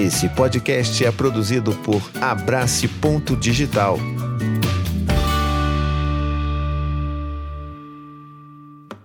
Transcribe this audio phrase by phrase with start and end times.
[0.00, 3.98] Esse podcast é produzido por Abrace Ponto Digital.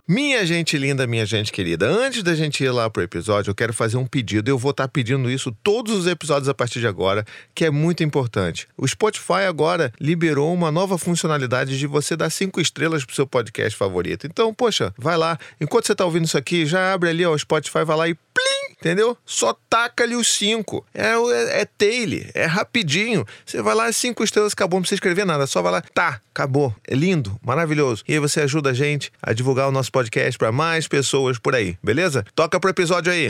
[0.07, 3.73] Minha gente linda, minha gente querida, antes da gente ir lá pro episódio, eu quero
[3.73, 4.49] fazer um pedido.
[4.49, 7.69] Eu vou estar tá pedindo isso todos os episódios a partir de agora, que é
[7.69, 8.65] muito importante.
[8.77, 13.77] O Spotify agora liberou uma nova funcionalidade de você dar cinco estrelas pro seu podcast
[13.77, 14.25] favorito.
[14.25, 15.37] Então, poxa, vai lá.
[15.59, 18.13] Enquanto você tá ouvindo isso aqui, já abre ali ó, o Spotify, vai lá e
[18.13, 18.54] plim,
[18.85, 19.17] entendeu?
[19.25, 20.85] Só taca ali os cinco.
[20.93, 23.25] É, é, é tail, é rapidinho.
[23.43, 25.47] Você vai lá, cinco estrelas, acabou, não precisa escrever nada.
[25.47, 26.73] Só vai lá, tá, acabou.
[26.87, 28.03] É lindo, maravilhoso.
[28.07, 31.55] E aí você ajuda a gente a divulgar o nosso podcast para mais pessoas por
[31.55, 32.23] aí, beleza?
[32.35, 33.27] Toca pro episódio aí.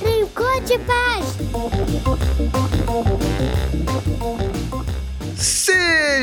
[0.00, 1.01] Tricote Paz.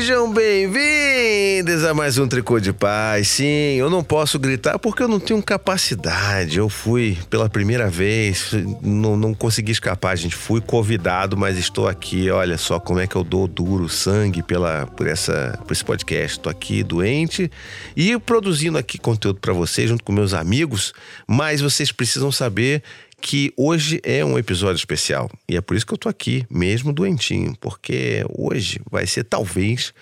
[0.00, 3.28] Sejam bem-vindos a mais um Tricô de Paz.
[3.28, 6.56] Sim, eu não posso gritar porque eu não tenho capacidade.
[6.56, 8.50] Eu fui pela primeira vez,
[8.80, 10.34] não, não consegui escapar, gente.
[10.34, 12.30] Fui convidado, mas estou aqui.
[12.30, 16.38] Olha só como é que eu dou duro sangue pela, por, essa, por esse podcast.
[16.38, 17.50] Estou aqui doente
[17.94, 20.94] e produzindo aqui conteúdo para vocês, junto com meus amigos.
[21.28, 22.82] Mas vocês precisam saber
[23.20, 25.30] que hoje é um episódio especial.
[25.48, 29.92] E é por isso que eu tô aqui, mesmo doentinho, porque hoje vai ser talvez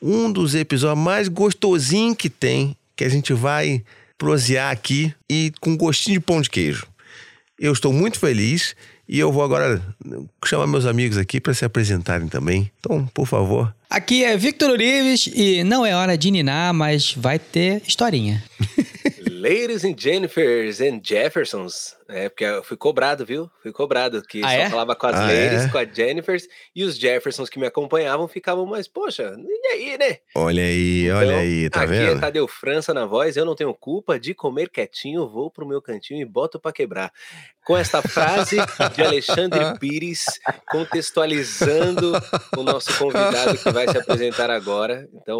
[0.00, 3.82] um dos episódios mais gostosinhos que tem, que a gente vai
[4.18, 6.86] prosear aqui e com gostinho de pão de queijo.
[7.58, 8.76] Eu estou muito feliz
[9.08, 9.80] e eu vou agora
[10.44, 12.70] chamar meus amigos aqui para se apresentarem também.
[12.80, 13.74] Então, por favor.
[13.88, 18.42] Aqui é Victor Urives e não é hora de ninar, mas vai ter historinha.
[19.30, 21.94] Ladies and Jennifers and Jeffersons.
[22.08, 23.50] É, porque eu fui cobrado, viu?
[23.62, 24.70] Fui cobrado, que ah, só é?
[24.70, 25.68] falava com as ah, ladies, é?
[25.68, 30.18] com a Jennifers, e os Jeffersons que me acompanhavam ficavam mais, poxa, e aí, né?
[30.36, 32.08] Olha aí, então, olha aí, tá aqui vendo?
[32.08, 35.66] Aqui é Tadeu França na voz, eu não tenho culpa de comer quietinho, vou pro
[35.66, 37.12] meu cantinho e boto para quebrar.
[37.64, 38.56] Com esta frase
[38.94, 40.24] de Alexandre Pires,
[40.70, 42.12] contextualizando
[42.56, 45.08] o nosso convidado que vai se apresentar agora.
[45.12, 45.38] Então,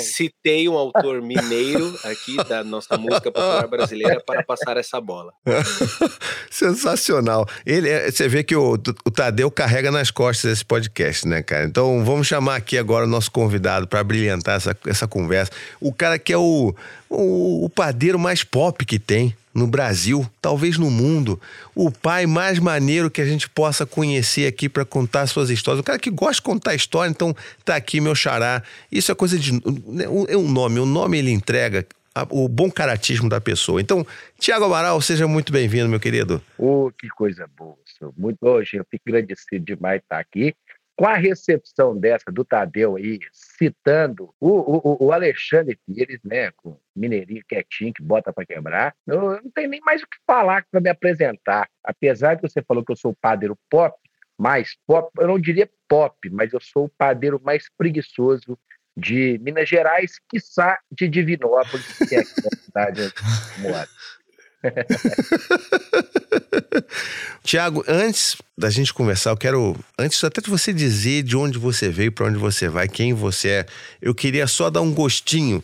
[0.00, 5.32] citei um autor mineiro aqui da nossa música popular brasileira para passar essa bola.
[6.50, 7.46] Sensacional.
[7.64, 11.64] Ele, é, você vê que o, o Tadeu carrega nas costas esse podcast, né, cara?
[11.64, 15.52] Então vamos chamar aqui agora o nosso convidado para brilhantar essa, essa conversa.
[15.80, 16.74] O cara que é o,
[17.08, 21.40] o, o padeiro mais pop que tem no Brasil, talvez no mundo,
[21.76, 25.80] o pai mais maneiro que a gente possa conhecer aqui para contar suas histórias.
[25.80, 28.62] O cara que gosta de contar história, então tá aqui meu xará.
[28.90, 29.52] Isso é coisa de
[30.28, 31.86] é um nome, o nome ele entrega
[32.30, 33.80] o bom caratismo da pessoa.
[33.80, 34.06] Então,
[34.38, 36.42] Tiago Amaral, seja muito bem-vindo, meu querido.
[36.56, 38.14] Oh, que coisa boa, senhor.
[38.16, 40.54] Muito hoje, eu fico agradecido demais de estar aqui.
[40.96, 46.78] Com a recepção dessa do Tadeu aí, citando o, o, o Alexandre Pires, né, com
[46.94, 50.64] mineirinho quietinho que bota para quebrar, eu, eu não tenho nem mais o que falar
[50.70, 51.68] para me apresentar.
[51.82, 53.98] Apesar que você falou que eu sou o padeiro pop,
[54.38, 58.56] mais pop, eu não diria pop, mas eu sou o padeiro mais preguiçoso
[58.96, 63.12] de Minas Gerais, quiçá de Divinópolis, que é a cidade
[63.58, 63.88] mora.
[67.42, 71.90] Tiago, antes da gente conversar, eu quero, antes até de você dizer de onde você
[71.90, 73.66] veio, para onde você vai, quem você é,
[74.00, 75.62] eu queria só dar um gostinho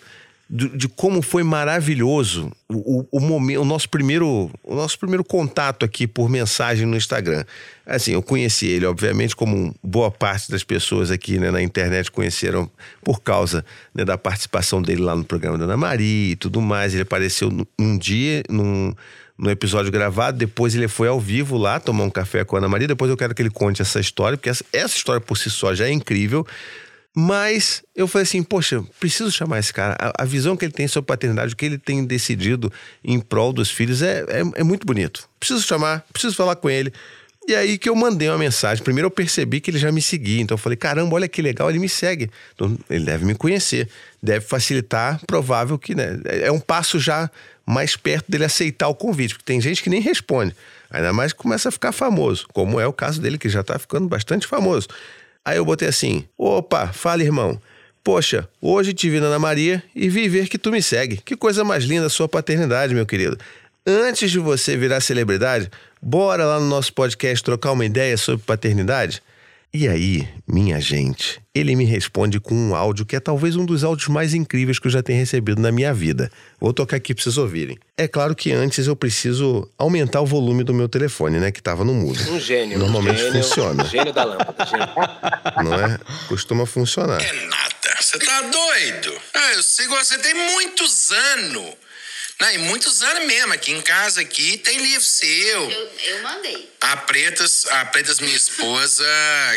[0.52, 5.84] de, de como foi maravilhoso o, o, momento, o nosso primeiro, o nosso primeiro contato
[5.84, 7.44] aqui por mensagem no Instagram.
[7.86, 12.68] Assim, eu conheci ele, obviamente, como boa parte das pessoas aqui né, na internet conheceram
[13.04, 16.94] por causa né, da participação dele lá no programa da Ana Maria e tudo mais.
[16.94, 18.92] Ele apareceu num dia, num,
[19.38, 22.68] no episódio gravado, depois ele foi ao vivo lá tomar um café com a Ana
[22.68, 22.88] Maria.
[22.88, 25.72] Depois eu quero que ele conte essa história, porque essa, essa história por si só
[25.76, 26.44] já é incrível.
[27.14, 29.96] Mas eu falei assim, poxa, preciso chamar esse cara.
[29.98, 32.72] A, a, visão que ele tem sobre paternidade, o que ele tem decidido
[33.02, 35.28] em prol dos filhos é, é, é, muito bonito.
[35.38, 36.92] Preciso chamar, preciso falar com ele.
[37.48, 38.84] E aí que eu mandei uma mensagem.
[38.84, 40.40] Primeiro eu percebi que ele já me seguia.
[40.40, 42.30] Então eu falei, caramba, olha que legal, ele me segue.
[42.54, 43.88] Então, ele deve me conhecer.
[44.22, 46.20] Deve facilitar, provável que, né?
[46.26, 47.28] É, é um passo já
[47.66, 49.34] mais perto dele aceitar o convite.
[49.34, 50.54] Porque tem gente que nem responde.
[50.90, 52.46] Ainda mais que começa a ficar famoso.
[52.52, 54.86] Como é o caso dele, que já está ficando bastante famoso.
[55.44, 57.60] Aí eu botei assim: opa, fala irmão.
[58.02, 61.18] Poxa, hoje te vi na Ana Maria e vi ver que tu me segue.
[61.18, 63.36] Que coisa mais linda a sua paternidade, meu querido.
[63.86, 65.70] Antes de você virar celebridade,
[66.00, 69.22] bora lá no nosso podcast trocar uma ideia sobre paternidade?
[69.72, 73.84] E aí, minha gente, ele me responde com um áudio que é talvez um dos
[73.84, 76.30] áudios mais incríveis que eu já tenho recebido na minha vida.
[76.60, 77.78] Vou tocar aqui para vocês ouvirem.
[77.96, 81.84] É claro que antes eu preciso aumentar o volume do meu telefone, né, que estava
[81.84, 82.20] no mudo.
[82.30, 82.78] Um gênio.
[82.78, 83.84] Normalmente um gênio, funciona.
[83.86, 84.66] Gênio da lâmpada.
[84.66, 84.86] Gênio.
[85.64, 85.98] Não é?
[86.28, 87.20] Costuma funcionar.
[87.22, 87.70] É nada.
[87.98, 89.20] Você tá doido?
[89.34, 91.74] Ah, eu sigo você tem muitos anos.
[92.40, 93.52] Não, e muitos anos mesmo.
[93.52, 95.70] Aqui em casa aqui tem livro seu.
[95.70, 96.70] Eu, eu mandei.
[96.80, 99.04] A Pretas, a Pretas, minha esposa,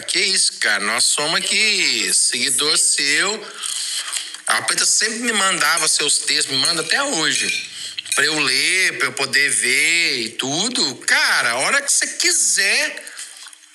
[0.07, 0.83] que isso, cara.
[0.83, 3.41] Nós somos aqui seguidor seu.
[4.47, 7.69] A Pretas sempre me mandava seus textos, me manda até hoje.
[8.15, 10.95] Pra eu ler, pra eu poder ver e tudo.
[10.97, 13.03] Cara, a hora que você quiser,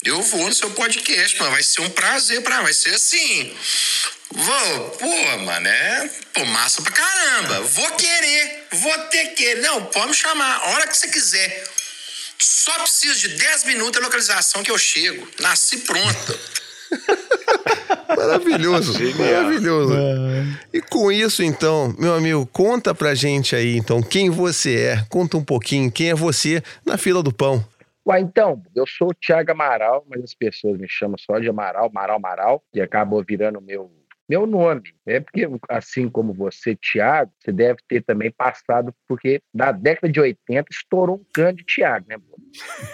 [0.05, 1.51] eu vou no seu podcast, mano.
[1.51, 2.63] Vai ser um prazer pra.
[2.63, 3.57] Vai ser assim.
[4.31, 7.63] Vou, pô, mano, é pô, massa pra caramba.
[7.63, 9.55] Vou querer, vou ter que.
[9.57, 11.65] Não, pode me chamar, a hora que você quiser.
[12.39, 15.27] Só preciso de 10 minutos de localização que eu chego.
[15.41, 16.41] Nasci pronto.
[18.17, 19.95] Maravilhoso, maravilhoso.
[20.73, 25.05] E com isso, então, meu amigo, conta pra gente aí, então, quem você é.
[25.09, 27.65] Conta um pouquinho, quem é você na fila do pão.
[28.07, 31.87] Ué, então, eu sou o Thiago Amaral, mas as pessoas me chamam só de Amaral,
[31.87, 33.91] Amaral, Amaral, que acabou virando meu
[34.29, 34.83] meu nome.
[35.07, 40.21] É porque, assim como você, Tiago, você deve ter também passado, porque na década de
[40.21, 42.17] 80 estourou um cano de Tiago, né?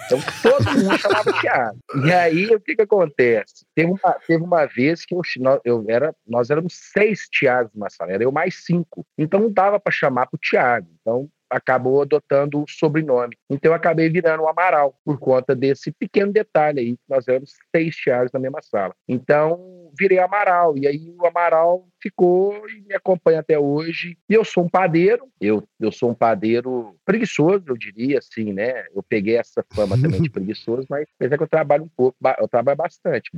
[0.07, 1.79] Então todo mundo chamava Tiago.
[2.05, 3.67] E aí o que, que acontece?
[3.75, 5.23] Teve uma, teve uma vez que eu,
[5.65, 9.05] eu era, nós éramos seis Tiagos na sala, era eu mais cinco.
[9.19, 10.89] Então não dava para chamar para o Tiago.
[11.01, 13.37] Então acabou adotando o sobrenome.
[13.49, 17.53] Então eu acabei virando o Amaral, por conta desse pequeno detalhe aí, que nós éramos
[17.75, 18.95] seis Thiagos na mesma sala.
[19.09, 24.17] Então virei Amaral, e aí o Amaral ficou e me acompanha até hoje.
[24.29, 28.87] E eu sou um padeiro, eu, eu sou um padeiro preguiçoso, eu diria assim, né?
[28.95, 32.49] Eu peguei essa fama também de preguiçoso, mas apesar que eu trabalho um pouco, eu
[32.49, 33.31] trabalho bastante,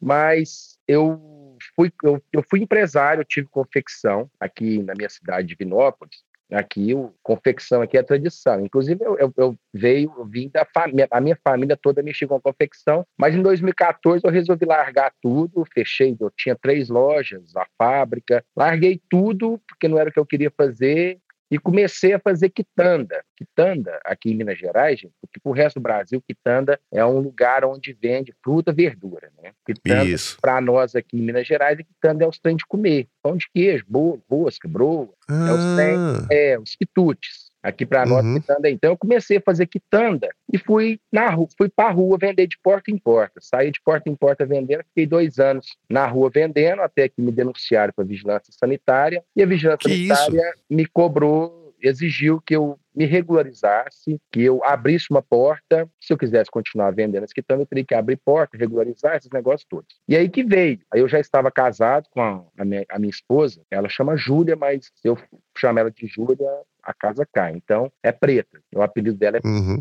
[0.00, 5.54] mas eu fui, eu, eu fui empresário, eu tive confecção aqui na minha cidade de
[5.54, 8.64] Vinópolis, Aqui, o, confecção aqui é tradição.
[8.64, 12.40] Inclusive, eu, eu, eu veio, eu vim da família, a minha família toda mexia com
[12.40, 18.44] confecção, mas em 2014 eu resolvi largar tudo, fechei, eu tinha três lojas, a fábrica,
[18.56, 21.18] larguei tudo porque não era o que eu queria fazer
[21.50, 23.22] e comecei a fazer quitanda.
[23.36, 27.18] Quitanda, aqui em Minas Gerais, gente, porque para o resto do Brasil, quitanda é um
[27.18, 29.52] lugar onde vende fruta, verdura, né?
[29.66, 33.08] Quitanda, para nós aqui em Minas Gerais, quitanda é os trem de comer.
[33.22, 35.48] Pão de queijo, bolo, rosca, broa, ah.
[35.48, 35.98] é os trem,
[36.30, 37.49] é, os quitutes.
[37.62, 38.40] Aqui para nós, uhum.
[38.40, 38.70] quitanda.
[38.70, 42.46] Então, eu comecei a fazer quitanda e fui na rua, fui para a rua vender
[42.46, 43.38] de porta em porta.
[43.40, 47.30] Saí de porta em porta vendendo, fiquei dois anos na rua vendendo, até que me
[47.30, 49.22] denunciaram para a vigilância sanitária.
[49.36, 50.64] E a vigilância que sanitária isso?
[50.70, 55.88] me cobrou, exigiu que eu me regularizasse, que eu abrisse uma porta.
[56.00, 59.66] Se eu quisesse continuar vendendo as quitanda, eu teria que abrir porta, regularizar esses negócios
[59.68, 60.00] todos.
[60.08, 60.80] E aí que veio.
[60.92, 64.56] Aí eu já estava casado com a, a, minha, a minha esposa, ela chama Júlia,
[64.56, 65.16] mas eu
[65.56, 66.48] chamo ela de Júlia,
[66.82, 67.52] a casa cai.
[67.52, 68.60] Então, é preta.
[68.74, 69.78] O apelido dela é uhum.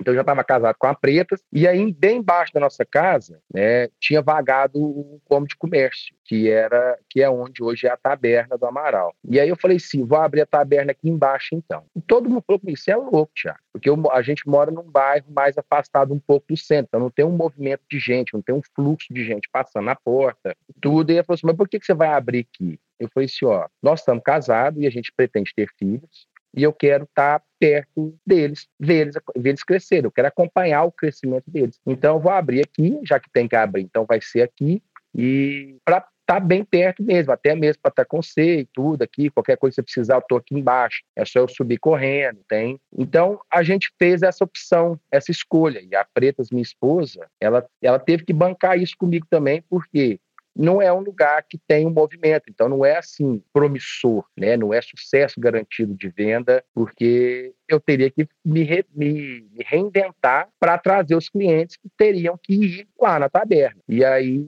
[0.00, 3.40] Então eu já estava casado com a Pretas, e aí bem embaixo da nossa casa,
[3.52, 7.96] né, tinha vagado um como de comércio, que era que é onde hoje é a
[7.96, 9.14] taberna do Amaral.
[9.28, 11.84] E aí eu falei assim, vou abrir a taberna aqui embaixo então.
[11.96, 14.82] E todo mundo falou comigo, você é louco, Thiago, porque eu, a gente mora num
[14.82, 18.42] bairro mais afastado um pouco do centro, então não tem um movimento de gente, não
[18.42, 21.10] tem um fluxo de gente passando na porta, tudo.
[21.10, 22.78] E ele falou assim, mas por que, que você vai abrir aqui?
[22.98, 26.72] Eu falei assim, ó, nós estamos casados e a gente pretende ter filhos, e eu
[26.72, 31.78] quero estar tá perto deles, ver eles, crescerem, eu quero acompanhar o crescimento deles.
[31.86, 34.82] Então, eu vou abrir aqui, já que tem que abrir, então vai ser aqui,
[35.14, 38.64] e para estar tá bem perto mesmo, até mesmo para estar tá com você e
[38.66, 41.78] tudo aqui, qualquer coisa que você precisar, eu estou aqui embaixo, é só eu subir
[41.78, 42.78] correndo, tem?
[42.96, 47.98] Então, a gente fez essa opção, essa escolha, e a Pretas, minha esposa, ela, ela
[47.98, 50.20] teve que bancar isso comigo também, porque
[50.58, 54.56] não é um lugar que tem um movimento, então não é assim promissor, né?
[54.56, 60.48] não é sucesso garantido de venda, porque eu teria que me, re, me, me reinventar
[60.58, 63.80] para trazer os clientes que teriam que ir lá na taberna.
[63.88, 64.44] E aí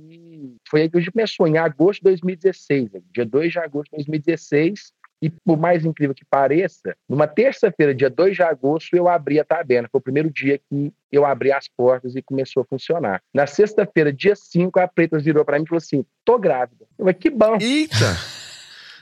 [0.69, 3.97] foi aí que a gente começou, em agosto de 2016, dia 2 de agosto de
[3.97, 9.39] 2016, e por mais incrível que pareça, numa terça-feira, dia 2 de agosto, eu abri
[9.39, 9.89] a taberna.
[9.91, 13.23] Foi o primeiro dia que eu abri as portas e começou a funcionar.
[13.35, 16.85] Na sexta-feira, dia 5, a Pretas virou para mim e falou assim: tô grávida.
[16.99, 17.59] Eu falei, que bom.
[17.61, 18.17] Eita!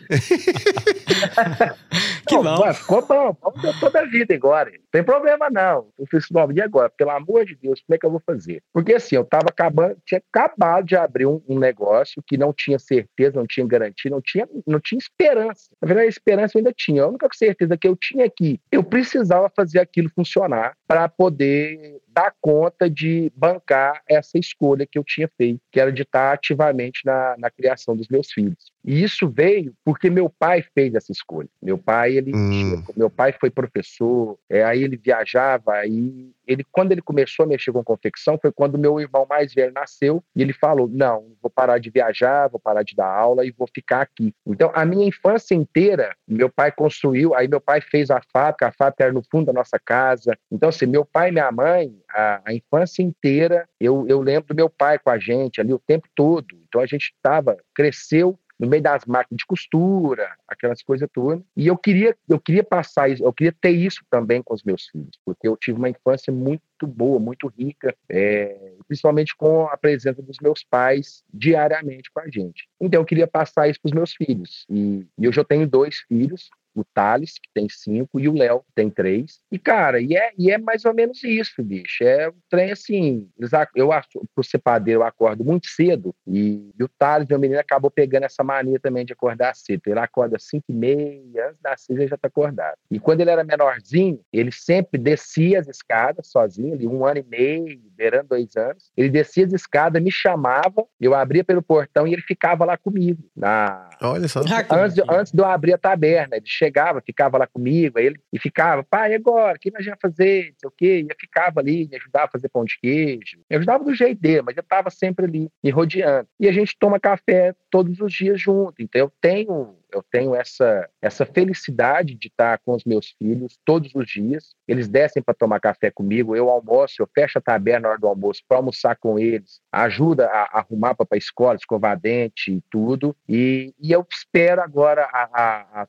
[2.26, 2.74] que não, bom.
[2.74, 3.36] Ficou bom,
[3.80, 4.70] toda a vida agora.
[4.70, 5.88] Não tem problema, não.
[5.98, 8.62] Eu fiz nome de agora, pelo amor de Deus, como é que eu vou fazer?
[8.72, 12.78] Porque assim, eu tava acabando, tinha acabado de abrir um, um, negócio que não tinha
[12.78, 15.70] certeza, não tinha garantia, não tinha, não tinha esperança.
[15.80, 17.02] Na verdade, a esperança eu ainda tinha.
[17.02, 22.00] A única certeza que eu tinha aqui, é eu precisava fazer aquilo funcionar para poder
[22.18, 27.02] dar conta de bancar essa escolha que eu tinha feito, que era de estar ativamente
[27.04, 28.72] na, na criação dos meus filhos.
[28.84, 31.48] E isso veio porque meu pai fez essa escolha.
[31.62, 32.82] Meu pai, ele, hum.
[32.96, 37.70] meu pai foi professor, é, aí ele viajava, aí ele quando ele começou a mexer
[37.72, 41.78] com confecção foi quando meu irmão mais velho nasceu e ele falou: "Não, vou parar
[41.78, 44.34] de viajar, vou parar de dar aula e vou ficar aqui".
[44.46, 48.72] Então, a minha infância inteira, meu pai construiu, aí meu pai fez a fábrica, a
[48.72, 50.36] fábrica era no fundo da nossa casa.
[50.50, 54.54] Então, assim, meu pai e minha mãe, a, a infância inteira, eu, eu lembro do
[54.54, 56.46] meu pai com a gente ali o tempo todo.
[56.66, 61.42] Então, a gente estava, cresceu no meio das máquinas de costura, aquelas coisas todas.
[61.56, 64.88] E eu queria, eu queria passar isso, eu queria ter isso também com os meus
[64.88, 70.22] filhos, porque eu tive uma infância muito boa, muito rica, é, principalmente com a presença
[70.22, 72.68] dos meus pais diariamente com a gente.
[72.80, 74.66] Então eu queria passar isso para os meus filhos.
[74.68, 76.50] E, e eu já tenho dois filhos,
[76.80, 79.40] o Thales, que tem cinco, e o Léo, que tem três.
[79.50, 82.04] E, cara, e é, e é mais ou menos isso, bicho.
[82.04, 83.28] É um trem assim.
[83.74, 83.90] Eu,
[84.34, 88.24] pro ser padeiro, eu acordo muito cedo, e, e o Thales, meu menino, acabou pegando
[88.24, 89.82] essa mania também de acordar cedo.
[89.86, 92.76] Ele acorda às cinco e meia, antes das seis ele já tá acordado.
[92.90, 97.24] E quando ele era menorzinho, ele sempre descia as escadas sozinho, ali, um ano e
[97.24, 98.90] meio, beirando dois anos.
[98.96, 103.22] Ele descia as escadas, me chamava, eu abria pelo portão e ele ficava lá comigo.
[103.36, 103.90] Na...
[104.00, 104.40] Olha só.
[104.70, 106.67] Antes, de, antes de eu abrir a taberna, ele chegava,
[107.04, 110.50] ficava lá comigo, aí ele e ficava, pai, agora, o que nós vamos fazer?
[110.50, 111.00] Não sei o quê.
[111.00, 113.38] E eu ficava ali, me ajudava a fazer pão de queijo.
[113.50, 116.28] Me ajudava do jeito dele, mas eu estava sempre ali, me rodeando.
[116.38, 118.82] E a gente toma café todos os dias junto.
[118.82, 123.94] Então eu tenho eu tenho essa, essa felicidade de estar com os meus filhos todos
[123.94, 124.54] os dias.
[124.66, 128.06] Eles descem para tomar café comigo, eu almoço, eu fecho a taberna na hora do
[128.06, 132.62] almoço para almoçar com eles, ajuda a, a arrumar para a escola, escovar dente e
[132.70, 133.16] tudo.
[133.28, 135.08] E, e eu espero agora,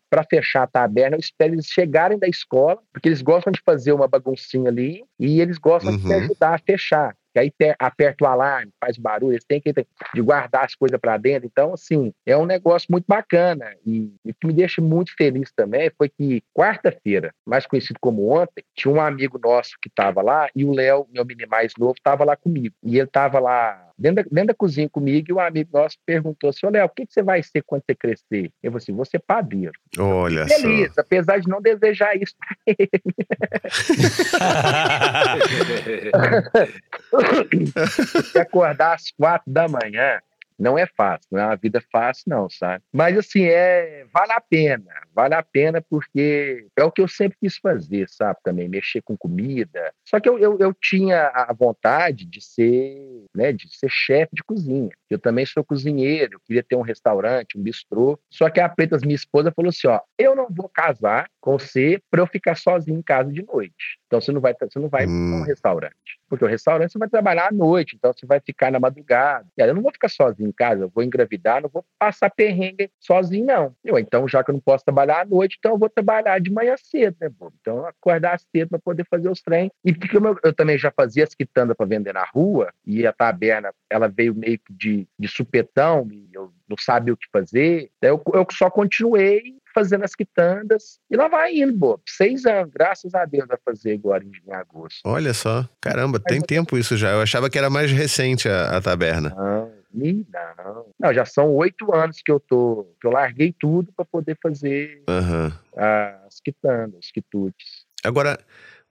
[0.10, 3.92] para fechar a taberna, eu espero eles chegarem da escola, porque eles gostam de fazer
[3.92, 5.98] uma baguncinha ali e eles gostam uhum.
[5.98, 6.20] de me uhum.
[6.22, 10.66] ajudar a fechar que aí aperta o alarme, faz barulho, eles têm que de guardar
[10.66, 11.48] as coisas para dentro.
[11.48, 13.74] Então, assim, é um negócio muito bacana.
[13.86, 18.64] E, o que me deixa muito feliz também foi que quarta-feira, mais conhecido como ontem,
[18.76, 22.24] tinha um amigo nosso que estava lá e o Léo, meu menino mais novo, estava
[22.24, 22.76] lá comigo.
[22.84, 26.50] E ele estava lá dentro da, dentro da cozinha comigo e um amigo nosso perguntou
[26.50, 28.52] assim, Léo, o que, que você vai ser quando você crescer?
[28.64, 29.74] Eu falei assim, vou ser padeiro.
[29.98, 31.02] Olha Feliz, só.
[31.02, 32.90] apesar de não desejar isso para ele.
[38.32, 40.20] Se acordar às quatro da manhã,
[40.60, 42.84] não é fácil, não é uma vida fácil, não, sabe?
[42.92, 47.38] Mas assim, é, vale a pena, vale a pena porque é o que eu sempre
[47.40, 48.38] quis fazer, sabe?
[48.44, 49.94] Também mexer com comida.
[50.06, 54.44] Só que eu, eu, eu tinha a vontade de ser, né, de ser chefe de
[54.44, 54.92] cozinha.
[55.10, 58.20] Eu também sou cozinheiro, eu queria ter um restaurante, um bistrô.
[58.30, 62.02] Só que a Pretas, minha esposa, falou assim: ó, eu não vou casar com você
[62.10, 64.00] para eu ficar sozinho em casa de noite.
[64.08, 65.32] Então você não vai, você não vai hum.
[65.32, 66.20] para um restaurante.
[66.28, 69.48] Porque o restaurante você vai trabalhar à noite, então você vai ficar na madrugada.
[69.58, 72.30] E aí eu não vou ficar sozinho em casa, eu vou engravidar, não vou passar
[72.30, 73.76] perrengue sozinho, não.
[73.84, 76.52] Eu, então, já que eu não posso trabalhar à noite, então eu vou trabalhar de
[76.52, 77.52] manhã cedo, né, pô?
[77.60, 79.72] Então, acordar cedo para poder fazer os trem.
[79.84, 83.14] E porque eu, eu também já fazia as quitandas para vender na rua, e a
[83.14, 87.90] taberna, ela veio meio que de, de supetão, e eu não sabia o que fazer.
[88.02, 92.02] Eu, eu só continuei fazendo as quitandas e lá vai indo, pô.
[92.08, 95.02] Seis anos, graças a Deus, vai fazer agora em agosto.
[95.06, 97.12] Olha só, caramba, tem tempo isso já.
[97.12, 99.30] Eu achava que era mais recente a, a taberna.
[99.30, 100.86] Não, não.
[101.00, 105.02] Não, já são oito anos que eu tô, que eu larguei tudo para poder fazer
[105.08, 105.52] uhum.
[105.76, 107.86] as quitandas, os quitutes.
[108.04, 108.38] Agora,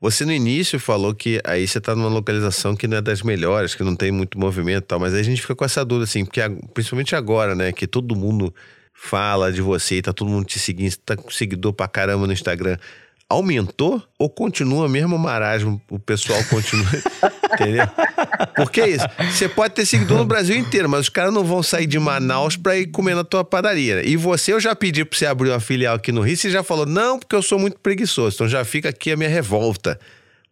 [0.01, 3.75] você no início falou que aí você está numa localização que não é das melhores,
[3.75, 6.05] que não tem muito movimento e tal, mas aí a gente fica com essa dúvida,
[6.05, 6.41] assim, porque
[6.73, 8.55] principalmente agora, né, que todo mundo
[8.95, 12.27] fala de você e tá todo mundo te seguindo, você tá com seguidor pra caramba
[12.27, 12.77] no Instagram.
[13.31, 15.81] Aumentou ou continua mesmo o marasmo?
[15.91, 16.87] O pessoal continua.
[17.53, 17.87] entendeu?
[18.57, 19.07] Porque é isso.
[19.31, 22.57] Você pode ter seguidor no Brasil inteiro, mas os caras não vão sair de Manaus
[22.57, 24.07] pra ir comer na tua padaria.
[24.07, 26.63] E você, eu já pedi pra você abrir uma filial aqui no Rio, você já
[26.63, 28.37] falou, não, porque eu sou muito preguiçoso.
[28.37, 29.99] Então já fica aqui a minha revolta.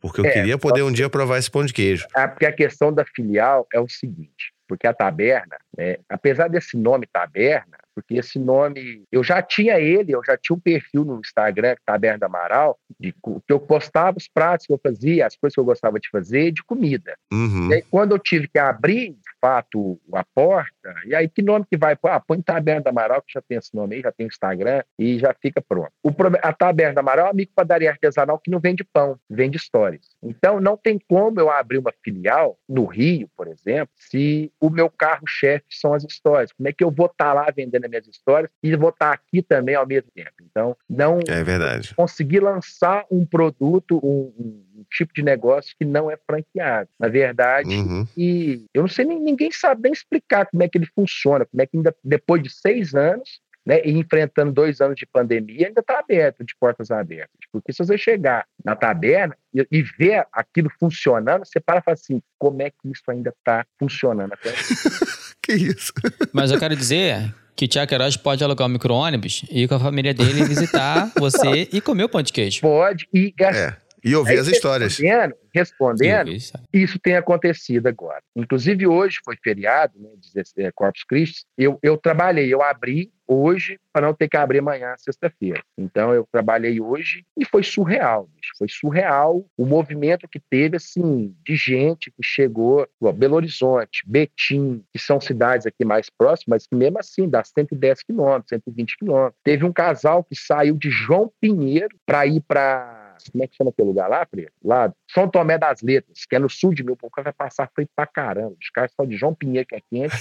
[0.01, 2.07] Porque eu é, queria poder um dia provar esse pão de queijo.
[2.15, 6.77] É, porque a questão da filial é o seguinte: porque a taberna, né, apesar desse
[6.77, 11.19] nome taberna, porque esse nome, eu já tinha ele, eu já tinha um perfil no
[11.19, 15.61] Instagram, Taberna Amaral, de, que eu postava os pratos que eu fazia, as coisas que
[15.61, 17.17] eu gostava de fazer, de comida.
[17.33, 17.71] Uhum.
[17.71, 21.65] E aí, quando eu tive que abrir, de fato, a porta, e aí que nome
[21.71, 21.97] que vai?
[22.05, 25.35] Ah, põe Taberna Amaral, que já tem esse nome aí, já tem Instagram, e já
[25.41, 25.91] fica pronto.
[26.03, 26.11] O,
[26.43, 30.07] a Taberna Amaral é uma amigo padaria artesanal que não vende pão, vende histórias.
[30.23, 34.91] Então, não tem como eu abrir uma filial no Rio, por exemplo, se o meu
[34.91, 36.53] carro-chefe são as histórias.
[36.53, 39.13] Como é que eu vou estar tá lá vendendo as minhas histórias e vou estar
[39.13, 40.33] aqui também ao mesmo tempo.
[40.43, 41.95] Então, não é verdade.
[41.95, 44.33] conseguir lançar um produto, um,
[44.77, 46.89] um tipo de negócio que não é franqueado.
[46.99, 48.07] Na verdade, uhum.
[48.17, 51.67] e eu não sei ninguém sabe nem explicar como é que ele funciona, como é
[51.67, 55.99] que ainda depois de seis anos né, e enfrentando dois anos de pandemia, ainda está
[55.99, 57.37] aberto, de portas abertas.
[57.51, 61.95] Porque se você chegar na taberna e, e ver aquilo funcionando, você para e fala
[61.95, 64.53] assim, como é que isso ainda está funcionando até
[65.43, 65.93] que isso?
[66.33, 69.77] Mas eu quero dizer que o Tiago Queiroz pode alugar um micro-ônibus e ir com
[69.77, 72.61] a família dele visitar você e comer o pão de queijo.
[72.61, 73.75] Pode, e É.
[74.07, 74.97] E ouvir Aí, as histórias.
[74.97, 76.53] Respondendo, respondendo Isso.
[76.73, 78.23] isso tem acontecido agora.
[78.37, 81.45] Inclusive, hoje foi feriado, né, 16 é, Corpus Christi.
[81.59, 85.61] Eu, eu trabalhei, eu abri hoje para não ter que abrir amanhã, sexta-feira.
[85.77, 88.53] Então, eu trabalhei hoje e foi surreal, bicho.
[88.57, 94.85] Foi surreal o movimento que teve, assim, de gente que chegou, ó, Belo Horizonte, Betim,
[94.93, 99.41] que são cidades aqui mais próximas, mas que mesmo assim dá 110 quilômetros, 120 quilômetros.
[99.43, 103.71] Teve um casal que saiu de João Pinheiro para ir para como é que chama
[103.71, 104.53] aquele lugar lá, Preto?
[104.65, 107.07] Lá, São Tomé das Letras, que é no sul de Milton.
[107.07, 108.57] O cara vai passar frente pra caramba.
[108.61, 110.17] Os caras só de João Pinheiro, que é quente,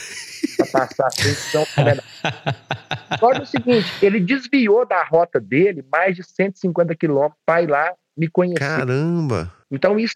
[0.57, 2.05] pra passar frente de São Tomé das
[3.19, 7.61] Só que é o seguinte, ele desviou da rota dele mais de 150 quilômetros para
[7.61, 8.59] ir lá me conhecer.
[8.59, 9.51] Caramba!
[9.71, 10.15] Então, isso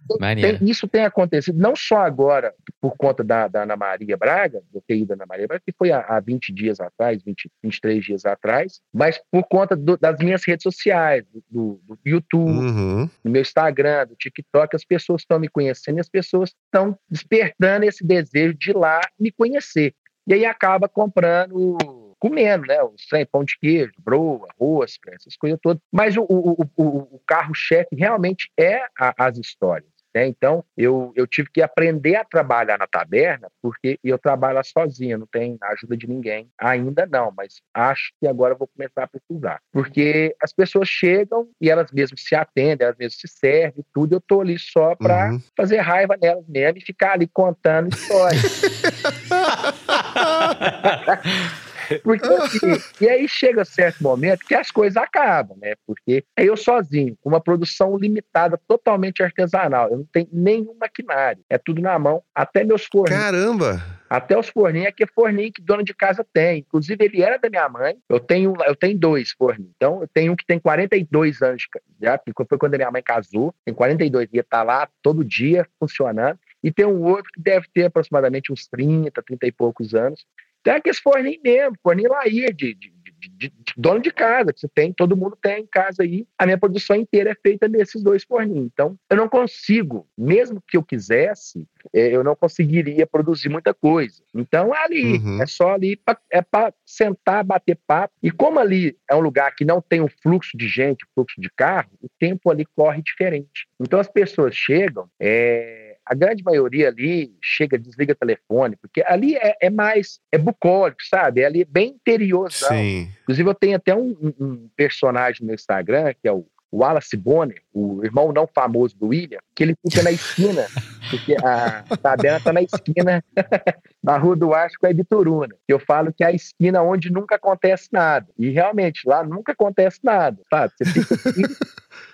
[0.60, 4.80] tem, isso tem acontecido, não só agora, por conta da, da Ana Maria Braga, do
[4.88, 8.26] TI da Ana Maria Braga, que foi há, há 20 dias atrás, 20, 23 dias
[8.26, 13.10] atrás, mas por conta do- das minhas redes sociais, do, do- do YouTube, Uhum.
[13.24, 17.86] no meu Instagram, do TikTok, as pessoas estão me conhecendo e as pessoas estão despertando
[17.86, 19.94] esse desejo de ir lá me conhecer.
[20.30, 22.82] E aí acaba comprando, comendo, né?
[22.84, 25.82] O trem, pão de queijo, broa, rosca, essas coisas todas.
[25.92, 29.90] Mas o, o, o, o carro-chefe realmente é a- as histórias.
[30.14, 30.28] Né?
[30.28, 35.18] Então, eu, eu tive que aprender a trabalhar na taberna, porque eu trabalho lá sozinho,
[35.18, 36.50] não tenho ajuda de ninguém.
[36.60, 39.62] Ainda não, mas acho que agora eu vou começar a precisar.
[39.72, 44.16] Porque as pessoas chegam e elas mesmas se atendem, elas mesmas se servem, tudo.
[44.16, 45.42] Eu tô ali só para Uhum.
[45.56, 48.42] fazer raiva nelas mesmo e ficar ali contando histórias.
[52.04, 55.76] Porque, assim, e aí chega certo momento que as coisas acabam, né?
[55.86, 59.90] Porque é eu sozinho, com uma produção limitada, totalmente artesanal.
[59.90, 61.44] Eu não tenho nenhum maquinário.
[61.50, 62.22] É tudo na mão.
[62.34, 63.22] Até meus forninhos.
[63.22, 64.00] Caramba!
[64.10, 66.60] Até os forninhos, é que é forninho que dona de casa tem.
[66.60, 67.96] Inclusive, ele era da minha mãe.
[68.10, 69.72] Eu tenho, eu tenho dois forninhos.
[69.76, 71.68] Então, eu tenho um que tem 42 anos
[72.02, 73.54] já, foi quando a minha mãe casou.
[73.64, 76.40] Tem 42 dias, tá lá todo dia funcionando.
[76.64, 80.26] E tem um outro que deve ter aproximadamente uns 30, 30 e poucos anos.
[80.64, 84.60] Tem aqueles forninhos mesmo, forninho lá aí, de, de, de, de- dono de casa, que
[84.60, 86.26] você tem, todo mundo tem em casa aí.
[86.38, 88.66] A minha produção inteira é feita nesses dois forninhos.
[88.74, 94.22] Então, eu não consigo, mesmo que eu quisesse, eh, eu não conseguiria produzir muita coisa.
[94.34, 95.42] Então, é ali, Uhum.
[95.42, 98.14] é só ali, pra, é para sentar, bater papo.
[98.22, 101.50] E como ali é um lugar que não tem um fluxo de gente, fluxo de
[101.56, 103.68] carro, o tempo ali corre diferente.
[103.80, 109.36] Então, as pessoas chegam, é, a grande maioria ali chega, desliga o telefone, porque ali
[109.36, 111.42] é, é mais, é bucólico, sabe?
[111.42, 112.70] É ali bem interiorzão.
[112.70, 113.10] Sim.
[113.22, 118.04] Inclusive, eu tenho até um, um- personagem no Instagram, que é o Wallace Bonner, o
[118.04, 120.66] irmão não famoso do William, que ele fica na esquina,
[121.10, 123.24] porque a taberna tá na esquina
[124.04, 125.56] da Rua do Asco é Bituruna.
[125.68, 128.28] Eu falo que é a esquina onde nunca acontece nada.
[128.38, 130.74] E realmente, lá nunca acontece nada, sabe?
[130.76, 131.44] Você fica assim,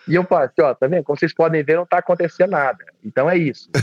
[0.08, 1.04] e eu falo assim, ó, tá vendo?
[1.04, 2.84] Como vocês podem ver, não tá acontecendo nada.
[3.04, 3.70] Então é isso.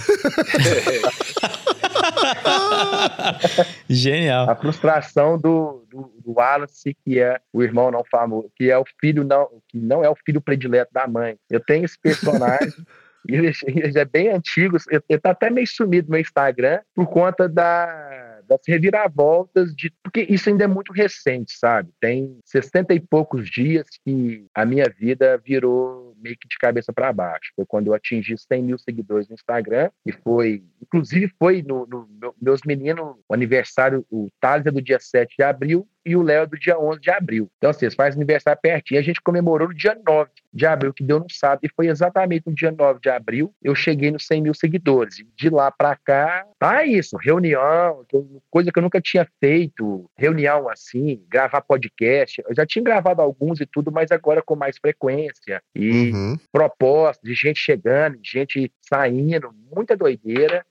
[3.89, 4.49] Genial.
[4.51, 8.85] A frustração do, do, do Wallace, que é o irmão não famoso, que é o
[9.01, 11.37] filho não, que não é o filho predileto da mãe.
[11.51, 12.73] Eu tenho esse personagem.
[13.29, 17.49] Ele, ele é bem antigo, ele tá até meio sumido no meu Instagram por conta
[17.49, 19.93] da, das reviravoltas de.
[20.03, 21.91] Porque isso ainda é muito recente, sabe?
[22.01, 27.13] Tem 60 e poucos dias que a minha vida virou meio que de cabeça para
[27.13, 27.51] baixo.
[27.57, 30.63] Foi quando eu atingi 100 mil seguidores no Instagram, e foi.
[30.81, 35.37] Inclusive, foi no, no meu- meus meninos, o aniversário, o Thales é do dia 7
[35.37, 37.51] de abril e o Léo é do dia 11 de abril.
[37.59, 39.01] Então, assim, eles fazem aniversário pertinho.
[39.01, 42.45] A gente comemorou no dia 9 de abril, que deu no sábado, e foi exatamente
[42.47, 45.19] no dia 9 de abril eu cheguei nos 100 mil seguidores.
[45.19, 48.05] E de lá para cá, tá isso, reunião,
[48.51, 52.43] coisa que eu nunca tinha feito, reunião assim, gravar podcast.
[52.49, 55.63] Eu já tinha gravado alguns e tudo, mas agora com mais frequência.
[55.75, 56.37] E Uhum.
[56.51, 60.65] propostas de gente chegando, de gente saindo, muita doideira.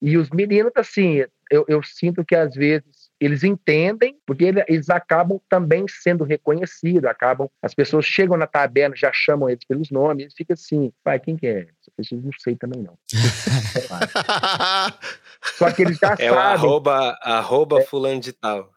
[0.00, 4.88] E os meninos, assim, eu, eu sinto que às vezes eles entendem, porque ele- eles
[4.90, 10.22] acabam também sendo reconhecidos, acabam, as pessoas chegam na taberna, já chamam eles pelos nomes,
[10.24, 11.66] eles ficam assim, pai, quem que é?
[11.98, 12.96] Eu não sei também não.
[15.58, 16.52] Só que eles já É o sabem.
[16.52, 18.70] arroba, arroba fulano de tal.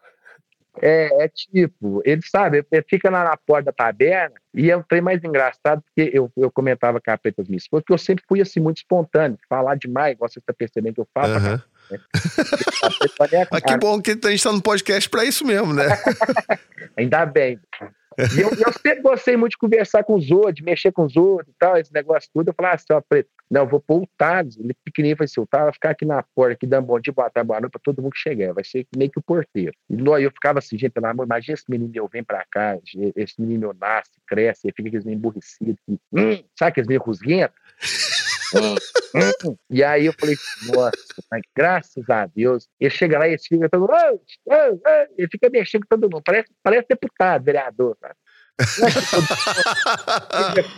[0.81, 4.81] É, é tipo, ele sabe, ele fica lá na porta da taberna e é um
[4.81, 8.39] trem mais engraçado, porque eu, eu comentava com a Preta Miss, porque eu sempre fui
[8.41, 11.33] assim muito espontâneo, falar demais, igual você está percebendo que eu falo.
[11.33, 11.41] pra
[11.93, 15.85] É Mas que bom que a gente tá no podcast pra isso mesmo, né?
[16.97, 17.59] Ainda bem.
[18.35, 21.15] E eu, eu sempre gostei muito de conversar com os outros, de mexer com os
[21.15, 22.49] outros e tal, esse negócio tudo.
[22.49, 25.39] Eu falei, ah, seu preto, não, eu vou pôr o Tades, ele pequenininho, falei assim,
[25.39, 27.71] o Tades vai ficar aqui na porta, aqui dando bom dia, boa tarde, boa noite
[27.71, 29.71] pra todo mundo que chegar, vai ser meio que o porteiro.
[29.89, 32.77] E nós- eu ficava assim, gente, pelo amor, imagina esse menino meu vem pra cá,
[33.15, 37.01] esse menino meu nasce, cresce, e fica aqueles meio emburrecidos, que, hum, sabe aqueles meio
[37.01, 37.55] rusguentos?
[39.69, 40.35] E aí eu falei,
[40.67, 40.91] nossa,
[41.31, 42.67] mas graças a Deus.
[42.79, 43.87] Ele chega lá e ele fica todo
[45.17, 48.15] ele fica mexendo com todo mundo, parece, parece deputado, vereador, sabe?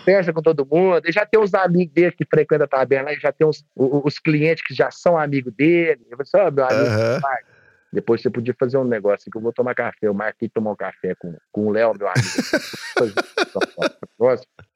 [0.08, 3.20] Ele com todo mundo, ele já tem uns amigos dele que frequentam a taberna, ele
[3.20, 6.02] já tem uns, o- o- os clientes que já são amigos dele.
[6.10, 6.90] Eu falei assim, ó, meu amigo.
[7.22, 7.53] Marcos,
[7.94, 10.08] depois você podia fazer um negócio que eu vou tomar café.
[10.08, 12.24] Eu marquei tomar um café com, com o Léo, meu amigo.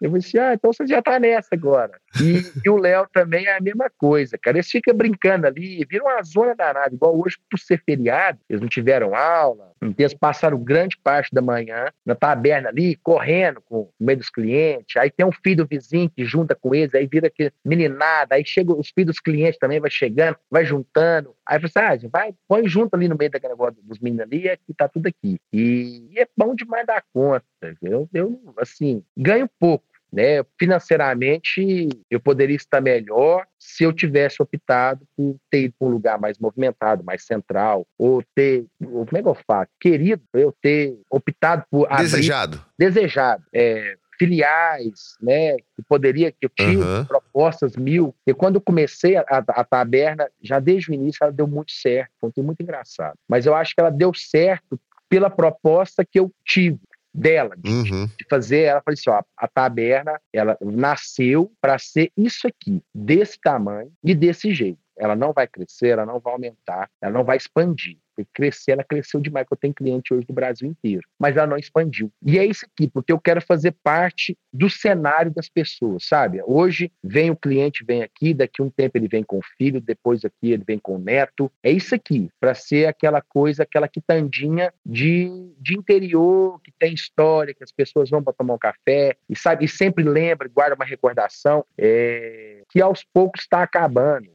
[0.01, 1.99] Eu falei assim, ah, então você já tá nessa agora.
[2.21, 4.57] E, e o Léo também é a mesma coisa, cara.
[4.57, 8.67] Eles ficam brincando ali, viram uma zona danada, igual hoje, por ser feriado, eles não
[8.67, 14.05] tiveram aula, então eles passaram grande parte da manhã na taberna ali, correndo com no
[14.05, 14.95] meio dos clientes.
[14.97, 18.45] Aí tem um filho do vizinho que junta com eles, aí vira que meninada, aí
[18.45, 21.33] chega os filhos dos clientes também, vai chegando, vai juntando.
[21.45, 24.47] Aí você, ah, gente, vai, põe junto ali no meio daquele negócio dos meninos ali,
[24.47, 25.39] é que tá tudo aqui.
[25.51, 27.45] E, e é bom demais dar conta.
[27.81, 29.85] Eu, eu assim, ganho pouco.
[30.11, 30.41] Né?
[30.57, 36.19] Financeiramente, eu poderia estar melhor se eu tivesse optado por ter ido para um lugar
[36.19, 39.67] mais movimentado, mais central, ou ter, como é que eu falo?
[39.79, 42.65] Querido, eu ter optado por abrir Desejado.
[42.79, 43.43] desejado.
[43.53, 45.57] É, filiais, né?
[45.57, 47.05] Que poderia, que eu tive Aham.
[47.05, 48.15] propostas mil.
[48.25, 51.71] E quando eu comecei a, a, a taberna, já desde o início ela deu muito
[51.71, 53.17] certo, foi muito engraçado.
[53.27, 56.79] Mas eu acho que ela deu certo pela proposta que eu tive
[57.13, 58.05] dela, de, Uhum.
[58.05, 58.61] de fazer.
[58.63, 64.13] Ela falou assim: ó, a taberna, ela nasceu para ser isso aqui, desse tamanho e
[64.13, 64.79] desse jeito.
[64.97, 67.97] Ela não vai crescer, ela não vai aumentar, ela não vai expandir.
[68.33, 71.07] Crescer, ela cresceu demais, porque eu tenho cliente hoje do Brasil inteiro.
[71.19, 72.11] Mas ela não expandiu.
[72.23, 76.41] E é isso aqui, porque eu quero fazer parte do cenário das pessoas, sabe?
[76.45, 80.25] Hoje vem o cliente, vem aqui, daqui um tempo ele vem com o filho, depois
[80.25, 81.51] aqui ele vem com o neto.
[81.63, 87.53] É isso aqui, para ser aquela coisa, aquela quitandinha de, de interior, que tem história,
[87.53, 90.85] que as pessoas vão para tomar um café, e sabe, e sempre lembra, guarda uma
[90.85, 94.27] recordação, é, que aos poucos está acabando.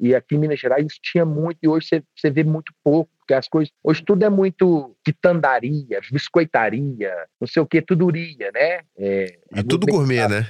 [0.00, 3.10] E, aqui em Minas Gerais isso tinha muito, e hoje você, você vê muito pouco,
[3.18, 3.72] porque as coisas.
[3.82, 8.80] Hoje tudo é muito quitandaria, biscoitaria, não sei o que, tudoria, né?
[8.96, 10.48] É, E tudo gourmet, né?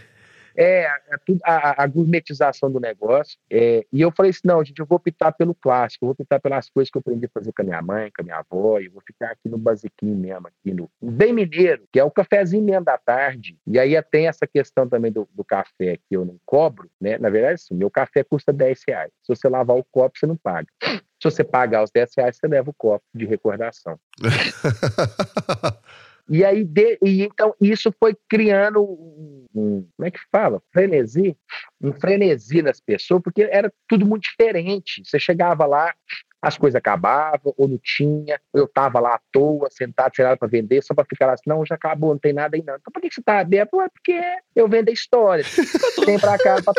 [0.57, 3.39] É, a, tudo- a- a gourmetização do negócio.
[3.51, 6.41] É, e eu falei assim: não, gente, eu vou optar pelo clássico, eu vou optar
[6.41, 8.79] pelas coisas que eu aprendi a fazer com a minha mãe, com a minha avó,
[8.79, 12.63] eu vou ficar aqui no basiquinho mesmo, aqui no bem mineiro, que é o cafezinho
[12.65, 13.57] mesmo da tarde.
[13.67, 17.19] E aí tem essa questão também do, do café que eu não cobro, né?
[17.19, 19.11] Na verdade, assim, meu café custa 10 reais.
[19.23, 20.69] Se você lavar o copo, você não paga.
[20.83, 23.99] Se você pagar os 10 reais, você leva o copo de recordação.
[26.29, 30.63] E aí, de- e então, isso foi criando um, um- como é que fala?
[30.73, 31.37] Frenesi?
[31.81, 35.03] Um frenesi nas pessoas, porque era tudo muito diferente.
[35.05, 35.93] Você chegava lá,
[36.41, 40.49] as coisas acabavam, ou não tinha, ou eu tava lá à toa, sentado, nada para
[40.49, 42.75] vender, só para ficar lá assim, não, já acabou, não tem nada aí não.
[42.75, 43.81] Então, por que você tá aberto?
[43.81, 44.21] É porque
[44.57, 45.45] eu vendo a história.
[46.05, 46.75] Tem para cá para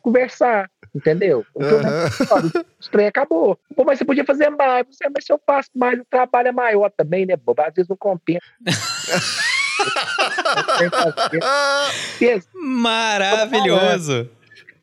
[0.00, 1.44] conversar, entendeu?
[1.54, 2.08] O que eu Aham.
[2.30, 3.58] Olha, o trem acabou.
[3.74, 4.86] Pô, mas você podia fazer mais.
[4.86, 7.62] Você, mas se eu faço mais, o trabalho é maior também, né, bobo?
[7.62, 8.40] Às vezes não compensa.
[12.54, 14.30] Maravilhoso.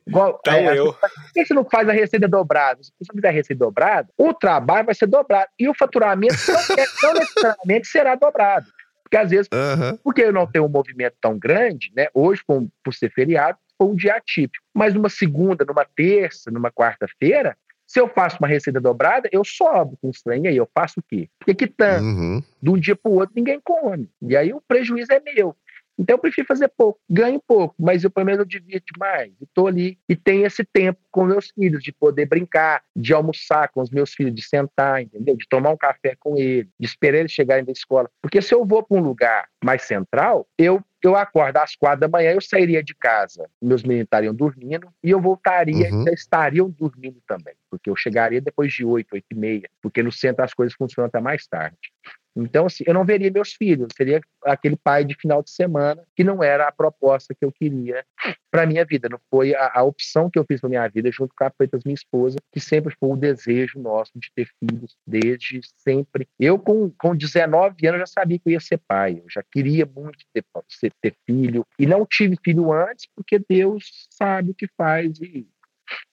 [0.06, 0.92] igual, Então é, eu.
[0.92, 2.82] Por que você não faz a receita dobrada?
[2.82, 5.48] Se você fizer a receita dobrada, o trabalho vai ser dobrado.
[5.58, 8.66] E o faturamento não, é- necessariamente será dobrado.
[9.02, 9.98] Porque às vezes, Aham.
[10.04, 12.06] porque eu não tenho um movimento tão grande, né?
[12.14, 14.62] Hoje, por, por ser feriado, foi um dia atípico.
[14.74, 19.96] Mas numa segunda, numa terça, numa quarta-feira, se eu faço uma receita dobrada, eu sobro
[20.02, 20.56] com os trem aí.
[20.56, 21.28] Eu faço o quê?
[21.38, 22.42] Porque quitando, Uhum.
[22.62, 24.06] de um dia para o outro, ninguém come.
[24.20, 25.56] E aí o prejuízo é meu.
[26.00, 29.30] Então eu prefiro fazer pouco, ganho pouco, mas eu pelo menos eu divirto mais.
[29.40, 33.68] E tô ali e tenho esse tempo com meus filhos, de poder brincar, de almoçar
[33.68, 35.36] com os meus filhos, de sentar, entendeu?
[35.36, 38.08] De tomar um café com eles, de esperar eles chegarem da escola.
[38.22, 42.08] Porque se eu vou para um lugar mais central, eu eu acordo às quatro da
[42.08, 46.06] manhã, eu sairia de casa, meus meninos estariam dormindo, e eu voltaria, Uhum.
[46.06, 50.12] eles estariam dormindo também, porque eu chegaria depois de oito, oito e meia, porque no
[50.12, 51.78] centro as coisas funcionam até mais tarde.
[52.36, 56.22] Então, assim, eu não veria meus filhos, seria aquele pai de final de semana, que
[56.22, 58.04] não era a proposta que eu queria
[58.50, 61.34] para minha vida, não foi a, a opção que eu fiz para minha vida junto
[61.36, 65.60] com a Freitas, minha esposa, que sempre foi o desejo nosso de ter filhos desde
[65.76, 66.28] sempre.
[66.38, 69.86] Eu, com, com 19 anos, já sabia que eu ia ser pai, eu já queria
[69.86, 70.44] muito ter,
[71.00, 75.46] ter filho, e não tive filho antes, porque Deus sabe o que faz e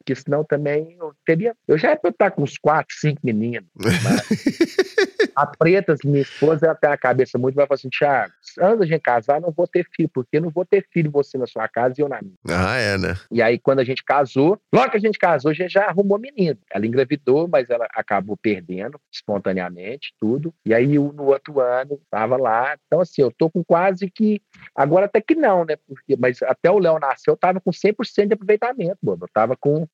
[0.07, 1.53] porque senão também eu teria.
[1.67, 3.67] Eu já ia estar com uns quatro, cinco meninos.
[5.35, 8.85] a Preta, minha esposa, ela tem a cabeça muito, vai falar assim: Thiago, antes da
[8.85, 11.67] gente casar, não vou ter filho, porque eu não vou ter filho você na sua
[11.67, 12.35] casa e eu na minha.
[12.47, 13.15] Ah, é, né?
[13.29, 16.17] E aí, quando a gente casou, logo que a gente casou, a gente já arrumou
[16.17, 16.57] menino.
[16.71, 20.53] Ela engravidou, mas ela acabou perdendo espontaneamente tudo.
[20.65, 22.77] E aí, no outro ano, tava lá.
[22.87, 24.41] Então, assim, eu tô com quase que.
[24.73, 25.75] Agora até que não, né?
[25.85, 29.25] Porque, mas até o Léo nasceu, eu tava com 100% de aproveitamento, bobo.
[29.25, 29.85] Eu tava com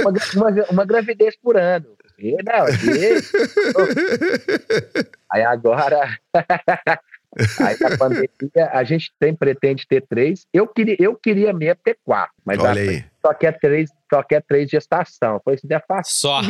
[0.00, 1.96] uma, uma, uma, gravidez por ano.
[2.18, 3.20] E, não, e,
[5.30, 6.18] aí agora.
[7.60, 8.28] Aí na pandemia
[8.72, 10.46] a gente tem, pretende ter três.
[10.52, 13.04] Eu queria, eu queria mesmo ter quatro, mas Olha aí.
[13.24, 15.40] só quer três, só quer três gestação.
[15.44, 16.14] Foi isso, é fácil.
[16.14, 16.42] Só.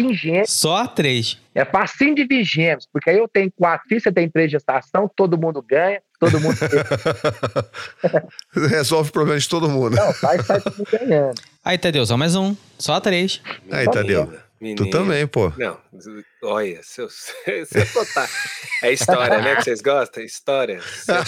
[0.46, 1.38] Só três.
[1.54, 5.10] É facinho de vir gêmeos, porque aí eu tenho quatro filhos, você tem três gestação,
[5.14, 6.56] todo mundo ganha, todo mundo.
[8.68, 9.96] Resolve o problema de todo mundo.
[9.96, 11.40] Não, sai, sai todo mundo ganhando.
[11.64, 12.54] Aí, Tadeu, só mais um.
[12.78, 13.40] Só três.
[13.70, 14.32] Aí, Tadeu.
[14.76, 15.52] Tu também, pô.
[15.58, 15.78] Não,
[16.42, 18.28] olha, se eu, se eu botar.
[18.82, 19.56] É história, né?
[19.56, 20.22] Que vocês gostam?
[20.22, 20.80] História.
[20.80, 21.24] Se eu,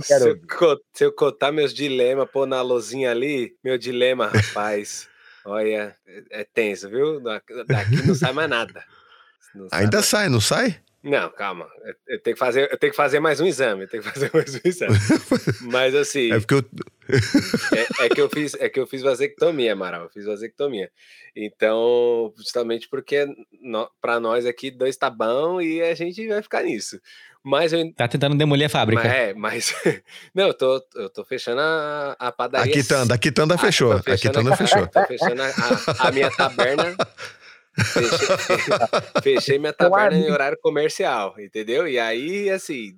[0.00, 5.08] se eu, se eu contar meus dilemas, pôr na lozinha ali, meu dilema, rapaz.
[5.44, 7.20] Olha, é, é tenso, viu?
[7.20, 8.84] Daqui não sai mais nada.
[9.72, 10.06] Ainda mais.
[10.06, 10.80] sai, não sai?
[11.02, 11.66] Não, calma.
[12.06, 13.84] Eu tenho que fazer, eu tenho que fazer mais um exame.
[13.84, 14.98] Eu tenho que fazer mais um exame.
[15.62, 16.32] Mas assim.
[16.32, 16.64] É porque eu.
[17.76, 20.04] É, é, que eu fiz, é que eu fiz vasectomia, Amaral.
[20.04, 20.90] Eu fiz vasectomia.
[21.34, 23.26] Então, justamente porque
[23.60, 27.00] no, para nós aqui dois tá bom e a gente vai ficar nisso.
[27.42, 27.92] Mas eu.
[27.94, 29.02] Tá tentando demolir a fábrica.
[29.02, 29.74] Mas, é, mas.
[30.34, 32.70] Não, eu tô, eu tô fechando a, a padaria.
[32.70, 33.92] A quitanda, a quitanda fechou.
[33.92, 34.86] A quitanda fechou.
[34.86, 36.94] Tô fechando a, a, a minha taberna
[37.78, 38.28] Fechei,
[39.22, 41.86] fechei minha taberna em horário comercial, entendeu?
[41.86, 42.94] E aí, assim,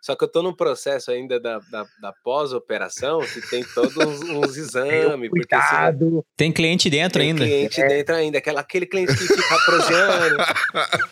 [0.00, 4.20] só que eu tô num processo ainda da, da, da pós-operação que tem todos uns,
[4.28, 5.30] uns exames.
[5.30, 6.24] Cuidado.
[6.36, 7.44] tem cliente dentro tem ainda.
[7.44, 7.88] cliente é.
[7.88, 10.36] dentro ainda, aquela, aquele cliente que fica prosando.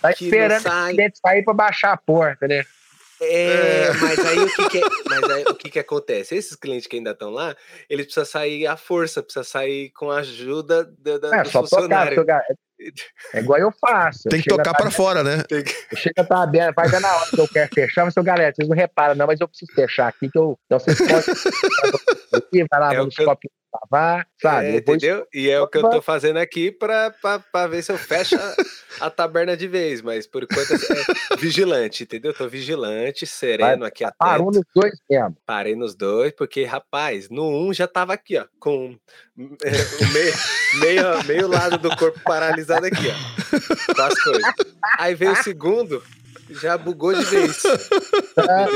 [0.00, 2.64] Tá esperando o cliente sair pra baixar a porta, né?
[3.20, 6.34] É, mas aí o que, que é, mas aí, o que, que acontece?
[6.34, 7.56] Esses clientes que ainda estão lá,
[7.88, 11.60] eles precisam sair à força, precisa sair com a ajuda da, da, é, do só
[11.60, 12.16] funcionário.
[12.16, 12.42] Tocar,
[13.32, 14.28] é igual eu faço.
[14.28, 15.44] Tem que tocar tá, para fora, né?
[15.96, 18.68] Chega a tá aberto, vai dar na hora que eu quero fechar, mas, galera, vocês
[18.68, 20.58] não reparam, não, mas eu preciso fechar aqui, que eu.
[20.66, 22.68] Então vocês podem.
[22.70, 24.66] vai lá, é vamos copinhos lavar, sabe?
[24.66, 25.26] É, entendeu?
[25.32, 28.36] E é o que eu tô fazendo aqui pra, pra, pra ver se eu fecho
[28.36, 32.32] a, a taberna de vez, mas por enquanto é vigilante, entendeu?
[32.32, 34.18] Tô vigilante, sereno Vai, aqui atento.
[34.18, 35.36] Parou nos dois mesmo.
[35.44, 38.96] Parei nos dois, porque, rapaz, no um já tava aqui, ó, com
[39.38, 40.34] é, o meio,
[40.80, 44.52] meio, meio lado do corpo paralisado aqui, ó, com as coisas.
[44.98, 46.02] Aí veio o segundo,
[46.50, 47.62] já bugou de vez.
[48.34, 48.66] Tá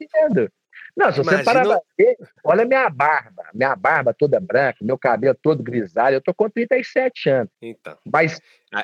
[0.00, 0.50] entendeu?
[0.96, 5.36] Não, se você parar pra ver, olha minha barba, minha barba toda branca, meu cabelo
[5.42, 7.50] todo grisalho, eu tô com 37 anos.
[7.60, 7.98] Então.
[8.04, 8.40] Mas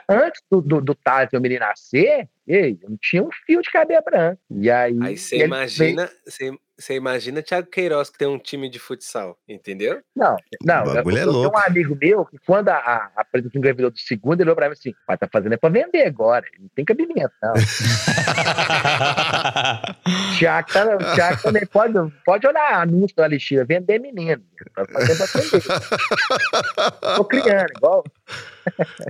[0.08, 3.70] antes do, do, do Taz meu menino nascer, ei, eu não tinha um fio de
[3.70, 4.40] cabelo branco.
[4.50, 4.98] E aí.
[5.00, 6.18] Aí você imagina, veio...
[6.26, 10.00] Você imagina Thiago Queiroz que tem um time de futsal, entendeu?
[10.16, 10.84] Não, não.
[10.84, 11.46] O bagulho eu, é louco.
[11.46, 14.48] Eu tenho um amigo meu que quando a, a, a Preta engravidou do segundo, ele
[14.48, 17.52] olhou pra mim assim, pai, tá fazendo é pra vender agora, não tem cabimento, não.
[20.38, 24.40] Thiago, tá, Thiago também pode, pode olhar anúncio da Alexandre, vender menino.
[24.74, 25.62] Tá fazendo pra vender.
[27.16, 28.04] Tô criando, igual...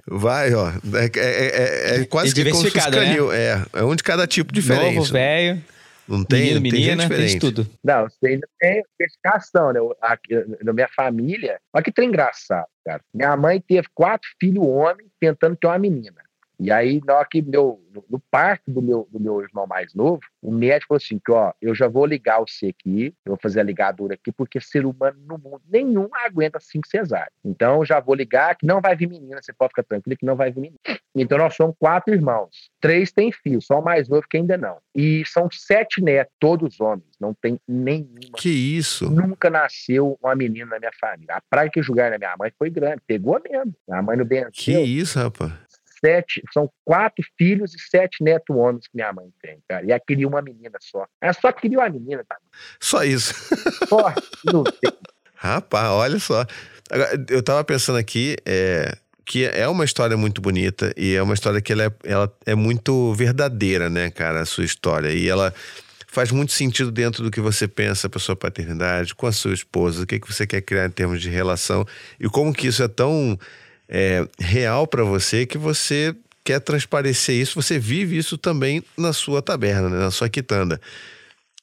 [0.07, 0.69] Vai, ó.
[0.69, 3.29] É, é, é, é quase que como se fosse canil.
[3.29, 3.39] Né?
[3.39, 4.97] É, é um de cada tipo diferente.
[4.97, 5.63] Novo, velho.
[6.11, 7.67] Não tem, Menino, tem menina, tem tudo.
[7.85, 9.79] Não, você ainda tem investigação, né?
[10.03, 13.01] Aqui, na minha família, olha que trem engraçado, cara.
[13.15, 16.21] Minha mãe teve quatro filhos homens tentando ter uma menina.
[16.61, 20.21] E aí, na hora que meu, no parto do meu, do meu irmão mais novo,
[20.43, 23.61] o médico falou assim: que, ó, eu já vou ligar você aqui, eu vou fazer
[23.61, 27.33] a ligadura aqui, porque ser humano no mundo nenhum aguenta cinco cesáreas.
[27.43, 30.27] Então, eu já vou ligar que não vai vir menina, você pode ficar tranquilo que
[30.27, 30.79] não vai vir menina.
[31.15, 32.71] Então, nós somos quatro irmãos.
[32.79, 34.77] Três têm filhos, só o mais novo que ainda não.
[34.95, 38.37] E são sete netos, todos homens, não tem nenhuma.
[38.37, 39.11] Que isso?
[39.11, 41.37] Nunca nasceu uma menina na minha família.
[41.37, 43.75] A praia que julgar na minha mãe foi grande, pegou mesmo.
[43.89, 44.47] Minha mãe no bem.
[44.53, 45.70] Que isso, rapaz?
[46.05, 49.85] Sete, são quatro filhos e sete netos homens que minha mãe tem, cara.
[49.87, 51.07] E ela queria uma menina só.
[51.21, 52.41] Ela só queria uma menina, cara.
[52.81, 53.35] Só isso.
[53.89, 54.13] Só,
[54.45, 54.65] não.
[55.35, 56.45] Rapaz, olha só.
[56.91, 61.35] Agora, eu tava pensando aqui, é, que é uma história muito bonita e é uma
[61.35, 65.13] história que ela é, ela é muito verdadeira, né, cara, a sua história.
[65.13, 65.55] E ela
[66.11, 70.03] faz muito sentido dentro do que você pensa para sua paternidade, com a sua esposa,
[70.03, 71.87] o que, que você quer criar em termos de relação
[72.19, 73.39] e como que isso é tão
[73.91, 79.43] é, real para você que você quer transparecer isso, você vive isso também na sua
[79.43, 80.81] taberna, né, na sua quitanda.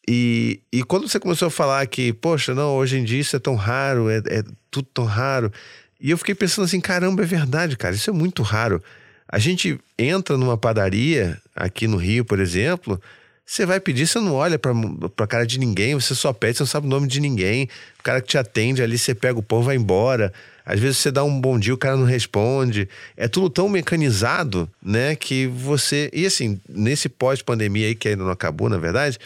[0.07, 3.39] E, e quando você começou a falar que, poxa, não, hoje em dia isso é
[3.39, 5.51] tão raro, é, é tudo tão raro.
[5.99, 8.83] E eu fiquei pensando assim, caramba, é verdade, cara, isso é muito raro.
[9.27, 13.01] A gente entra numa padaria aqui no Rio, por exemplo,
[13.45, 14.73] você vai pedir, você não olha pra,
[15.15, 17.69] pra cara de ninguém, você só pede, você não sabe o nome de ninguém.
[17.97, 20.33] O cara que te atende ali, você pega o pão vai embora.
[20.67, 22.89] Às vezes você dá um bom dia, o cara não responde.
[23.15, 26.09] É tudo tão mecanizado, né, que você.
[26.11, 29.17] E assim, nesse pós-pandemia aí, que ainda não acabou, na verdade,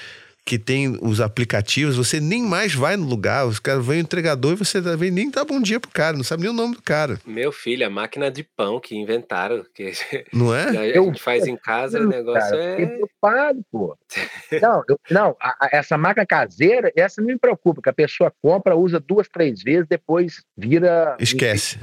[0.45, 4.53] que tem os aplicativos, você nem mais vai no lugar, os caras vêm o entregador
[4.53, 6.81] e você vem nem dá bom dia pro cara, não sabe nem o nome do
[6.81, 7.19] cara.
[7.25, 9.91] Meu filho, a máquina de pão que inventaram, que
[10.33, 10.65] não é?
[10.65, 12.85] a gente faz em casa, o negócio cara, é.
[12.85, 13.97] preocupado, pô.
[14.61, 18.33] não, eu, não a, a, essa máquina caseira, essa não me preocupa, que a pessoa
[18.41, 21.15] compra, usa duas, três vezes, depois vira.
[21.19, 21.77] Esquece.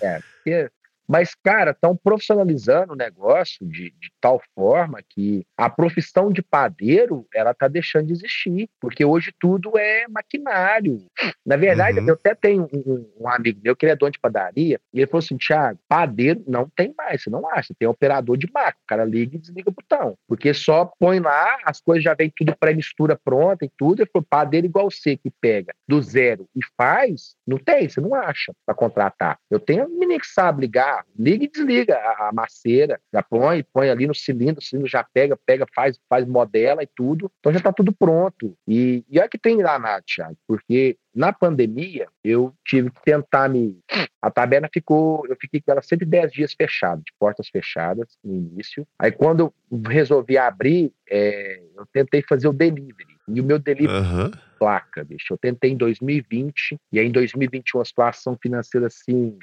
[0.00, 0.70] É, porque
[1.08, 7.26] mas, cara, estão profissionalizando o negócio de, de, tal forma que a profissão de padeiro
[7.34, 11.06] ela está deixando de existir, porque hoje tudo é maquinário.
[11.46, 12.08] Na verdade, uhum.
[12.08, 15.06] eu até tenho um, um, amigo meu que ele é dono de padaria, e ele
[15.06, 17.74] falou assim: Thiago, padeiro não tem mais, você não acha?
[17.78, 21.58] Tem operador de máquina, o cara liga e desliga o botão, porque só põe lá,
[21.64, 24.02] as coisas já vem tudo pré-mistura pronta e tudo.
[24.02, 28.14] Ele falou: padeiro igual você que pega do zero e faz, não tem, você não
[28.14, 29.38] acha para contratar.
[29.50, 33.64] Eu tenho um menino que sabe ligar liga e desliga a, a maceira, já põe,
[33.72, 37.52] põe ali no cilindro, o cilindro já pega, pega, faz, faz modela e tudo, então
[37.52, 38.56] já está tudo pronto.
[38.66, 43.48] E, e é que tem lá, na Thiago, porque na pandemia eu tive que tentar
[43.48, 43.78] me.
[44.22, 48.86] A taberna ficou, eu fiquei com ela 110 dias fechada, de portas fechadas no início.
[48.98, 49.54] Aí quando eu
[49.88, 53.17] resolvi abrir, é, eu tentei fazer o delivery.
[53.28, 54.30] E o meu delivery uhum.
[54.58, 55.32] placa, bicho.
[55.32, 59.38] Eu tentei em 2020, e aí em 2021 a situação financeira assim,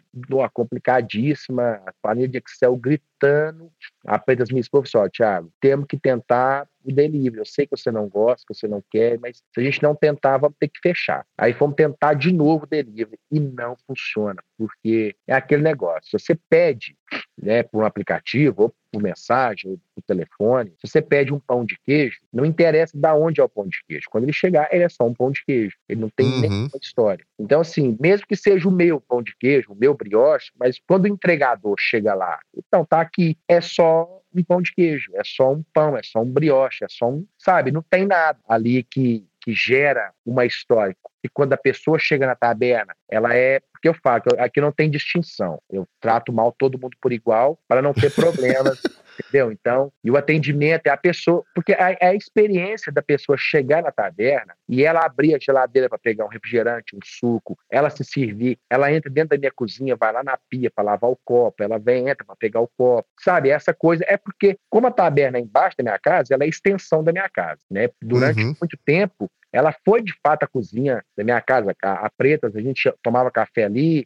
[0.54, 3.72] complicadíssima, a planilha de Excel gritando.
[4.06, 7.40] Apenas minha esposa falou: Thiago, temos que tentar o delivery.
[7.40, 9.96] Eu sei que você não gosta, que você não quer, mas se a gente não
[9.96, 11.26] tentar, vamos ter que fechar.
[11.38, 16.18] Aí fomos tentar de novo o delivery e não funciona, porque é aquele negócio.
[16.18, 16.96] Você pede
[17.38, 21.66] né, por um aplicativo, ou por mensagem, ou por telefone, se você pede um pão
[21.66, 24.08] de queijo, não interessa de onde é o pão de queijo.
[24.10, 25.76] Quando ele chegar, ele é só um pão de queijo.
[25.90, 26.40] Ele não tem uhum.
[26.40, 27.26] nenhuma história.
[27.38, 31.04] Então, assim, mesmo que seja o meu pão de queijo, o meu brioche, mas quando
[31.04, 35.52] o entregador chega lá, então tá aqui, é só um pão de queijo, é só
[35.52, 39.26] um pão, é só um brioche, é só um, sabe, não tem nada ali que,
[39.42, 40.96] que gera uma história.
[41.26, 43.60] E quando a pessoa chega na taberna, ela é.
[43.72, 45.60] Porque eu falo, aqui não tem distinção.
[45.72, 48.80] Eu trato mal todo mundo por igual para não ter problemas
[49.20, 49.52] entendeu?
[49.52, 53.82] Então, e o atendimento é a pessoa, porque é, é a experiência da pessoa chegar
[53.82, 58.04] na taberna e ela abrir a geladeira para pegar um refrigerante, um suco, ela se
[58.04, 61.64] servir, ela entra dentro da minha cozinha, vai lá na pia para lavar o copo,
[61.64, 63.50] ela vem, entra para pegar o copo, sabe?
[63.50, 66.50] Essa coisa é porque, como a taberna é embaixo da minha casa, ela é a
[66.50, 67.90] extensão da minha casa, né?
[68.02, 68.56] Durante uhum.
[68.60, 72.62] muito tempo, ela foi de fato a cozinha da minha casa, a, a Pretas, a
[72.62, 74.06] gente tomava café ali,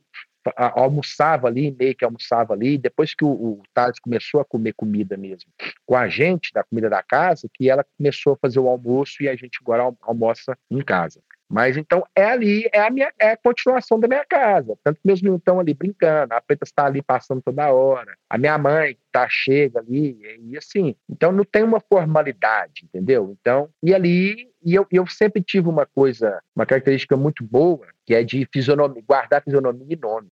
[0.55, 3.63] almoçava ali, meio que almoçava ali, depois que o, o
[4.03, 5.51] começou a comer comida mesmo
[5.87, 9.27] com a gente, da comida da casa, que ela começou a fazer o almoço e
[9.27, 11.19] a gente agora almoça em casa.
[11.49, 14.77] Mas então é ali, é a minha é a continuação da minha casa.
[14.83, 18.37] Tanto que meus meninos estão ali brincando, a preta está ali passando toda hora, a
[18.37, 20.95] minha mãe tá chega ali, e assim.
[21.09, 23.35] Então não tem uma formalidade, entendeu?
[23.39, 28.13] Então, e ali, e eu, eu sempre tive uma coisa, uma característica muito boa, que
[28.13, 30.27] é de fisionomia, guardar fisionomia e nome.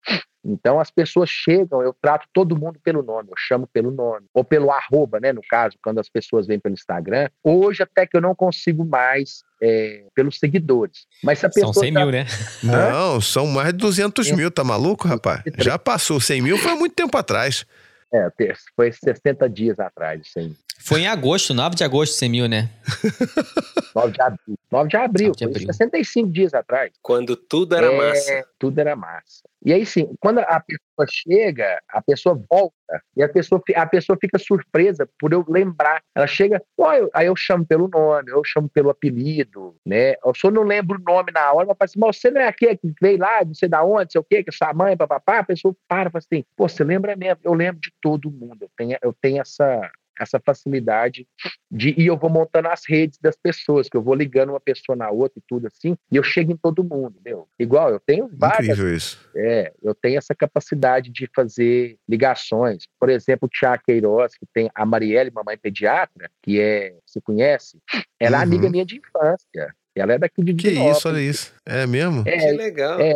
[0.46, 4.44] Então as pessoas chegam, eu trato todo mundo pelo nome, eu chamo pelo nome, ou
[4.44, 5.32] pelo arroba, né?
[5.32, 7.28] No caso, quando as pessoas vêm pelo Instagram.
[7.42, 11.06] Hoje até que eu não consigo mais é, pelos seguidores.
[11.22, 12.00] Mas se a pessoa são 100 tá...
[12.00, 12.26] mil, né?
[12.62, 15.42] Não, são mais de 200 mil, tá maluco, rapaz?
[15.58, 17.66] Já passou 100 mil, foi há muito tempo atrás.
[18.12, 18.30] É,
[18.74, 22.70] foi 60 dias atrás, 100 Foi em agosto, 9 de agosto, 100 mil, né?
[23.94, 24.58] 9 de abril.
[24.70, 25.66] 9 de abril, 9 de abril.
[25.66, 26.92] 65 dias atrás.
[27.00, 28.48] Quando tudo era é, massa.
[28.58, 29.42] Tudo era massa.
[29.64, 34.16] E aí sim, quando a pessoa chega, a pessoa volta e a pessoa, a pessoa
[34.20, 36.02] fica surpresa por eu lembrar.
[36.14, 40.12] Ela chega, eu, aí eu chamo pelo nome, eu chamo pelo apelido, né?
[40.24, 42.46] Eu só não lembro o nome na hora, mas fala assim, mas você não é
[42.46, 44.96] aquele que veio lá, não sei da onde, sei o quê, que é sua mãe,
[44.96, 47.40] papapá, a pessoa para e fala assim, pô, você lembra mesmo?
[47.42, 51.26] Eu lembro de todo mundo, eu tenho, eu tenho essa essa facilidade
[51.70, 54.94] de e eu vou montando as redes das pessoas, que eu vou ligando uma pessoa
[54.96, 57.48] na outra e tudo assim, e eu chego em todo mundo, meu.
[57.58, 59.20] Igual eu tenho várias, Incrível isso.
[59.36, 62.84] é, eu tenho essa capacidade de fazer ligações.
[62.98, 67.78] Por exemplo, o Tiago Queiroz, que tem a Marielle, mamãe pediatra, que é, você conhece?
[68.18, 68.42] Ela é Uhum.
[68.44, 69.74] amiga minha de infância.
[69.94, 70.98] Ela é daqui de Que Divinópolis.
[70.98, 71.54] isso, olha isso.
[71.64, 72.22] É mesmo?
[72.22, 73.00] Que É, legal.
[73.00, 73.14] é,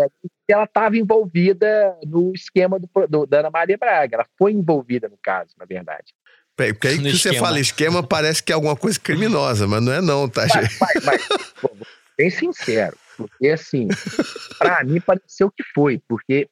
[0.49, 4.17] que ela estava envolvida no esquema do, do- da Ana Maria Braga.
[4.17, 6.15] Ela foi envolvida no caso, na verdade.
[6.61, 7.47] Peraí, Porque aí No que você esquema.
[7.47, 10.77] fala esquema parece que é alguma coisa criminosa, mas não é não, tá, gente?
[10.79, 11.29] Mas, mas, mas,
[11.63, 11.87] vou ser
[12.19, 13.89] bem sincero, porque assim,
[14.59, 16.49] pra mim pareceu que foi, porque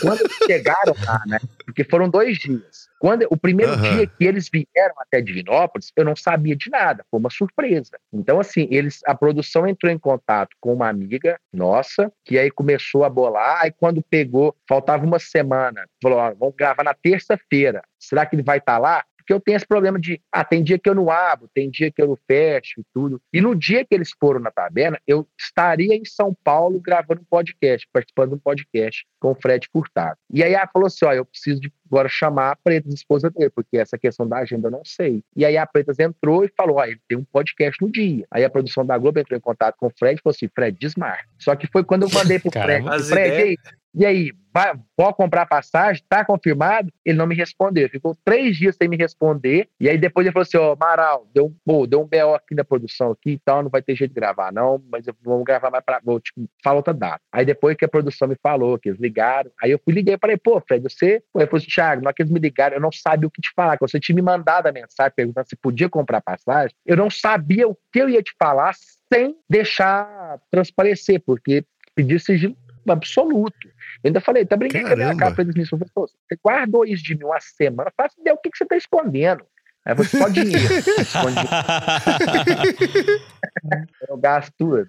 [0.00, 1.38] quando eles chegaram lá, né?
[1.64, 2.88] Porque foram dois dias.
[2.98, 3.82] Quando o primeiro Aham.
[3.96, 7.98] dia que eles vieram até Divinópolis, eu não sabia de nada, foi uma surpresa.
[8.12, 13.04] Então, assim, eles, a produção entrou em contato com uma amiga nossa, que aí começou
[13.04, 17.82] a bolar, aí quando pegou, faltava uma semana, falou: ó, vamos gravar na terça-feira.
[17.98, 19.04] Será que ele vai estar lá?
[19.22, 21.90] Porque eu tenho esse problema de, ah, tem dia que eu não abro, tem dia
[21.90, 23.20] que eu não fecho e tudo.
[23.32, 27.24] E no dia que eles foram na taberna, eu estaria em São Paulo gravando um
[27.24, 30.18] podcast, participando de um podcast com o Fred Furtado.
[30.32, 33.50] E aí ela falou assim: ó, eu preciso de agora chamar a Pretas, esposa dele,
[33.50, 35.22] porque essa questão da agenda eu não sei.
[35.36, 38.24] E aí a Pretas entrou e falou: ó, ele tem um podcast no dia.
[38.30, 40.76] Aí a produção da Globo entrou em contato com o Fred e falou assim: Fred,
[40.78, 41.24] desmarca.
[41.38, 43.56] Só que foi quando eu mandei pro Fred, Fred, e aí,
[43.94, 46.02] e aí, vai, pode comprar passagem?
[46.08, 46.90] Tá confirmado?
[47.04, 47.88] Ele não me respondeu.
[47.90, 49.68] Ficou três dias sem me responder.
[49.78, 52.54] E aí depois ele falou assim: Ó, Amaral, deu, um- pô, deu um BO aqui
[52.54, 55.44] na produção aqui e tal, não vai ter jeito de gravar, não, mas eu vou
[55.44, 56.00] gravar mais pra.
[56.02, 56.32] Vou te
[56.64, 57.20] falar outra data.
[57.30, 60.18] Aí depois que a produção me falou, que eles ligaram, aí eu fui liguei e
[60.18, 61.22] falei, pô, Fred, você.
[61.32, 63.42] Pô, falou assim, Thiago, na hora que eles me ligaram, eu não sabia o que
[63.42, 63.76] te falar.
[63.76, 66.74] que Você tinha me mandado a mensagem perguntando se podia comprar passagem.
[66.86, 68.74] Eu não sabia o que eu ia te falar
[69.12, 71.64] sem deixar transparecer, porque
[71.94, 72.56] pedir sigilo
[72.88, 73.66] absoluto.
[74.02, 77.16] Eu ainda falei, tá brincando com a minha pra eles me você guardou isso de
[77.16, 79.44] mim uma semana, faça ideia o que, que você tá escondendo.
[79.84, 80.74] Aí você só dinheiro.
[81.00, 81.36] Esconde
[84.08, 84.88] eu gasto tudo.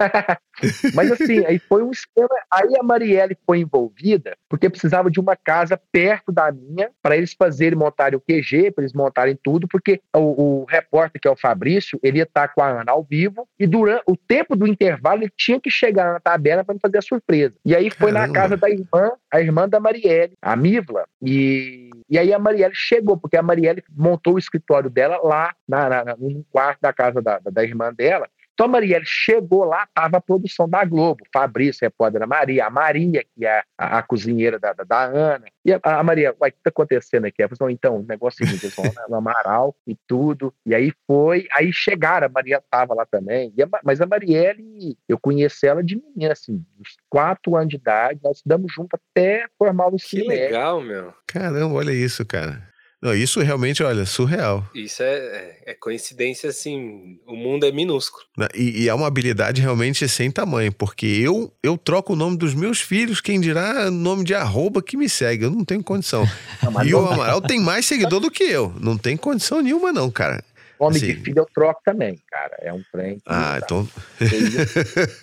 [0.94, 2.28] Mas assim, aí foi um esquema.
[2.50, 7.32] Aí a Marielle foi envolvida porque precisava de uma casa perto da minha para eles
[7.32, 11.36] fazerem, montarem o QG, para eles montarem tudo, porque o, o repórter, que é o
[11.36, 15.22] Fabrício, ele ia estar com a Ana ao vivo e durante o tempo do intervalo
[15.22, 17.54] ele tinha que chegar na tabela para fazer a surpresa.
[17.64, 18.34] E aí foi na Caramba.
[18.40, 23.16] casa da irmã, a irmã da Marielle, a Mivla, e, e aí a Marielle chegou,
[23.16, 27.20] porque a Marielle montou o escritório dela lá na, na, na- num quarto da casa
[27.22, 28.28] da, da irmã dela.
[28.52, 32.70] Então a Marielle chegou lá, estava a produção da Globo, Fabrício, repórter da Maria, a
[32.70, 35.46] Maria, que é a, a cozinheira da, da, da Ana.
[35.64, 37.42] E a, a Maria, uai, o que está acontecendo aqui?
[37.42, 40.52] Ela falou, então, o negócio é o seguinte, eles vão no Amaral e tudo.
[40.66, 43.52] E aí foi, aí chegaram, a Maria estava lá também.
[43.56, 47.68] E a Ma- mas a Marielle, eu conheci ela de menina, assim, uns quatro anos
[47.70, 50.44] de idade, nós estudamos junto até formar o Que ensino médio.
[50.44, 51.14] legal, meu.
[51.26, 52.68] Caramba, olha isso, cara.
[53.02, 54.66] Não, isso realmente, olha, surreal.
[54.74, 57.18] Isso é, é- é coincidência, assim.
[57.26, 58.24] O mundo é minúsculo.
[58.36, 58.46] Né?
[58.54, 62.54] E, e é uma habilidade realmente sem tamanho, porque eu eu troco o nome dos
[62.54, 66.26] meus filhos, quem dirá nome de arroba que me segue, eu não tenho condição.
[66.84, 70.42] E o Amaral tem mais seguidor do que eu, não tem condição nenhuma não, cara.
[70.80, 72.56] Nome assim- de filho eu troco também, cara.
[72.60, 73.18] É um trem.
[73.26, 73.88] Ah, tá- então...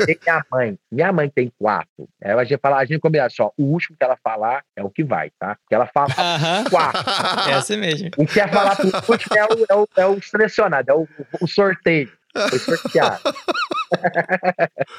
[0.05, 0.79] Tem minha mãe.
[0.91, 2.07] Minha mãe tem quatro.
[2.23, 3.51] Aí a gente fala, a gente combina só.
[3.57, 5.57] O último que ela falar é o que vai, tá?
[5.67, 6.63] Que ela fala Aham.
[6.69, 7.49] quatro.
[7.49, 8.09] É assim mesmo.
[8.17, 11.07] O que é falar pro último é o, é o, é o selecionado, é o,
[11.41, 12.11] o sorteio.
[12.49, 13.19] Foi sorteado.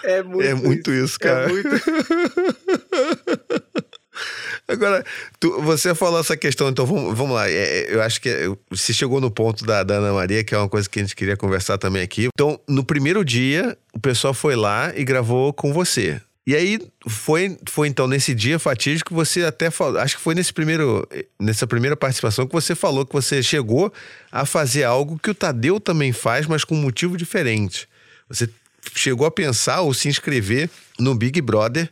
[0.02, 1.44] É muito, É muito isso, cara.
[1.44, 1.68] É muito.
[4.68, 5.02] Agora,
[5.40, 7.48] tu- você falou essa questão, então vamos, vamos lá.
[7.48, 8.28] É, é, eu acho que
[8.70, 11.16] você chegou no ponto da, da Ana Maria, que é uma coisa que a gente
[11.16, 12.28] queria conversar também aqui.
[12.34, 16.20] Então, no primeiro dia, o pessoal foi lá e gravou com você.
[16.46, 20.34] E aí foi, foi então nesse dia fatídico que você até falou, acho que foi
[20.34, 21.06] nesse primeiro,
[21.38, 23.92] nessa primeira participação que você falou que você chegou
[24.32, 27.86] a fazer algo que o Tadeu também faz, mas com um motivo diferente.
[28.30, 28.48] Você
[28.94, 31.90] chegou a pensar ou se inscrever no Big Brother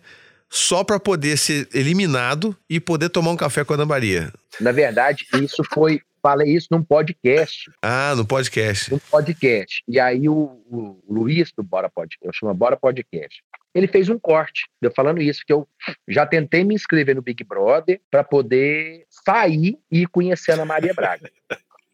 [0.51, 4.33] só para poder ser eliminado e poder tomar um café com a Ana Maria.
[4.61, 6.01] Na verdade, isso foi.
[6.23, 7.71] Falei isso num podcast.
[7.81, 8.91] Ah, no podcast.
[8.91, 9.85] Num podcast.
[9.87, 13.45] E aí o, o Luiz do Bora Podcast, chama Bora Podcast.
[13.73, 15.69] Ele fez um corte, eu falando isso, que eu
[16.09, 20.95] já tentei me inscrever no Big Brother para poder sair e conhecer a Ana Maria
[20.95, 21.31] Braga.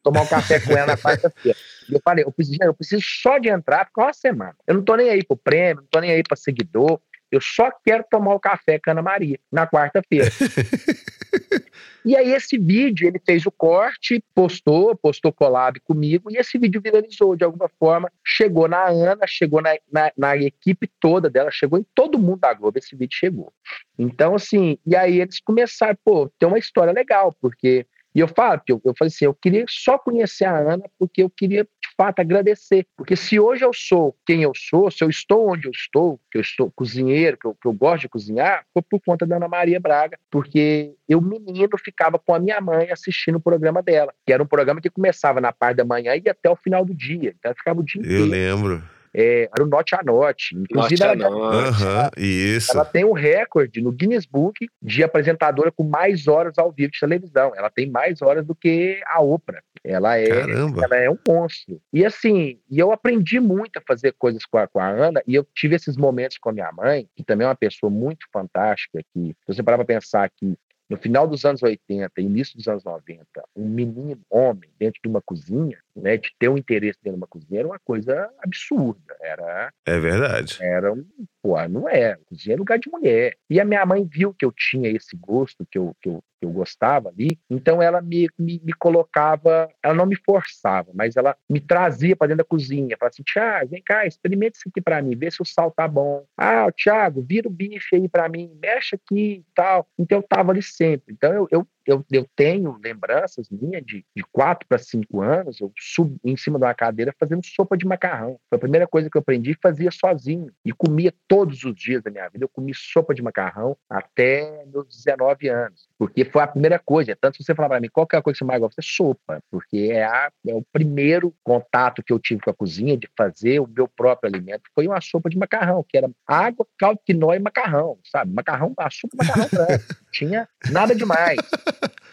[0.03, 1.59] Tomar um café com ela na quarta-feira.
[1.90, 4.57] E eu falei, eu preciso, eu preciso só de entrar por uma semana.
[4.66, 7.00] Eu não tô nem aí pro prêmio, não tô nem aí para seguidor.
[7.33, 10.30] Eu só quero tomar o café com a Ana Maria na quarta-feira.
[12.05, 16.80] E aí esse vídeo, ele fez o corte, postou, postou collab comigo, e esse vídeo
[16.80, 21.78] viralizou de alguma forma, chegou na Ana, chegou na, na, na equipe toda dela, chegou
[21.78, 23.53] em todo mundo da Globo, esse vídeo chegou.
[23.97, 28.60] Então, assim, e aí eles começaram, pô, tem uma história legal, porque E eu falo,
[28.68, 32.20] eu, eu falei assim, eu queria só conhecer a Ana porque eu queria, de fato,
[32.20, 32.86] agradecer.
[32.96, 36.38] Porque se hoje eu sou quem eu sou, se eu estou onde eu estou, que
[36.38, 39.48] eu estou cozinheiro, que eu, que eu gosto de cozinhar, foi por conta da Ana
[39.48, 44.32] Maria Braga, porque eu, menino, ficava com a minha mãe assistindo o programa dela, que
[44.32, 46.94] era um programa que começava na parte da manhã e ia até o final do
[46.94, 47.34] dia.
[47.38, 48.26] Então eu ficava o dia Eu inteiro.
[48.26, 48.82] lembro.
[49.14, 50.56] É, era o Note a Note.
[50.56, 51.56] Inclusive, ela, Note.
[51.56, 52.72] Aham, isso.
[52.72, 57.00] ela tem um recorde no Guinness Book de apresentadora com mais horas ao vivo de
[57.00, 57.52] televisão.
[57.54, 59.62] Ela tem mais horas do que a Oprah.
[59.84, 60.84] Ela é, Caramba.
[60.84, 61.80] ela é um monstro.
[61.92, 65.34] E assim, e eu aprendi muito a fazer coisas com a, com a Ana, e
[65.34, 69.00] eu tive esses momentos com a minha mãe, que também é uma pessoa muito fantástica,
[69.12, 70.56] que se você parar para pensar que
[70.88, 73.24] no final dos anos 80, início dos anos 90,
[73.56, 77.26] um menino, homem, dentro de uma cozinha, né, de ter um interesse dentro de uma
[77.26, 79.16] cozinha, era uma coisa absurda.
[79.20, 80.59] Era, É verdade.
[80.61, 81.05] era um.
[81.43, 82.16] Pô, não é.
[82.26, 83.36] Cozinha é lugar de mulher.
[83.51, 86.47] E a minha mãe viu que eu tinha esse gosto, que eu, que eu, que
[86.47, 91.36] eu gostava ali, então ela me, me, me colocava, ela não me forçava, mas ela
[91.49, 92.97] me trazia para dentro da cozinha.
[92.99, 95.86] Falava assim: Tiago, vem cá, experimenta isso aqui para mim, vê se o sal tá
[95.88, 96.24] bom.
[96.36, 99.86] Ah, Tiago, vira o bife aí para mim, mexe aqui e tal.
[99.99, 101.12] Então eu tava ali sempre.
[101.12, 105.72] Então eu, eu eu, eu tenho lembranças minhas de, de quatro para cinco anos, eu
[105.78, 108.39] subi em cima de uma cadeira fazendo sopa de macarrão.
[108.49, 110.51] Foi a primeira coisa que eu aprendi fazia sozinho.
[110.64, 112.45] E comia todos os dias da minha vida.
[112.45, 115.89] Eu comi sopa de macarrão até meus 19 anos.
[116.03, 117.16] Porque foi a primeira coisa.
[117.20, 118.80] Tanto se você falar para mim qual que é a coisa que você mais gosta,
[118.80, 119.40] é sopa.
[119.48, 123.61] Porque é, a, é o primeiro contato que eu tive com a cozinha de fazer
[123.61, 124.62] o meu próprio alimento.
[124.74, 128.34] Foi uma sopa de macarrão, que era água, caldo quinó e macarrão, sabe?
[128.34, 129.84] Macarrão, a sopa de macarrão branco.
[129.90, 131.38] Não tinha nada demais.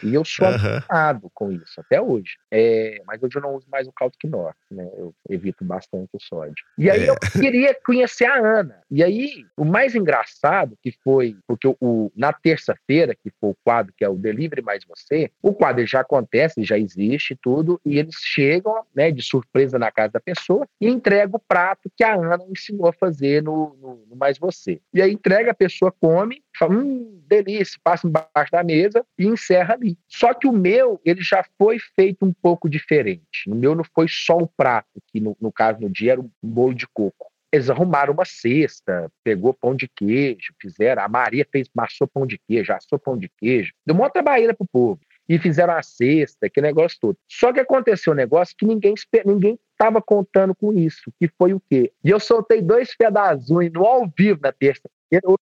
[0.02, 2.36] E eu sou acostumado com isso até hoje.
[2.50, 4.88] É, mas hoje eu não uso mais o caldo quinó, né?
[4.96, 6.64] Eu evito bastante o sódio.
[6.78, 7.10] E aí É.
[7.10, 8.80] eu queria conhecer a Ana.
[8.90, 13.56] E aí, o mais engraçado que foi, porque o, o- na terça-feira, que foi o
[13.64, 17.98] quadro que é o Delivery Mais Você, o quadro já acontece, já existe tudo, e
[17.98, 22.14] eles chegam, né, de surpresa na casa da pessoa e entregam o prato que a
[22.14, 24.80] Ana ensinou a fazer no, no, no Mais Você.
[24.92, 29.74] E aí entrega, a pessoa come, fala, hum, delícia, passa embaixo da mesa e encerra
[29.74, 29.96] ali.
[30.06, 33.48] Só que o meu, ele já foi feito um pouco diferente.
[33.48, 36.30] O meu não foi só o prato, que no, no caso no dia era um
[36.42, 37.30] bolo de coco.
[37.52, 41.02] Eles arrumaram uma cesta, pegou pão de queijo, fizeram.
[41.02, 43.72] A Maria fez, massou pão de queijo, assou pão de queijo.
[43.84, 45.00] Deu uma trabalheira pro povo.
[45.28, 47.16] E fizeram a cesta, aquele negócio todo.
[47.28, 48.94] Só que aconteceu um negócio que ninguém
[49.24, 51.92] ninguém estava contando com isso, que foi o quê?
[52.04, 54.82] E eu soltei dois pedaços no ao vivo na terça.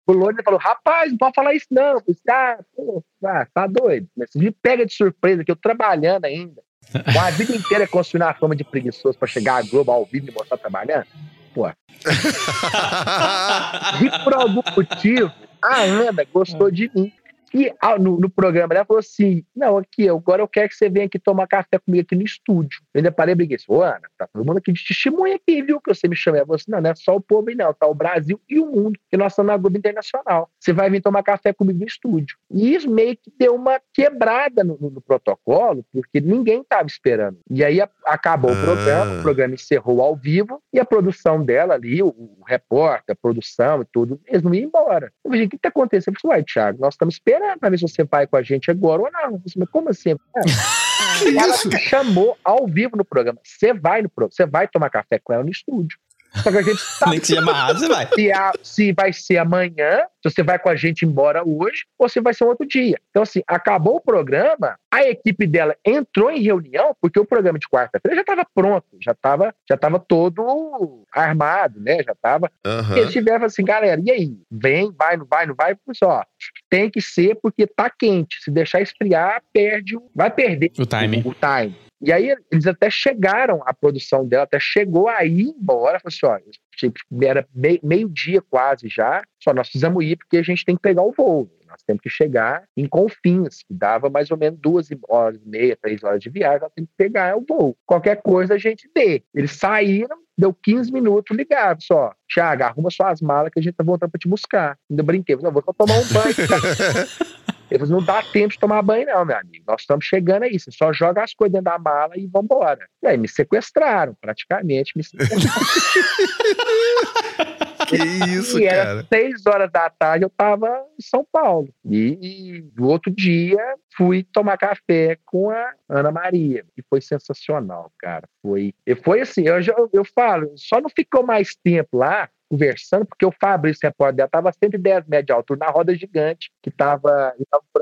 [0.07, 1.99] O Lone falou, rapaz, não pode falar isso não.
[2.29, 4.07] Ah, pô, ah, tá doido.
[4.15, 6.61] Mas me pega de surpresa, que eu trabalhando ainda.
[7.11, 10.31] Uma vida inteira construindo a fama de preguiçoso para chegar à Globo ao vivo e
[10.31, 11.07] mostrar trabalhando.
[11.53, 11.67] Pô,
[14.03, 17.11] e por algum motivo, a Ana gostou de mim.
[17.55, 20.89] E ah, no, no programa ela falou assim: Não, aqui, agora eu quero que você
[20.89, 22.81] venha aqui tomar café comigo aqui no estúdio.
[22.93, 25.61] Eu ainda parei e briguei assim: Ô, Ana, tá todo mundo aqui de testemunha aqui,
[25.61, 25.79] viu?
[25.79, 26.37] Que você me chama.
[26.37, 27.73] Ela falou assim: Não, não é só o povo aí, não.
[27.73, 30.49] Tá o Brasil e o mundo, que nós estamos na Globo Internacional.
[30.59, 32.35] Você vai vir tomar café comigo no estúdio.
[32.51, 37.37] E isso meio que deu uma quebrada no, no- no protocolo, porque ninguém estava esperando.
[37.49, 38.61] E aí a- acabou o Ah.
[38.61, 43.15] programa, o programa encerrou ao vivo e a produção dela ali, o, o repórter, a
[43.15, 45.11] produção e tudo, eles não iam embora.
[45.23, 46.15] Eu falei, o que está acontecendo?
[46.15, 48.69] Eu falei, uai, Thiago, nós estamos esperando para ver se você vai com a gente
[48.71, 49.21] agora ou não.
[49.21, 50.15] Falei, mas como assim?
[51.19, 51.69] Que ela isso?
[51.69, 53.39] me chamou ao vivo no programa.
[53.41, 55.97] Você vai no programa, você vai tomar café com ela no estúdio.
[56.43, 58.07] Só que a gente sabe Nem que seja amarrado, você vai.
[58.13, 62.07] se, a- se vai ser amanhã, se você vai com a gente embora hoje, ou
[62.09, 62.97] se vai ser um outro dia.
[63.09, 67.67] Então, assim, acabou o programa, a equipe dela entrou em reunião, porque o programa de
[67.67, 71.97] quarta-feira já estava pronto, já estava já tava todo armado, né?
[72.03, 72.51] Já estava.
[72.95, 74.37] E eles tiveram assim, galera, e aí?
[74.51, 75.75] Vem, vai, não vai, não vai?
[75.75, 76.25] Pessoal,
[76.69, 78.41] tem que ser porque tá quente.
[78.43, 81.21] Se deixar esfriar, perde, o- vai perder O timing.
[81.25, 81.75] o, o time.
[82.01, 85.99] E aí eles até chegaram, a produção dela até chegou a ir embora.
[85.99, 89.23] Falou assim: ó, tipo, era mei- meio-dia quase já.
[89.41, 91.49] Só nós precisamos ir porque a gente tem que pegar o voo.
[91.67, 95.77] Nós temos que chegar em Confins, que dava mais ou menos duas horas e meia,
[95.81, 96.61] três horas de viagem.
[96.61, 97.75] Nós temos que pegar o voo.
[97.85, 99.23] Qualquer coisa a gente vê.
[99.33, 102.13] Eles saíram, deu 15 minutos, ligaram só.
[102.29, 104.77] Tiago, arruma suas malas que a gente tá voltando pra te buscar.
[104.89, 106.35] Ainda brinquei, não, vou só tomar um banho.
[107.69, 109.63] Ele falou, não dá tempo de tomar banho, não, meu amigo.
[109.67, 110.59] Nós estamos chegando aí.
[110.59, 112.87] Você só joga as coisas dentro da mala e vambora.
[113.01, 114.93] E aí me sequestraram, praticamente.
[114.95, 115.45] Me sequestraram.
[117.85, 119.05] Que isso, e era cara.
[119.07, 120.67] seis horas da tarde, eu tava
[120.99, 121.69] em São Paulo.
[121.85, 123.59] E, e no outro dia
[123.95, 126.65] fui tomar café com a Ana Maria.
[126.77, 128.27] E foi sensacional, cara.
[128.41, 133.05] Foi, e foi assim, eu, já, eu falo, só não ficou mais tempo lá, conversando,
[133.05, 136.69] porque o Fabrício, repórter dela, estava a 110 metros de altura na roda gigante, que
[136.69, 137.33] estava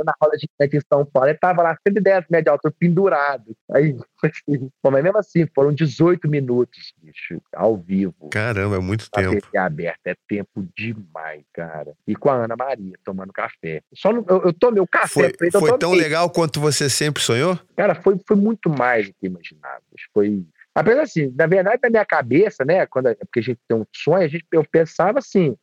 [0.06, 1.28] na roda gigante em São Paulo.
[1.30, 3.56] Ele estava lá a 110 metros de altura, pendurado.
[3.72, 8.30] Aí, assim, bom, mas mesmo assim, foram 18 minutos, bicho, ao vivo.
[8.30, 9.42] Caramba, é muito A tempo.
[9.42, 11.94] TV aberta é tempo demais, cara.
[12.08, 13.82] E com a Ana Maria tomando café.
[13.94, 17.22] Só no- eu, eu tomei o café Foi, preto, foi tão legal quanto você sempre
[17.22, 17.60] sonhou?
[17.76, 19.82] Cara, foi, foi muito mais do que imaginava.
[20.14, 20.44] Foi.
[20.76, 22.86] Apesar assim, na verdade, na minha cabeça, né?
[22.88, 25.56] Quando porque a gente tem um sonho, a gente, eu pensava assim,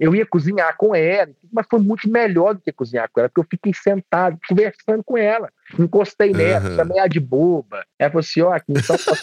[0.00, 3.40] eu ia cozinhar com ela, mas foi muito melhor do que cozinhar com ela, porque
[3.40, 5.50] eu fiquei sentado, conversando com ela.
[5.78, 6.76] Encostei nela, Aham.
[6.76, 7.84] chamei ela de boba.
[7.98, 9.16] Ela falou assim: ó, aqui você tá.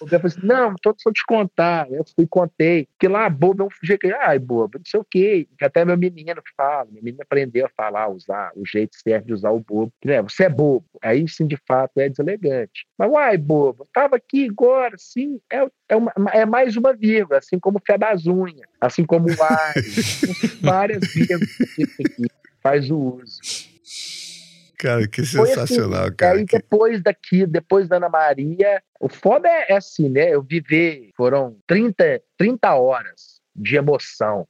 [0.00, 1.90] Eu falei assim: não, tô só te contar.
[1.90, 2.86] Eu fui e contei.
[2.86, 5.46] Porque lá, boba é um jeito que, ai, boba, não sei o quê.
[5.58, 9.32] Que até meu menino fala, meu menino aprendeu a falar, usar o jeito certo de
[9.32, 9.92] usar o bobo.
[10.00, 10.86] Que, né, você é bobo.
[11.02, 12.86] Aí sim, de fato, é deselegante.
[12.98, 17.58] Mas, uai, bobo, tava aqui agora, sim, é, é, uma- é mais uma vírgula, assim
[17.58, 19.74] como o fé das unhas, assim como o ai.
[20.62, 21.86] várias vírgulas que
[22.62, 23.40] faz o uso.
[24.82, 26.38] Cara, que assim, sensacional, e cara.
[26.38, 30.34] aí Que- depois daqui, depois da Ana Maria, o foda é, é assim, né?
[30.34, 34.44] Eu viver, foram 30, 30 horas de emoção.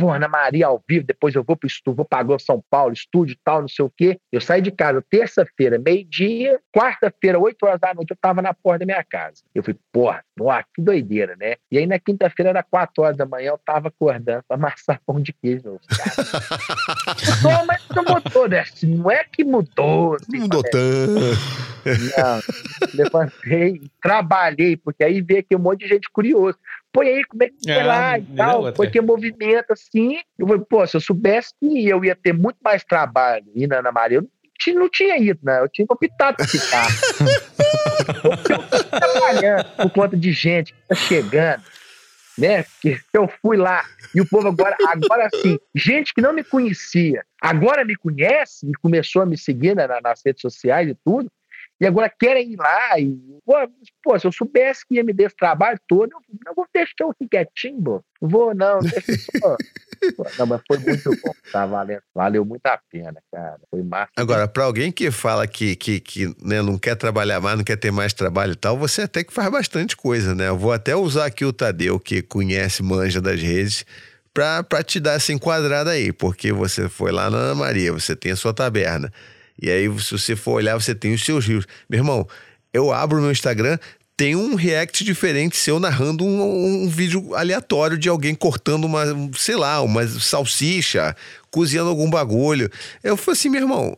[0.00, 2.94] Pô, Ana Maria ao vivo, depois eu vou pro estúdio, vou pra Globo São Paulo,
[2.94, 4.18] estúdio e tal, não sei o quê.
[4.32, 8.78] Eu saí de casa terça-feira, meio-dia, quarta-feira, 8 horas da noite, eu tava na porta
[8.78, 9.42] da minha casa.
[9.54, 11.56] Eu fui, porra, nossa, que doideira, né?
[11.70, 15.20] E aí na quinta-feira, era 4 horas da manhã, eu tava acordando pra amassar pão
[15.20, 15.78] de queijo.
[17.42, 18.60] Pô, mas não mudou, né?
[18.60, 20.14] Assim, Não é que mudou.
[20.14, 21.20] assim, Não mudou tanto.
[22.16, 22.40] não,
[22.94, 26.56] levantei, trabalhei, porque aí veio aqui um monte de gente curiosa.
[26.92, 28.58] Pô, e aí, como é que foi É, lá e tal?
[28.60, 28.72] outra.
[28.74, 30.18] Porque movimento assim.
[30.38, 33.78] Eu falei, pô, se eu soubesse que eu ia ter muito mais trabalho e na
[33.78, 35.60] Ana Maria, eu não tinha, não tinha ido, né?
[35.60, 36.88] Eu tinha optado por ficar.
[38.50, 41.62] eu tô trabalhando por conta de gente que tá chegando,
[42.36, 42.64] né?
[42.80, 47.24] Que eu fui lá e o povo agora, agora sim, gente que não me conhecia,
[47.40, 51.30] agora me conhece e começou a me seguir na- na- nas redes sociais e tudo,
[51.80, 53.18] e agora querem ir lá e,
[54.02, 57.08] pô, se eu soubesse que ia me dar esse trabalho todo, eu não vou deixar
[57.08, 58.04] aqui quietinho, pô.
[58.20, 59.56] Não vou não, deixa eu só.
[60.38, 64.10] Não, mas foi muito bom, tá valendo, valeu muito a pena, cara, foi massa.
[64.16, 67.76] Agora, pra alguém que fala que, que, que né, não quer trabalhar mais, não quer
[67.76, 70.48] ter mais trabalho e tal, você até que faz bastante coisa, né?
[70.48, 73.84] Eu vou até usar aqui o Tadeu, que conhece, manja das redes,
[74.32, 78.16] pra, pra te dar essa enquadrada aí, porque você foi lá na Ana Maria, você
[78.16, 79.12] tem a sua taberna.
[79.60, 81.66] E aí, se você for olhar, você tem os seus rios.
[81.88, 82.26] Meu irmão,
[82.72, 83.78] eu abro meu Instagram,
[84.16, 89.04] tem um react diferente seu narrando um, um vídeo aleatório de alguém cortando uma,
[89.36, 91.16] sei lá, uma salsicha,
[91.50, 92.70] cozinhando algum bagulho.
[93.02, 93.96] Eu falei assim, meu irmão,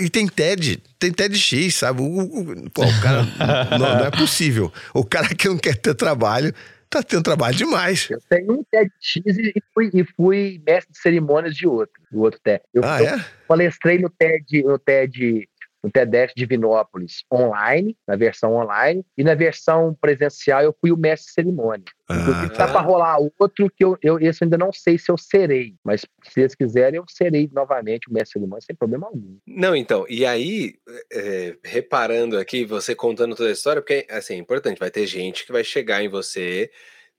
[0.00, 2.00] e tem TED, tem TEDx, sabe?
[2.02, 3.26] O, o- pô, o cara,
[3.78, 4.72] não, não é possível.
[4.94, 6.54] O cara que não quer ter trabalho,
[6.90, 8.08] tá tendo trabalho demais.
[8.10, 12.40] Eu tenho um TEDx e fui, e fui mestre de cerimônias de outro, do outro
[12.42, 12.62] TED.
[12.74, 13.26] Eu, Ah, eu é?
[13.46, 15.48] palestrei no TED, no TED,
[15.82, 20.96] no TEDx de Vinópolis online, na versão online, e na versão presencial eu fui o
[20.96, 21.84] mestre de cerimônia.
[22.10, 25.10] Inclusive, Ah, tá para rolar outro que eu, eu esse eu ainda não sei se
[25.10, 29.06] eu serei, mas se eles quiserem, eu serei novamente o mestre de cerimônia sem problema
[29.06, 29.38] algum.
[29.46, 30.74] Não, então, e aí,
[31.12, 35.46] é, reparando aqui, você contando toda a história, porque, assim, é importante, vai ter gente
[35.46, 36.70] que vai chegar em você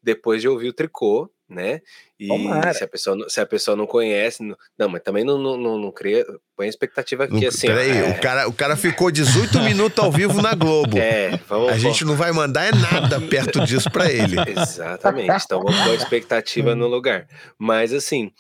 [0.04, 1.82] depois de ouvir o tricô, né?
[2.20, 2.74] E Tomara.
[2.74, 5.58] se a, pessoa, não- se a pessoa não conhece, não, não, mas também não, não,
[5.58, 6.26] não, não cria,
[6.56, 10.04] põe a expectativa aqui, não- assim, peraí, é, o, cara, o cara ficou 18 minutos
[10.04, 10.98] ao vivo na Globo.
[11.00, 14.36] é, vamos, A gente não vai mandar é nada perto disso pra ele.
[14.50, 15.44] Exatamente.
[15.46, 17.28] Então vamos pôr a expectativa no lugar.
[17.58, 18.32] Mas assim,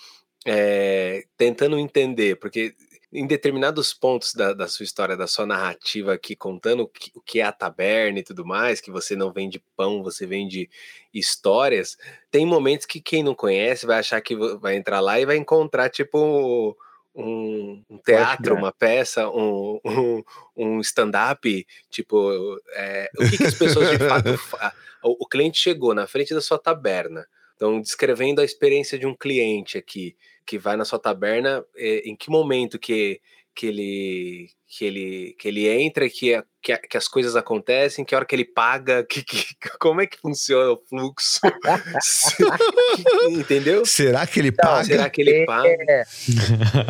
[0.46, 2.74] é, tentando entender, porque
[3.14, 7.22] em determinados pontos da, da sua história, da sua narrativa aqui, contando o que, o
[7.22, 10.70] que é a taberna e tudo mais, que você não vende pão, você vende
[11.14, 11.98] histórias,
[12.30, 15.90] tem momentos que quem não conhece vai achar que vai entrar lá e vai encontrar,
[15.90, 16.78] tipo,
[17.14, 20.24] um, um teatro, uma peça, um, um,
[20.56, 25.60] um stand-up, tipo, é, o que, que as pessoas de fato fa- o, o cliente
[25.60, 27.28] chegou na frente da sua taberna.
[27.58, 30.16] Então, descrevendo a experiência de um cliente aqui
[30.46, 33.22] que vai na sua taberna, eh, em que momento que,
[33.56, 38.06] que ele que ele que ele entra, que, a- que, a- que as coisas acontecem,
[38.06, 39.46] que hora que ele paga, que, que-
[39.80, 41.40] como é que funciona o fluxo?
[43.30, 43.86] Entendeu?
[43.86, 44.84] Será que ele Então, paga?
[44.86, 45.68] Será que ele paga?
[45.68, 46.04] É,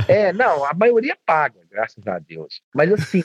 [0.07, 2.61] é, não, a maioria paga, graças a Deus.
[2.73, 3.23] Mas assim,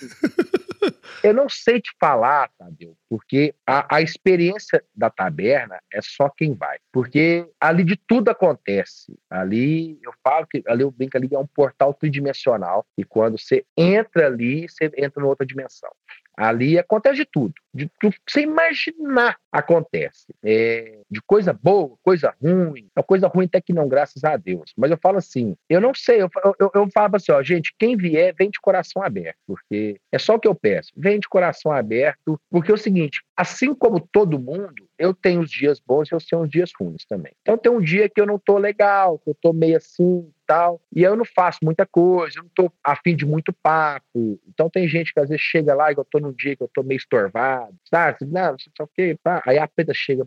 [1.23, 6.55] eu não sei te falar, Tadeu, porque a, a experiência da taberna é só quem
[6.55, 6.79] vai.
[6.93, 9.15] Porque ali de tudo acontece.
[9.29, 12.87] Ali, eu falo que ali eu brinco ali é um portal tridimensional.
[12.97, 15.90] E quando você entra ali, você entra em outra dimensão.
[16.36, 17.55] Ali acontece de tudo.
[17.72, 20.26] De tudo que você imaginar acontece.
[20.44, 22.88] É, de coisa boa, coisa ruim.
[22.94, 24.74] A coisa ruim até que não, graças a Deus.
[24.76, 26.30] Mas eu falo assim, eu não sei, eu,
[26.61, 30.34] eu, eu falo assim, ó, gente, quem vier, vem de coração aberto, porque é só
[30.34, 30.92] o que eu peço.
[30.94, 35.51] Vem de coração aberto, porque é o seguinte, assim como todo mundo, eu tenho os
[35.51, 37.32] dias bons e eu tenho os dias ruins também.
[37.40, 40.80] Então tem um dia que eu não tô legal, que eu tô meio assim, tal,
[40.94, 44.40] e eu não faço muita coisa, eu não tô afim de muito papo.
[44.49, 46.70] Então tem gente que às vezes chega lá e eu tô num dia que eu
[46.72, 48.18] tô meio estorvado, sabe?
[48.26, 49.42] Não, só o quê, pá.
[49.47, 50.26] Aí a preta chega,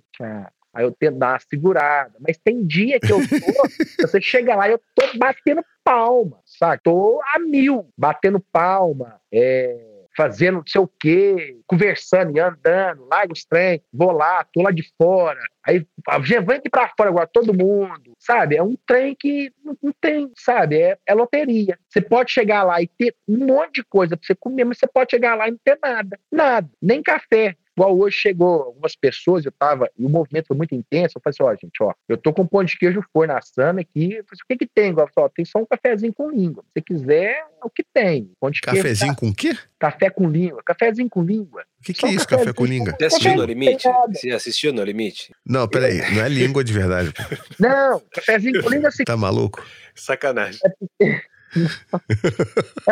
[0.73, 2.13] aí eu tento dar uma segurada.
[2.19, 3.27] Mas tem dia que eu tô,
[4.07, 6.81] você chega lá e eu tô batendo palma, sabe?
[6.83, 13.31] Tô a mil, batendo palma, é, fazendo não sei o quê, conversando e andando, larga
[13.31, 15.39] os trem, vou lá, tô lá de fora.
[15.65, 15.85] Aí,
[16.19, 18.57] vem aqui pra fora agora, todo mundo, sabe?
[18.57, 20.77] É um trem que não tem, sabe?
[20.77, 21.79] É, é loteria.
[21.87, 24.87] Você pode chegar lá e ter um monte de coisa pra você comer, mas você
[24.87, 26.19] pode chegar lá e não ter nada.
[26.29, 26.69] Nada.
[26.81, 27.55] Nem café.
[27.79, 31.33] Igual hoje chegou algumas pessoas, eu tava, e o movimento foi muito intenso, eu falei
[31.33, 34.25] assim, ó, gente, ó, eu tô com pão de queijo forno assando aqui, eu falei
[34.33, 34.89] assim, o que que tem?
[34.89, 37.81] Eu falei, ó, tem só um cafezinho com língua, se você quiser, é o que
[37.93, 38.33] tem.
[38.37, 39.57] Pão de queijo, Cafezinho tá- com o quê?
[39.79, 41.63] Café com língua, cafezinho com língua.
[41.79, 42.95] O que, que é isso, cafezinho café com língua?
[42.99, 43.87] Você assistiu No Limite?
[44.11, 45.33] Você assistiu No Limite?
[45.45, 47.13] Não, peraí, não é língua de verdade.
[47.13, 47.23] pô.
[47.57, 49.65] Não, cafezinho com língua assim, Tá maluco?
[49.95, 50.59] Sacanagem.
[51.01, 51.21] é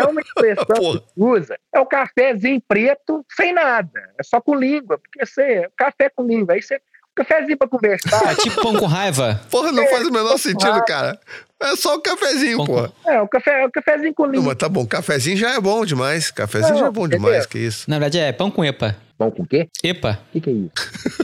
[0.10, 0.99] uma expressão Porra.
[0.99, 1.58] que usa.
[1.74, 6.24] É o cafezinho preto sem nada, é só com língua, porque você, é café com
[6.26, 6.80] língua, aí você,
[7.16, 9.41] cafezinho pra conversar, É tipo pão com raiva.
[9.49, 11.20] Porra, não faz o menor sentido, cara.
[11.60, 12.93] É só o cafezinho, Concordo.
[13.03, 13.10] pô.
[13.10, 14.49] é, o café, o cafezinho com língua.
[14.49, 16.30] mas tá bom, cafezinho já é bom demais.
[16.30, 17.26] Cafezinho Não, já é bom entendeu?
[17.26, 17.89] demais, que isso.
[17.89, 18.95] Na verdade é pão com epa.
[19.18, 19.68] Bom com o quê?
[19.84, 20.20] Epa.
[20.30, 20.72] O que, que é isso?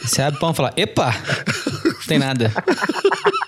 [0.01, 1.11] Você abre o pão e fala, epa!
[1.85, 2.51] Não tem nada.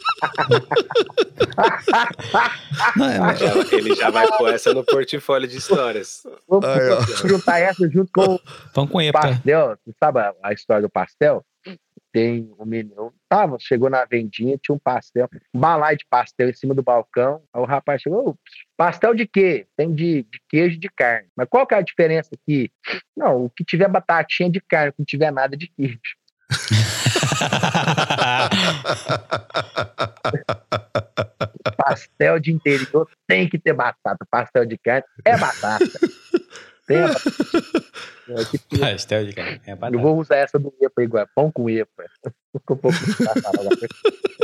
[2.95, 6.24] Não, é, mas- Já- ele já vai pôr essa no portfólio de histórias.
[6.47, 8.39] Vou vou juntar essa junto com o
[8.74, 9.20] pão com epa.
[9.22, 9.78] pastel.
[9.86, 11.45] Você sabe a, história do pastel?
[12.11, 16.53] Tem um menino, tava, chegou na vendinha, tinha um pastel, um balai de pastel em
[16.53, 17.41] cima do balcão.
[17.53, 18.36] Aí o rapaz chegou, "Ô,
[18.78, 19.68] pastel de quê?
[19.76, 21.28] Tem de, de queijo e de carne.
[21.36, 22.72] Mas qual que é a diferença aqui?
[23.18, 25.99] Não, o que tiver batatinha é de carne, o que não tiver nada de queijo.
[31.77, 34.25] Pastel de interior tem que ter batata.
[34.29, 35.85] Pastel de carne é batata.
[36.87, 37.29] Tem a batata.
[38.27, 39.61] É, que tem- Pastel de carne.
[39.65, 40.01] É eu batata.
[40.01, 42.05] vou usar essa do EPA igual, pão com EPA.
[42.51, 42.97] Ficou um pouco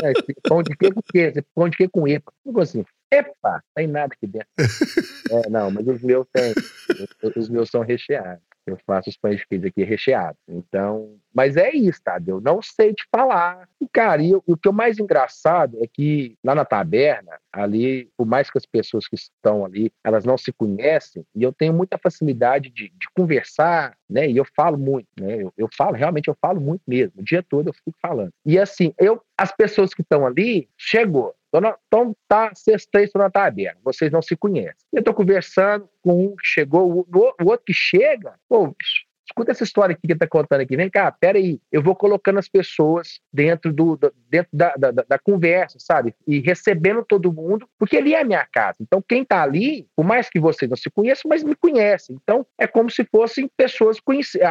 [0.03, 0.13] é,
[0.47, 1.33] pão de quê com quê?
[1.55, 2.31] Pão de quê com EPA?
[2.45, 4.47] Ficou assim, epa, tem nada aqui dentro.
[5.31, 6.53] É, não, mas os meus tem.
[7.23, 8.43] Os- Os meus são recheados.
[8.65, 10.39] Eu faço os pães de queijo aqui recheados.
[10.47, 12.19] Então, mas é isso, tá?
[12.25, 13.67] Eu não sei te falar.
[13.79, 18.25] E, cara, e o, que é mais engraçado é que lá na taberna, ali, por
[18.25, 21.97] mais que as pessoas que estão ali, elas não se conhecem, e eu tenho muita
[21.97, 24.29] facilidade de, de conversar, né?
[24.29, 25.41] E eu falo muito, né?
[25.41, 27.13] Eu, eu falo, realmente eu falo muito mesmo.
[27.17, 28.31] O dia todo eu fico falando.
[28.45, 31.33] E assim, eu, as pessoas que estão ali, chegou.
[31.87, 34.87] Então tá, vocês três na taberna, vocês não se conhecem.
[34.93, 39.63] Eu tô conversando com um que chegou, o outro que chega, pô, bicho, escuta essa
[39.63, 40.75] história aqui que ele tá contando aqui.
[40.75, 41.59] Vem cá, peraí.
[41.71, 46.13] Eu vou colocando as pessoas dentro, do, do- dentro da, da, da- conversa, sabe?
[46.27, 48.77] E recebendo todo mundo, porque ali é a minha casa.
[48.81, 52.17] Então, quem tá ali, por mais que vocês não se conheçam, mas me conhecem.
[52.21, 53.97] Então, é como se fossem pessoas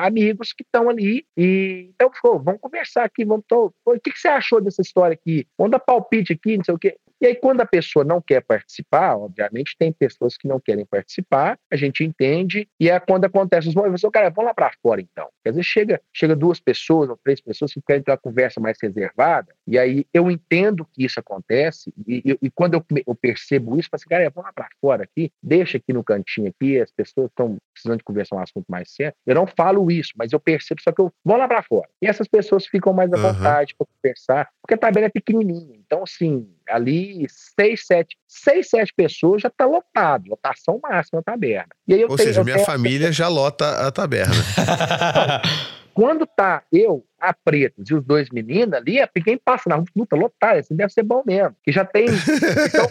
[0.02, 1.26] amigos que estão ali.
[1.36, 3.44] E então, pô, vamos conversar aqui, vamos.
[3.48, 5.46] Pô, o que, que você achou dessa história aqui?
[5.58, 6.96] Vamos dar palpite aqui, não sei o quê.
[7.20, 11.58] E aí, quando a pessoa não quer participar, obviamente, tem pessoas que não querem participar,
[11.70, 15.00] a gente entende, e é quando acontece os movimentos, o cara, vamos lá para fora
[15.02, 15.28] então.
[15.44, 18.78] Quer dizer, chega, chega duas pessoas ou três pessoas que querem ter uma conversa mais
[18.82, 23.78] reservada, e aí eu entendo que isso acontece, e, e- e quando eu, eu percebo
[23.78, 26.80] isso, eu falo assim, cara, vamos lá para fora aqui, deixa aqui no cantinho aqui,
[26.80, 29.14] as pessoas estão precisando de conversar um assunto mais sério.
[29.26, 31.88] Eu não falo isso, mas eu percebo, só que eu vou lá para fora.
[32.00, 35.79] E essas pessoas ficam mais à vontade para conversar, porque a tabela é pequenininha.
[35.92, 41.66] Então, assim, ali seis, sete, seis, sete pessoas já está lotado, lotação máxima da taberna.
[41.88, 44.32] E aí eu Ou tenho- seja, minha tenho- família já lota a taberna.
[45.92, 49.84] Quando tá eu, a Pretas e os dois meninos ali, é quem passa na rua,
[49.92, 51.56] puta, lotado, assim deve ser bom mesmo.
[51.64, 52.04] Que já tem.
[52.06, 52.88] Então,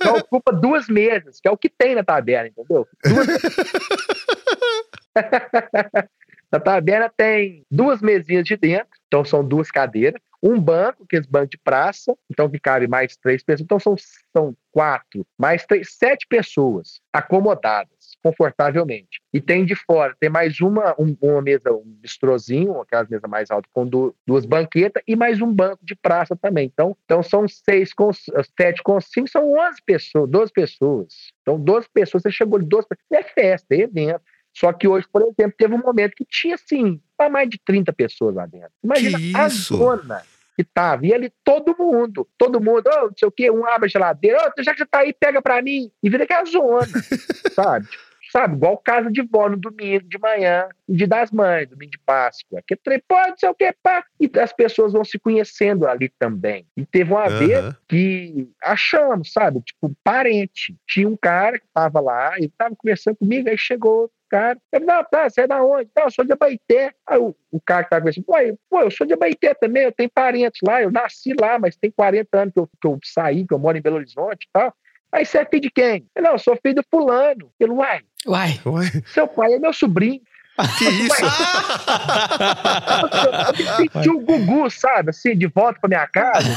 [0.00, 2.88] então ocupa duas mesas, que é o que tem na taberna, entendeu?
[3.04, 3.26] Duas...
[6.50, 11.50] na taberna tem duas mesinhas de dentro, então são duas cadeiras, um banco, aqueles bancos
[11.50, 13.96] de praça, então que cabe mais três pessoas, então são,
[14.36, 19.20] são quatro, mais três, sete pessoas acomodadas confortavelmente.
[19.32, 23.50] E tem de fora, tem mais uma, um- uma mesa, um bistrozinho, aquelas mesas mais
[23.50, 26.66] altas, com du- duas banquetas, e mais um banco de praça também.
[26.72, 31.14] Então, então são seis com sete com cinco, são onze pessoas, 12 pessoas.
[31.42, 34.20] Então, 12 pessoas, você chegou de 12 pessoas, é festa, é evento.
[34.56, 37.92] Só que hoje, por exemplo, teve um momento que tinha, assim, pra mais de 30
[37.92, 38.70] pessoas lá dentro.
[38.82, 40.22] Imagina Que a zona
[40.56, 41.06] que tava.
[41.06, 44.38] E ali todo mundo, todo mundo, oh, não sei o quê, um abre a geladeira,
[44.38, 45.90] oh, já que você tá aí, pega pra mim.
[46.02, 46.86] E vira aquela zona,
[47.54, 47.86] sabe?
[48.32, 51.98] Sabe, igual casa de vó no domingo de manhã, no dia das mães, domingo de
[52.04, 52.60] Páscoa.
[52.66, 54.04] Que trem, pode, não sei o que, pá.
[54.20, 56.66] E as pessoas vão se conhecendo ali também.
[56.76, 57.76] E teve uma vez Aham.
[57.88, 59.60] que achamos, sabe?
[59.60, 60.76] Tipo, parente.
[60.88, 64.58] Tinha um cara que tava lá, ele tava conversando comigo, aí chegou cara.
[64.72, 65.90] Eu falei, não, tá, você é da onde?
[65.96, 66.92] Não, eu sou de Abaité.
[67.06, 69.92] Aí o, o cara que tava pô, eu- pô, eu sou de Abaité também, eu
[69.92, 73.46] tenho parentes lá, eu nasci lá, mas tem 40 anos que eu, que eu saí,
[73.46, 74.74] que eu moro em Belo Horizonte e tal.
[75.12, 76.06] Aí você é filho de quem?
[76.14, 77.50] Eu, não, eu sou filho do fulano.
[77.60, 78.60] Ele, uai, Uai.
[79.06, 80.20] Seu pai é meu sobrinho.
[80.78, 81.22] que isso?
[83.26, 85.10] Eu me senti o Gugu, sabe?
[85.10, 86.48] Assim, de volta pra minha casa.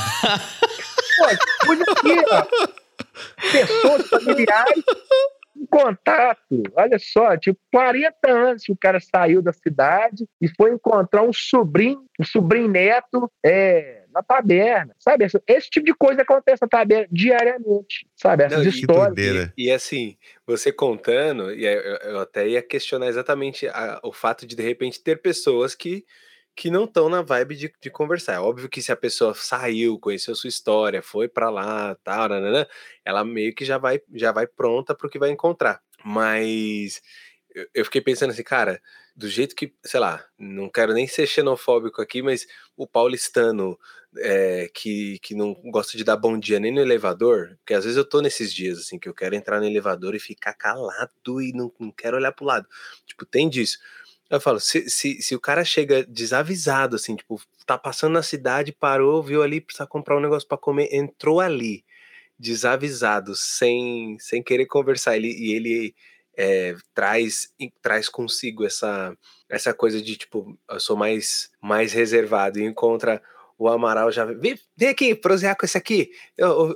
[1.19, 2.45] Pô, fui aqui, ó.
[3.51, 4.83] Pessoas familiares
[5.55, 6.63] em contato.
[6.75, 11.33] Olha só, tipo, 40 anos que o cara saiu da cidade e foi encontrar um
[11.33, 14.95] sobrinho, um sobrinho neto é, na taberna.
[14.99, 15.25] Sabe?
[15.25, 18.07] Esse, esse tipo de coisa acontece na taberna diariamente.
[18.15, 18.43] Sabe?
[18.43, 19.15] Essas Não, e- histórias.
[19.15, 19.53] doideira.
[19.57, 24.63] E assim, você contando, e eu até ia questionar exatamente a- o fato de de
[24.63, 26.05] repente ter pessoas que,
[26.59, 28.33] que não estão na vibe de, de conversar.
[28.33, 32.67] É óbvio que se a pessoa saiu, conheceu sua história, foi pra lá, tal, nananã,
[33.05, 35.81] ela meio que já vai, já vai pronta pro que vai encontrar.
[36.03, 37.01] Mas
[37.55, 38.81] eu, eu fiquei pensando assim, cara,
[39.15, 42.45] do jeito que, sei lá, não quero nem ser xenofóbico aqui, mas
[42.75, 43.79] o paulistano
[44.17, 47.97] é, que, que não gosta de dar bom dia nem no elevador, porque às vezes
[47.97, 51.53] eu tô nesses dias, assim, que eu quero entrar no elevador e ficar calado e
[51.53, 52.67] não, não quero olhar pro lado.
[53.05, 53.77] Tipo, tem disso.
[54.29, 58.71] Eu falo, se, se, se o cara chega desavisado, assim, tipo, tá passando na cidade,
[58.71, 61.83] parou, viu ali, precisa comprar um negócio pra comer, entrou ali,
[62.37, 65.95] desavisado, sem, sem querer conversar, ele, e ele
[66.37, 67.49] é, traz,
[67.81, 69.17] traz consigo essa,
[69.49, 73.21] essa coisa de, tipo, eu sou mais, mais reservado, e encontra
[73.59, 76.09] o Amaral já vem, vem aqui, prosear com esse aqui,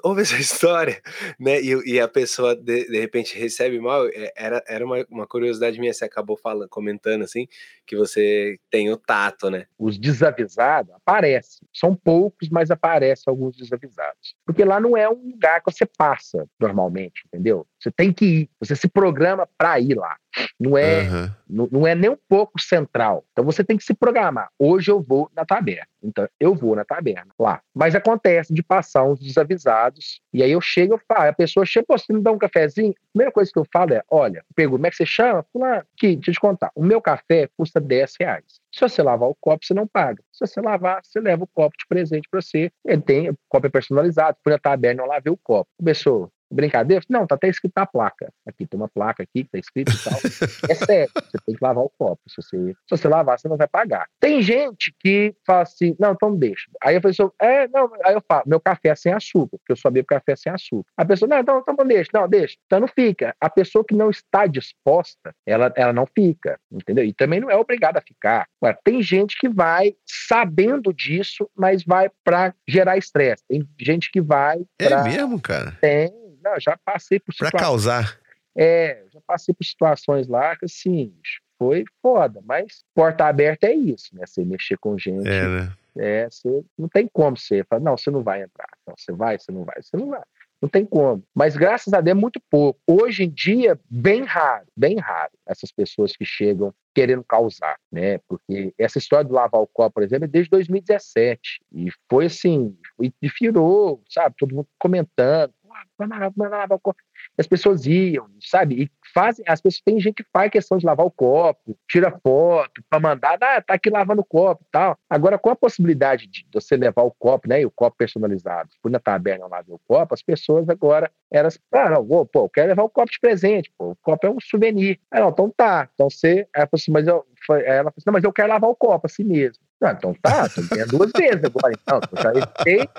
[0.03, 1.01] ouve essa história,
[1.39, 1.61] né?
[1.61, 4.05] E, e a pessoa de, de repente recebe mal.
[4.07, 7.47] é, Era, era uma, uma curiosidade minha, você acabou falando, comentando assim,
[7.87, 9.65] que você tem o tato, né?
[9.79, 11.65] os desavisados aparecem.
[11.73, 14.35] São poucos, mas aparecem alguns desavisados.
[14.45, 17.65] Porque lá não é um lugar que você passa normalmente, entendeu?
[17.83, 20.15] Você tem que ir, você se programa para ir lá.
[20.59, 21.35] Não é, Aham.
[21.49, 23.25] não, não é nem um pouco central.
[23.33, 24.49] Então você tem que se programar.
[24.57, 25.87] Hoje eu vou na taberna.
[26.01, 27.61] Então eu vou na taberna lá.
[27.75, 31.85] Mas acontece de passar uns desavisados e aí eu chego, eu falo, a pessoa chega,
[31.87, 32.91] pô, você me dá um cafezinho?
[32.91, 35.45] A primeira coisa que eu falo é, olha, pergunto, como é que você chama?
[35.51, 36.71] Fulano, aqui, deixa eu te contar.
[36.75, 38.63] O meu café custa 10 reais.
[38.73, 40.23] Se você lavar o copo, você não paga.
[40.31, 42.71] Se você lavar, você leva o copo de presente para você.
[42.83, 44.37] Ele tem, o copo é personalizado.
[44.43, 45.69] Fui na taberna, eu lavei o copo.
[45.77, 47.03] Começou, brincadeira?
[47.09, 48.31] Não, tá até escrito a placa.
[48.47, 50.13] Aqui, tem uma placa aqui que tá escrito e tal.
[50.69, 52.21] É sério, você tem que lavar o copo.
[52.27, 54.07] Se você, se você lavar, você não vai pagar.
[54.19, 56.69] Tem gente que fala assim, não, então deixa.
[56.81, 59.75] Aí a pessoa, é, não, aí eu falo, meu café é sem açúcar, porque eu
[59.75, 60.89] só bebo café sem açúcar.
[60.97, 62.55] A pessoa, não, então, então deixa, não, deixa.
[62.65, 63.35] Então não fica.
[63.39, 67.03] A pessoa que não está disposta, ela, ela não fica, entendeu?
[67.03, 68.47] E também não é obrigada a ficar.
[68.61, 73.43] Agora, tem gente que vai sabendo disso, mas vai para gerar estresse.
[73.47, 75.03] Tem gente que vai É pra...
[75.03, 75.77] mesmo, cara?
[75.81, 76.11] Tem,
[76.43, 77.61] não, já passei por Pra situações.
[77.61, 78.19] causar.
[78.55, 81.13] É, já passei por situações lá que assim,
[81.57, 84.25] foi foda, mas porta aberta é isso, né?
[84.27, 85.73] Você mexer com gente, É, né?
[85.97, 88.67] é, você não tem como você falar, não, você não vai entrar.
[88.85, 90.21] Não, você vai, você não vai, você não vai.
[90.61, 91.21] Não tem como.
[91.35, 92.79] Mas graças a Deus é muito pouco.
[92.87, 98.19] Hoje em dia, bem raro, bem raro, essas pessoas que chegam querendo causar, né?
[98.29, 101.59] Porque essa história do lavar o copo, por exemplo, é desde 2017.
[101.73, 104.35] E foi assim, e virou, sabe?
[104.39, 105.51] Todo mundo comentando.
[105.73, 107.01] "Ah, vai lavar, o copo.
[107.37, 108.83] E as pessoas iam, sabe?
[108.83, 112.83] E fazem, as pessoas tem gente que faz questão de lavar o copo, tira foto
[112.89, 114.97] para mandar, ah, tá aqui lavando o copo e tal.
[115.09, 117.61] Agora, com a possibilidade de você levar o copo, né?
[117.61, 121.89] E o copo personalizado, fui na taberna lá o copo, as pessoas agora elas, ah,
[121.89, 124.39] não, vou, pô, eu quero levar o copo de presente, pô, o copo é um
[124.39, 124.99] souvenir.
[125.09, 125.89] Ah, não, então tá.
[125.93, 129.07] Então você, assim, mas eu, ela falou assim, não, mas eu quero lavar o copo
[129.07, 129.63] assim mesmo.
[129.83, 131.99] Ah, então tá, tu ganha duas vezes agora, então.
[132.11, 132.89] Eu já evitei,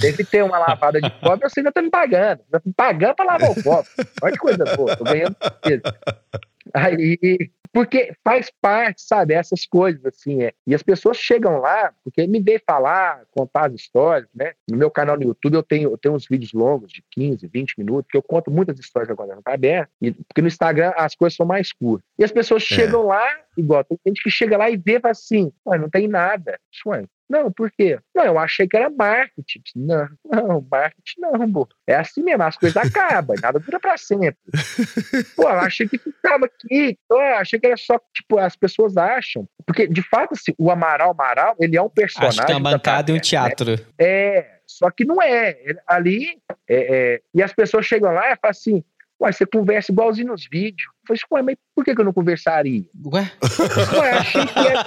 [0.00, 2.40] deve ter uma lavada de copo, você ainda tá me pagando.
[2.50, 3.88] Tá me pagando pra lavar o copo.
[4.22, 5.34] Olha que coisa boa, tô ganhando
[5.64, 5.82] vezes.
[6.74, 10.54] Aí, porque faz parte, sabe, essas coisas, assim, é.
[10.66, 14.54] E as pessoas chegam lá, porque me vê falar, contar as histórias, né?
[14.66, 17.74] No meu canal no YouTube eu tenho, eu tenho uns vídeos longos de 15, 20
[17.76, 21.36] minutos, que eu conto muitas histórias agora tá aberto, e porque no Instagram as coisas
[21.36, 22.08] são mais curtas.
[22.18, 25.90] E as pessoas chegam lá, igual, tem gente que chega lá e vê assim, não
[25.90, 26.58] tem nada.
[26.86, 27.98] Ué, Não, por quê?
[28.14, 29.60] Não, eu achei que era marketing.
[29.74, 31.68] Não, não, marketing não, pô.
[31.86, 34.38] É assim mesmo, as coisas acabam, nada dura pra sempre.
[35.34, 39.48] Pô, eu achei que ficava aqui, eu achei que era só, tipo, as pessoas acham.
[39.66, 42.38] Porque, de fato, assim, o Amaral Amaral, ele é um personagem.
[42.38, 43.20] Acho que tem uma da bancada e um né?
[43.20, 43.74] teatro.
[43.98, 45.56] É, só que não é.
[45.86, 48.84] Ali, é, é, e as pessoas chegam lá e falam assim,
[49.20, 50.86] uai, você conversa igualzinho nos vídeos.
[50.86, 52.84] Eu falei, assim, ué, mas por que, que eu não conversaria?
[53.04, 53.32] Ué?
[53.98, 54.86] Ué, achei que era...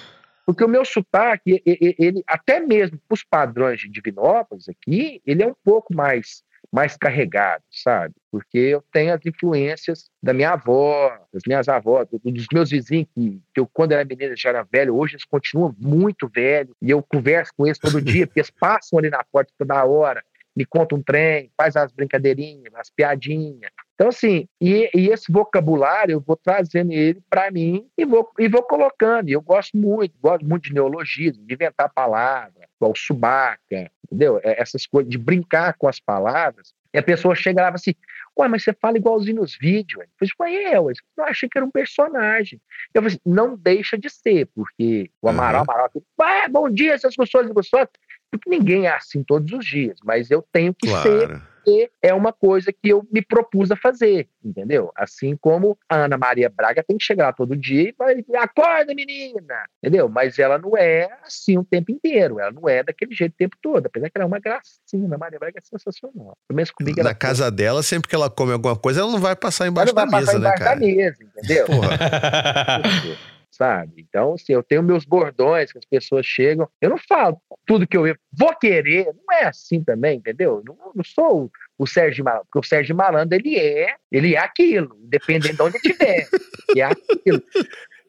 [0.46, 5.46] Porque o meu sotaque, ele, até mesmo para os padrões de Divinópolis aqui, ele é
[5.46, 8.14] um pouco mais, mais carregado, sabe?
[8.30, 13.08] Porque eu tenho as influências da minha avó, das minhas avós, do- dos meus vizinhos,
[13.12, 16.90] que, que eu, quando era menina, já era velho, hoje eles continuam muito velhos, e
[16.90, 20.22] eu converso com eles todo dia, porque eles passam ali na porta toda hora,
[20.54, 23.70] me contam um trem, faz as brincadeirinhas, as piadinhas.
[23.96, 28.46] Então, assim, e, e esse vocabulário eu vou trazendo ele para mim e vou, e
[28.46, 29.30] vou colocando.
[29.30, 34.38] E eu gosto muito, gosto muito de neologismo, de inventar palavras, igual subaca, entendeu?
[34.44, 36.74] É, Essas coisas, de brincar com as palavras.
[36.92, 37.94] E a pessoa chega lá e fala assim:
[38.38, 40.04] Ué, mas você fala igualzinho nos vídeos.
[40.20, 42.60] Eu falei, ué, eu, eu achei que era um personagem.
[42.92, 45.70] Eu falei assim, não deixa de ser, porque o Amaral, Uhum.
[45.70, 45.90] Amaral,
[46.20, 47.88] ah, bom dia, seus gostosos e gostosas.
[48.30, 51.42] Porque ninguém é assim todos os dias, mas eu tenho que ser Claro.
[51.66, 54.92] Porque é uma coisa que eu me propus a fazer, entendeu?
[54.94, 58.94] Assim como a Ana Maria Braga tem que chegar lá todo dia e vai, acorda
[58.94, 60.08] menina, entendeu?
[60.08, 63.56] Mas ela não é assim o tempo inteiro, ela não é daquele jeito o tempo
[63.60, 66.38] todo, apesar que ela é uma gracinha, a Ana Maria Braga é sensacional.
[66.46, 69.18] Pelo menos comigo ela Na casa dela, sempre que ela come alguma coisa, ela não
[69.18, 70.80] vai passar ela embaixo não vai da passar mesa, né, embaixo da cara?
[70.80, 71.66] mesa, entendeu?
[71.66, 73.26] Porra.
[73.56, 73.92] sabe?
[73.98, 76.68] Então, assim, eu tenho meus bordões que as pessoas chegam.
[76.80, 80.62] Eu não falo tudo que eu vou querer, não é assim também, entendeu?
[80.64, 84.38] Não, não sou o, o Sérgio Malandro, porque o Sérgio Malandro, ele é, ele é
[84.38, 86.28] aquilo, independente de onde ele estiver.
[86.76, 87.42] É aquilo.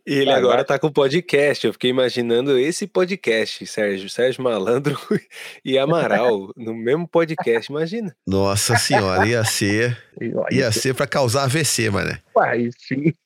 [0.07, 0.63] E ele Vai, agora vai.
[0.65, 1.67] tá com podcast.
[1.67, 4.97] Eu fiquei imaginando esse podcast, Sérgio, Sérgio Malandro
[5.65, 7.69] e Amaral no mesmo podcast.
[7.69, 8.15] Imagina.
[8.25, 10.01] Nossa senhora, ia ser,
[10.49, 12.21] ia ser pra causar AVC, mané.
[12.37, 12.77] ué, isso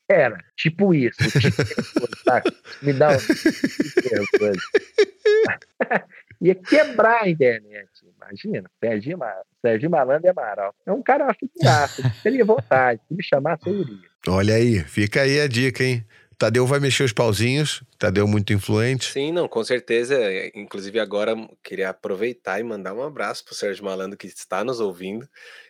[0.08, 1.22] era, tipo isso.
[1.40, 2.42] Tipo, tá?
[2.82, 4.38] Me dá um...
[4.38, 4.60] coisa.
[6.42, 8.68] Ia quebrar a internet, imagina.
[8.82, 9.16] Sérgio,
[9.64, 10.74] Sérgio Malandro e Amaral.
[10.84, 14.10] É um cara uma figuraça, teria vontade, se me chamasse eu iria.
[14.26, 16.04] Olha aí, fica aí a dica, hein?
[16.42, 19.12] Tadeu vai mexer os pauzinhos, Tadeu muito influente.
[19.12, 20.16] Sim, não, com certeza.
[20.56, 25.28] Inclusive, agora queria aproveitar e mandar um abraço pro Sérgio Malandro que está nos ouvindo.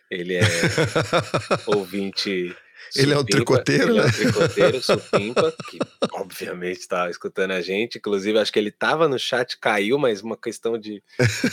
[0.09, 0.41] Ele é
[1.67, 2.57] ouvinte.
[2.95, 4.11] Ele é um tricoteiro, ele é um né?
[4.11, 5.77] tricoteiro, supimpa, que
[6.11, 7.99] obviamente está escutando a gente.
[7.99, 11.03] Inclusive, acho que ele estava no chat, caiu, mas uma questão de.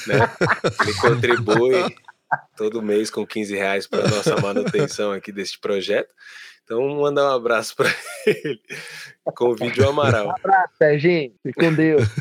[0.07, 0.16] né,
[0.81, 1.95] ele contribui
[2.57, 6.09] todo mês com 15 reais para nossa manutenção aqui deste projeto.
[6.71, 7.93] Então, mandar um abraço para
[8.25, 8.61] ele
[9.35, 10.31] com o Amaral.
[10.31, 11.33] Abraço, Serginho.
[11.43, 12.07] Fique com Deus.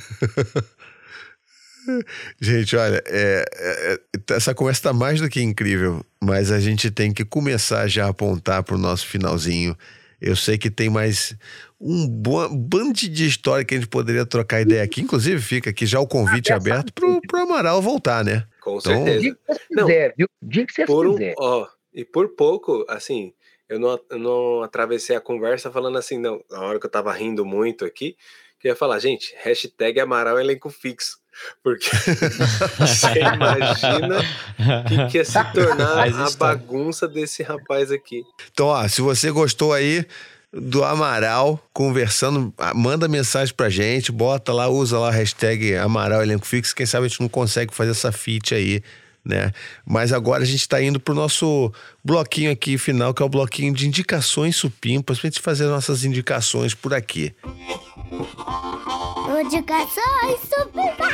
[2.42, 6.90] Gente, olha, é- é- é- essa conversa tá mais do que incrível, mas a gente
[6.90, 9.76] tem que começar já a apontar pro nosso finalzinho.
[10.20, 11.36] Eu sei que tem mais
[11.80, 15.02] um bando de história que a gente poderia trocar ideia aqui.
[15.02, 18.46] Inclusive, fica aqui já o convite Ah, aberto pro, pro Amaral voltar, né?
[18.62, 19.20] Com Então, O certeza.
[19.22, 19.88] dia que vocês Não.
[19.88, 20.28] viu?
[20.42, 21.36] O dia que vocês por um, quiserem.
[21.40, 23.32] ó, e por pouco, assim,
[23.70, 27.14] eu não, eu não atravessei a conversa falando assim, não, na hora que eu tava
[27.14, 28.18] rindo muito aqui,
[28.60, 31.20] que eu ia falar, gente, hashtag Amaral elenco fixo.
[31.64, 31.90] Porque
[32.78, 38.24] você imagina o que, que ia se tornar a bagunça desse rapaz aqui.
[38.52, 40.06] Então, ó, se você gostou aí
[40.52, 46.46] do Amaral conversando, manda mensagem pra gente, bota lá, usa lá a hashtag Amaral Elenco
[46.46, 46.76] Fixo.
[46.76, 48.84] Quem sabe a gente não consegue fazer essa feat aí,
[49.30, 49.54] né?
[49.86, 51.72] Mas agora a gente tá indo pro nosso
[52.04, 56.74] bloquinho aqui final, que é o bloquinho de indicações supimpas, pra gente fazer nossas indicações
[56.74, 57.34] por aqui.
[59.40, 61.14] Indicações supimpas!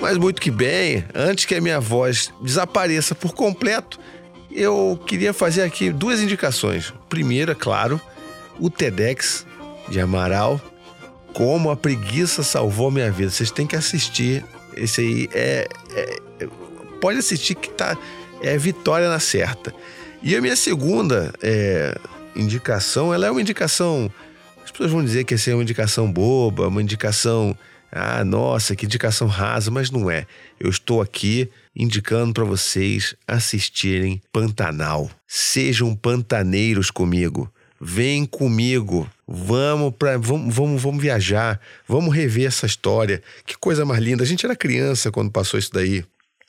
[0.00, 3.98] Mas muito que bem, antes que a minha voz desapareça por completo,
[4.50, 6.92] eu queria fazer aqui duas indicações.
[7.08, 8.00] Primeiro, é claro,
[8.58, 9.46] o TEDx
[9.88, 10.60] de Amaral,
[11.34, 13.30] Como a Preguiça Salvou Minha Vida.
[13.30, 14.44] Vocês têm que assistir.
[14.76, 15.68] Esse aí é.
[15.90, 16.20] é-
[17.00, 17.98] pode assistir que tá.
[18.40, 19.74] É vitória na certa.
[20.22, 21.94] E a minha segunda é,
[22.34, 24.10] indicação, ela é uma indicação.
[24.64, 27.56] As pessoas vão dizer que essa é uma indicação boba, uma indicação.
[27.92, 30.26] Ah, nossa, que indicação rasa, mas não é.
[30.58, 35.10] Eu estou aqui indicando para vocês assistirem Pantanal.
[35.28, 37.52] Sejam pantaneiros comigo.
[37.80, 39.08] Vem comigo.
[39.26, 41.60] Vamos para vamos, vamos, vamos viajar.
[41.88, 43.22] Vamos rever essa história.
[43.46, 44.22] Que coisa mais linda.
[44.22, 46.04] A gente era criança quando passou isso daí.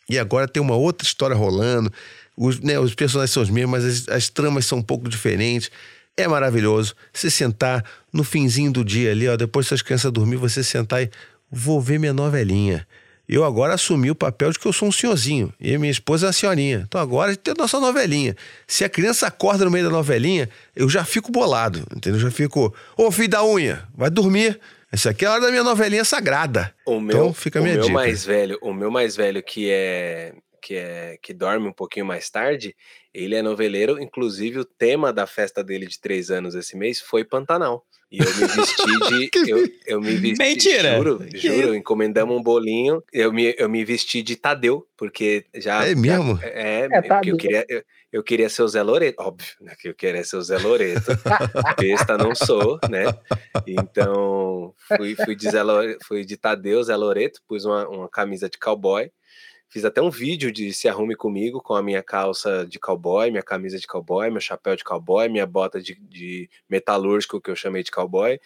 [0.09, 1.91] E agora tem uma outra história rolando.
[2.38, 5.71] Os, né, os personagens são os mesmos, mas as, as tramas são um pouco diferentes.
[6.17, 6.95] é maravilhoso.
[7.13, 11.09] Você sentar no finzinho do dia ali, ó, depois das crianças dormir, você sentar e
[11.51, 12.86] vou ver minha novelinha.
[13.28, 16.30] Eu agora assumi o papel de que eu sou um senhorzinho e minha esposa é
[16.30, 16.84] a senhorinha.
[16.88, 18.36] Então agora tem a nossa novelinha.
[18.67, 22.19] Se a criança acorda no meio da novelinha, eu já fico bolado, entendeu?
[22.19, 24.59] Eu já fico, ô filho da unha, vai dormir.
[24.91, 26.73] Essa aqui é a hora da minha novelinha sagrada.
[26.86, 27.93] O meu, então fica a minha o meu dica.
[27.93, 32.30] mais velho, o meu mais velho que é que é que dorme um pouquinho mais
[32.30, 32.76] tarde,
[33.13, 34.01] ele é noveleiro.
[34.01, 37.86] Inclusive o tema da festa dele de três anos esse mês foi Pantanal.
[38.11, 38.83] E eu me vesti
[39.43, 39.49] de.
[39.51, 40.37] eu, eu me vesti.
[40.43, 40.95] Mentira!
[40.97, 41.75] Juro, juro.
[41.75, 43.03] Encomendamos um bolinho.
[43.11, 45.85] Eu me, eu me vesti de Tadeu, porque já.
[45.87, 46.37] É mesmo?
[46.37, 47.33] já- é, É, porque Tadeu.
[47.33, 47.65] eu queria.
[47.67, 49.73] Eu, eu queria ser o Zé Loreto, óbvio, né?
[49.77, 51.11] Que eu queria ser o Zé Loreto.
[51.77, 53.03] Besta não sou, né?
[53.67, 58.49] Então, fui, fui, de, Zé Lore- fui de Tadeu, Zé Loreto, pus uma, uma camisa
[58.49, 59.11] de cowboy.
[59.68, 63.43] Fiz até um vídeo de Se Arrume Comigo com a minha calça de cowboy, minha
[63.43, 67.84] camisa de cowboy, meu chapéu de cowboy, minha bota de, de metalúrgico que eu chamei
[67.84, 68.39] de cowboy,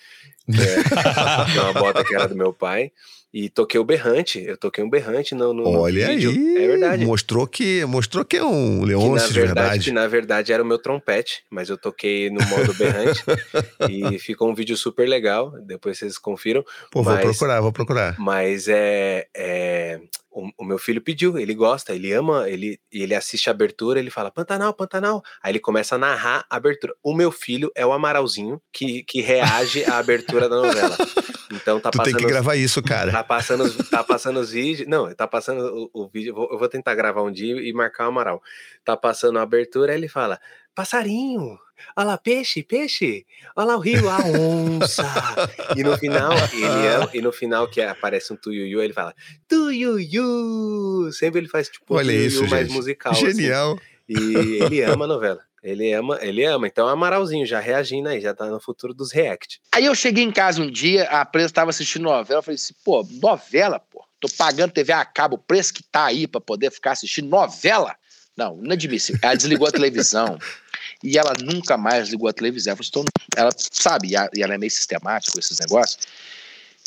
[0.49, 2.91] é, uma bota que era do meu pai.
[3.31, 6.31] E toquei o berrante, eu toquei um berrante no, no, no Olha vídeo.
[6.31, 6.57] aí.
[6.63, 7.05] É verdade.
[7.05, 10.79] Mostrou que, mostrou que é um Leôncio de verdade, que na verdade era o meu
[10.79, 13.23] trompete, mas eu toquei no modo berrante
[13.87, 15.51] e ficou um vídeo super legal.
[15.63, 16.63] Depois vocês confiram.
[16.91, 18.15] Pô, vou mas- procurar, vou procurar.
[18.17, 19.99] Mas é, é
[20.31, 24.09] o, o meu filho pediu, ele gosta, ele ama, ele ele assiste a abertura, ele
[24.09, 25.23] fala Pantanal, Pantanal.
[25.43, 26.93] Aí ele começa a narrar a abertura.
[27.03, 30.95] O meu filho é o Amaralzinho que, que reage à abertura da novela.
[31.51, 33.11] Então tá tu tem passando que os- gravar isso, cara.
[33.11, 34.87] Tá passando, os- tá passando os vídeos.
[34.87, 36.29] Não, tá passando o, o vídeo.
[36.29, 38.39] eu vou- Eu vou tentar gravar um dia e marcar o Amaral.
[38.85, 40.39] Tá passando a abertura, ele fala:
[40.75, 41.57] Passarinho,
[41.97, 43.25] olha lá, peixe, peixe,
[43.55, 45.03] olha lá o rio, a onça.
[45.75, 49.15] E no final, ele e no final que aparece um tuiuiu, ele fala:
[49.47, 51.11] Tuiuiu.
[51.11, 52.75] Sempre ele faz tipo um tuiuiu mais gente.
[52.75, 53.11] musical.
[53.11, 53.25] assim.
[53.33, 53.79] Genial.
[54.07, 55.39] E ele ama a novela.
[55.63, 56.67] Ele ama, ele ama.
[56.67, 59.59] Então, Amaralzinho já reagindo aí, já tá no futuro dos react.
[59.73, 62.73] Aí eu cheguei em casa um dia, a presa estava assistindo novela, eu falei assim,
[62.83, 66.71] pô, novela, pô, tô pagando TV a cabo, o preço que tá aí pra poder
[66.71, 67.95] ficar assistindo novela?
[68.37, 69.19] Não, inadmissível.
[69.21, 70.39] Ela desligou a televisão
[71.03, 72.71] e ela nunca mais ligou a televisão.
[72.71, 76.07] Ela, falou, "Tô- ela sabe, e ela é meio sistemática com esses negócios.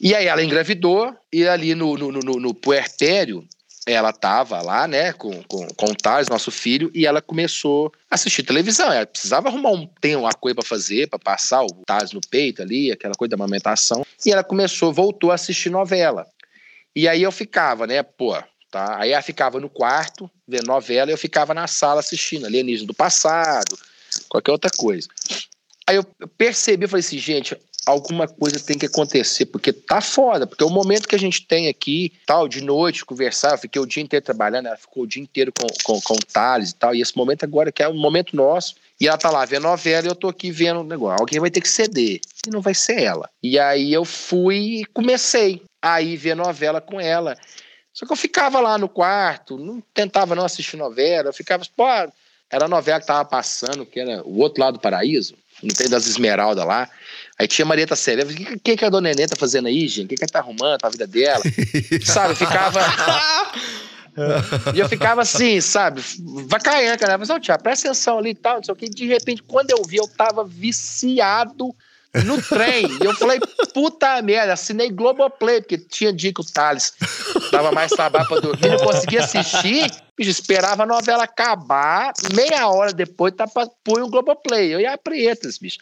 [0.01, 2.55] E aí ela engravidou e ali no, no, no, no
[3.87, 8.15] ela tava lá, né, com, com, com o Thales, nosso filho, e ela começou a
[8.15, 8.93] assistir televisão.
[8.93, 12.63] Ela precisava arrumar um tem uma coisa pra fazer, pra passar o Thales no peito
[12.63, 14.07] ali, aquela coisa da amamentação.
[14.25, 16.27] E ela começou, voltou a assistir novela.
[16.95, 18.37] E aí eu ficava, né, pô,
[18.71, 19.01] tá?
[19.01, 22.95] Aí ela ficava no quarto, vendo novela, e eu ficava na sala assistindo, alienígena do
[22.95, 23.77] passado,
[24.29, 25.09] qualquer outra coisa.
[25.87, 26.05] Aí eu
[26.39, 27.57] percebi, eu falei assim, gente,
[27.87, 31.69] alguma coisa tem que acontecer, porque tá foda, porque o momento que a gente tem
[31.69, 35.23] aqui, tal, de noite, conversar, eu fiquei o dia inteiro trabalhando, ela ficou o dia
[35.23, 37.97] inteiro com, com, com o Thales e tal, e esse momento agora que é um
[37.97, 41.21] momento nosso, e ela tá lá vendo novela e eu tô aqui vendo o negócio.
[41.21, 42.21] Alguém vai ter que ceder.
[42.47, 43.29] E não vai ser ela.
[43.43, 47.37] E aí eu fui e comecei a ir ver novela com ela.
[47.93, 51.85] Só que eu ficava lá no quarto, não tentava não assistir novela, eu ficava, pô,
[52.49, 55.89] era a novela que tava passando, que era o outro lado do paraíso, não tem
[55.89, 56.89] das Esmeraldas lá.
[57.43, 60.05] Aí tinha Marieta Severo, o que, que, que a dona Nenê tá fazendo aí, gente?
[60.05, 61.43] O que, que ela tá arrumando pra vida dela?
[62.07, 62.81] sabe, ficava.
[64.73, 66.01] e eu ficava assim, sabe,
[66.47, 67.17] vacaianca, né?
[67.17, 68.89] Mas, não, tia, presta atenção ali e tal, não sei o que.
[68.89, 71.75] De repente, quando eu vi, eu tava viciado
[72.25, 72.87] no trem.
[73.03, 73.41] E eu falei,
[73.75, 76.93] puta merda, assinei Globoplay, porque tinha dia que o Thales
[77.51, 79.91] dava mais trabalho pra dormir, não conseguia assistir.
[80.17, 84.73] Bicho, esperava a novela acabar, meia hora depois, tá pra, põe o Globoplay.
[84.73, 85.79] Eu ia a pretas, bicho.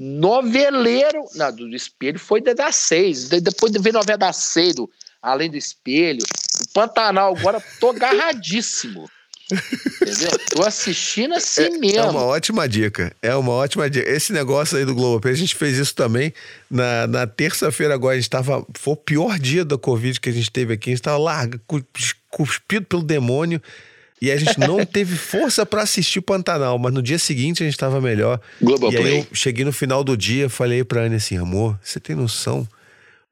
[0.00, 3.28] Noveleiro, não, do espelho foi da seis.
[3.28, 4.88] De- Depois de ver novela da seis, do
[5.22, 6.22] Além do Espelho,
[6.62, 9.10] o Pantanal, agora tô agarradíssimo.
[9.52, 10.30] Entendeu?
[10.54, 11.98] Tô assistindo assim mesmo.
[11.98, 13.12] É uma ótima dica.
[13.20, 14.08] É uma ótima dica.
[14.08, 16.32] Esse negócio aí do Globoplay, a gente fez isso também
[16.70, 18.14] na, na terça-feira agora.
[18.14, 18.64] A gente tava.
[18.78, 20.90] Foi o pior dia da Covid que a gente teve aqui.
[20.90, 21.84] A gente tava larga, cu-
[22.30, 23.60] cuspido pelo demônio.
[24.20, 27.78] E a gente não teve força pra assistir Pantanal, mas no dia seguinte a gente
[27.78, 28.40] tava melhor.
[28.60, 29.04] E Globoplay.
[29.04, 32.68] aí eu cheguei no final do dia, falei pra Anne assim: amor, você tem noção?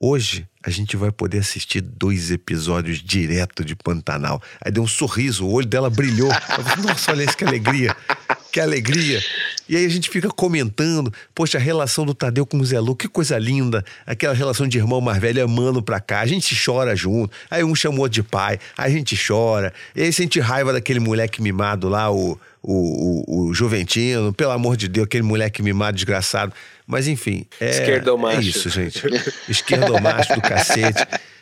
[0.00, 4.40] Hoje a gente vai poder assistir dois episódios direto de Pantanal.
[4.64, 6.30] Aí deu um sorriso, o olho dela brilhou.
[6.30, 7.96] Falei, Nossa, olha isso, que alegria.
[8.50, 9.22] Que alegria.
[9.68, 12.96] E aí a gente fica comentando, poxa, a relação do Tadeu com o Zé Lu,
[12.96, 13.84] que coisa linda.
[14.06, 16.20] Aquela relação de irmão mais velho amando pra cá.
[16.20, 17.36] A gente chora junto.
[17.50, 19.72] Aí um chamou de pai, aí a gente chora.
[19.94, 24.32] E aí sente raiva daquele moleque mimado lá, o, o, o, o Juventino.
[24.32, 26.52] Pelo amor de Deus, aquele moleque mimado, desgraçado.
[26.86, 27.44] Mas enfim.
[27.60, 28.38] É, Esquerdomacho.
[28.38, 29.02] É isso, gente.
[29.48, 31.06] Esquerdomacho do cacete.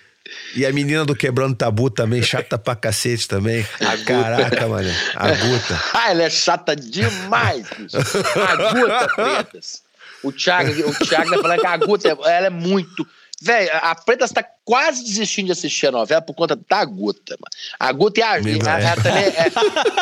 [0.57, 3.66] E a menina do Quebrando Tabu também, chata pra cacete também.
[4.07, 4.91] Caraca, mano.
[5.14, 5.80] A Guta.
[5.92, 7.96] Ah, ela é chata demais, bicho.
[7.96, 9.83] A Guta Pretas.
[10.22, 13.07] O Thiago, o Thiago tá falando que a Guta, ela é muito...
[13.42, 17.50] Velho, a Pretas tá quase desistindo de assistir a novela por conta da Guta, mano.
[17.78, 18.30] A Guta e a...
[18.30, 18.83] A- é.
[18.83, 19.53] ela, também é,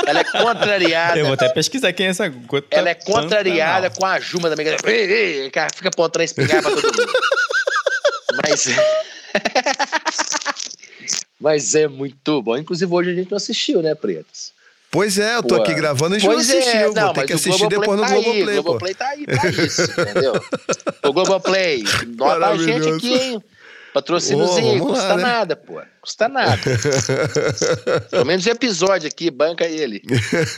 [0.06, 1.18] ela é contrariada.
[1.18, 2.68] Eu vou até pesquisar quem é essa gota.
[2.70, 4.64] Ela é contrariada com a Juma também.
[4.66, 7.12] que- Ei, ei, fica apontando a espingarda pra todo mundo.
[8.48, 8.66] Mas.
[11.40, 12.56] Mas é muito bom.
[12.56, 14.52] Inclusive, hoje a gente não assistiu, né, Pretas?
[14.90, 16.94] Pois é, eu tô Pô, aqui gravando e já não Pois é, assistiu.
[16.94, 18.62] não, Vou ter que assistir Globoplay depois no tá aí, Globoplay, O.
[18.62, 20.32] Globoplay tá aí pra isso, entendeu?
[21.04, 21.84] O Globoplay,
[22.16, 23.42] nota a gente aqui, hein?
[23.94, 25.22] Patrocíniozinho, Ô, vamos lá, custa né?
[25.22, 25.80] nada, pô.
[26.00, 26.60] Custa nada.
[28.10, 30.02] Pelo menos episódio aqui, banca ele.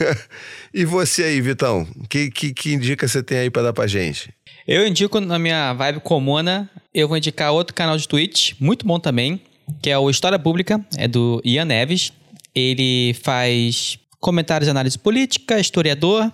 [0.73, 1.87] e você aí, Vitão?
[2.09, 4.33] Que, que, que dica você tem aí pra dar pra gente?
[4.67, 8.99] Eu indico na minha vibe comuna, eu vou indicar outro canal de Twitch, muito bom
[8.99, 9.39] também,
[9.83, 12.11] que é o História Pública, é do Ian Neves.
[12.55, 16.31] Ele faz comentários de análise política, historiador,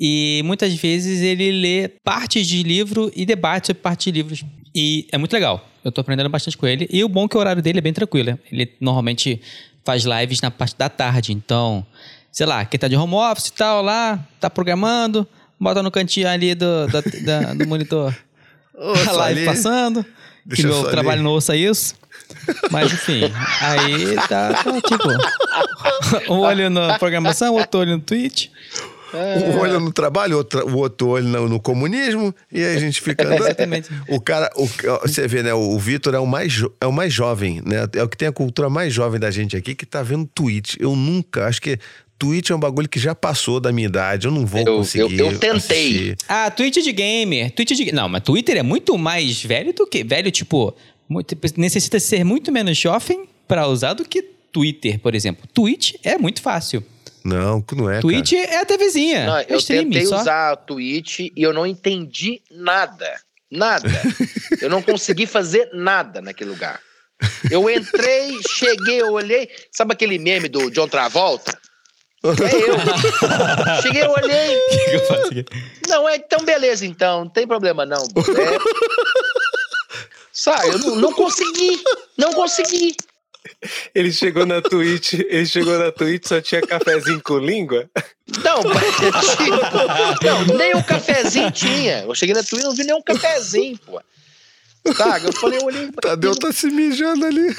[0.00, 4.44] e muitas vezes ele lê partes de livro e debate sobre partes de livros.
[4.74, 5.68] E é muito legal.
[5.84, 6.88] Eu tô aprendendo bastante com ele.
[6.90, 8.38] E o bom é que o horário dele é bem tranquilo.
[8.50, 9.40] Ele normalmente
[9.84, 11.32] faz lives na parte da tarde.
[11.32, 11.84] Então,
[12.32, 15.26] sei lá, quem tá de home office e tal lá, tá programando,
[15.58, 18.14] bota no cantinho ali do, da- da- do monitor
[19.08, 19.46] a live ali.
[19.46, 20.04] passando.
[20.46, 21.22] Deixa que eu meu trabalho ali.
[21.22, 21.94] não ouça isso.
[22.70, 23.22] Mas enfim,
[23.60, 25.08] aí tá, tá tipo.
[26.32, 28.48] um olho na programação, outro olho no Twitch.
[29.14, 33.00] Um olho no trabalho, outro, o outro olho no, no comunismo, e aí a gente
[33.00, 33.42] fica andando.
[33.44, 33.88] Exatamente.
[34.08, 34.66] O cara, o,
[35.02, 35.52] você vê, né?
[35.54, 37.86] O Vitor é o mais jo- é o mais jovem, né?
[37.94, 40.76] É o que tem a cultura mais jovem da gente aqui que tá vendo Twitch.
[40.78, 41.78] Eu nunca, acho que
[42.18, 44.26] Twitch é um bagulho que já passou da minha idade.
[44.26, 45.18] Eu não vou Eu- conseguir.
[45.18, 45.56] eu- eu tentei.
[45.56, 46.16] assistir.
[46.28, 47.50] Ah, Twitch de gamer.
[47.50, 47.92] Twitch de.
[47.92, 50.04] Não, mas Twitter é muito mais velho do que.
[50.04, 50.74] Velho, tipo.
[51.08, 54.22] muito- necessita ser muito menos jovem pra usar do que
[54.52, 55.48] Twitter, por exemplo.
[55.52, 56.84] Twitch é muito fácil.
[57.24, 58.00] Não, não é.
[58.00, 59.26] Twitch é a TVzinha.
[59.26, 60.20] Não, é eu streaming, tentei só.
[60.20, 63.20] usar a Twitch e eu não entendi nada.
[63.50, 63.88] Nada.
[64.60, 66.80] eu não consegui fazer nada naquele lugar.
[67.50, 69.48] Eu entrei, cheguei, eu olhei.
[69.70, 71.58] Sabe aquele meme do John Travolta?
[72.22, 72.76] É eu.
[73.82, 74.56] Cheguei, eu olhei.
[74.56, 75.44] O que que eu faço aqui?
[75.88, 77.24] Não, é então beleza, então.
[77.24, 78.02] Não tem problema, não.
[78.02, 78.58] É...
[80.32, 81.82] Sabe, eu não, não consegui.
[82.18, 82.94] Não consegui.
[83.94, 87.90] Ele chegou na Twitch, ele chegou na Twitch, só tinha cafezinho com língua.
[88.44, 92.04] Não, tipo, não, nem um cafezinho tinha.
[92.04, 94.00] Eu cheguei na Twitch e não vi nem um cafezinho, pô.
[94.96, 95.90] Tá, eu falei, eu olhei.
[96.00, 97.54] Tadeu tá se mijando ali.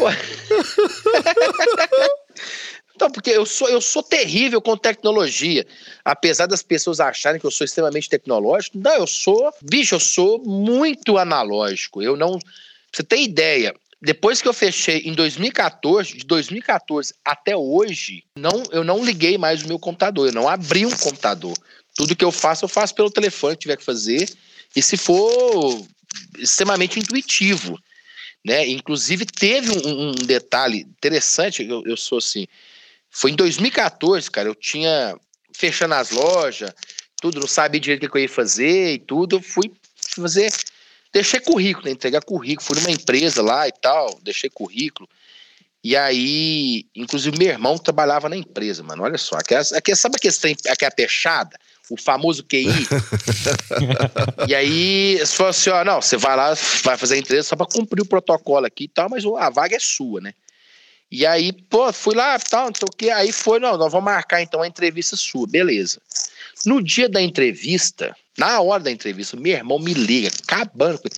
[2.96, 5.66] Então, porque eu sou, eu sou terrível com tecnologia.
[6.06, 10.38] Apesar das pessoas acharem que eu sou extremamente tecnológico, não, eu sou, bicho, eu sou
[10.44, 12.02] muito analógico.
[12.02, 12.38] Eu não.
[12.38, 12.50] Pra
[12.92, 18.84] você ter ideia, depois que eu fechei em 2014, de 2014 até hoje, não, eu
[18.84, 21.56] não liguei mais o meu computador, eu não abri um computador.
[21.96, 24.28] Tudo que eu faço, eu faço pelo telefone que tiver que fazer.
[24.76, 25.86] E se for
[26.40, 27.78] extremamente intuitivo.
[28.44, 28.68] Né?
[28.68, 32.48] Inclusive, teve um, um detalhe interessante, eu, eu sou assim.
[33.10, 35.16] Foi em 2014, cara, eu tinha
[35.54, 36.74] fechando as lojas,
[37.22, 39.36] tudo, não sabia direito o que eu ia fazer e tudo.
[39.36, 39.72] Eu fui
[40.16, 40.52] fazer.
[41.14, 41.92] Deixei currículo, né?
[41.92, 42.66] entregar currículo.
[42.66, 45.08] Fui numa empresa lá e tal, deixei currículo.
[45.84, 49.04] E aí, inclusive, meu irmão trabalhava na empresa, mano.
[49.04, 49.36] Olha só.
[49.36, 51.58] Aquela, aquela, sabe aquele trem, aquela peixada?
[51.90, 52.68] O famoso QI?
[54.48, 57.56] e aí, eles falaram assim: ó, não, você vai lá, vai fazer a entrevista só
[57.56, 60.34] pra cumprir o protocolo aqui e tal, mas a vaga é sua, né?
[61.12, 63.10] E aí, pô, fui lá, tal, não sei o quê.
[63.10, 66.00] Aí foi, não, nós vamos marcar então a entrevista sua, beleza.
[66.66, 71.10] No dia da entrevista, na hora da entrevista, meu irmão me liga, acabando com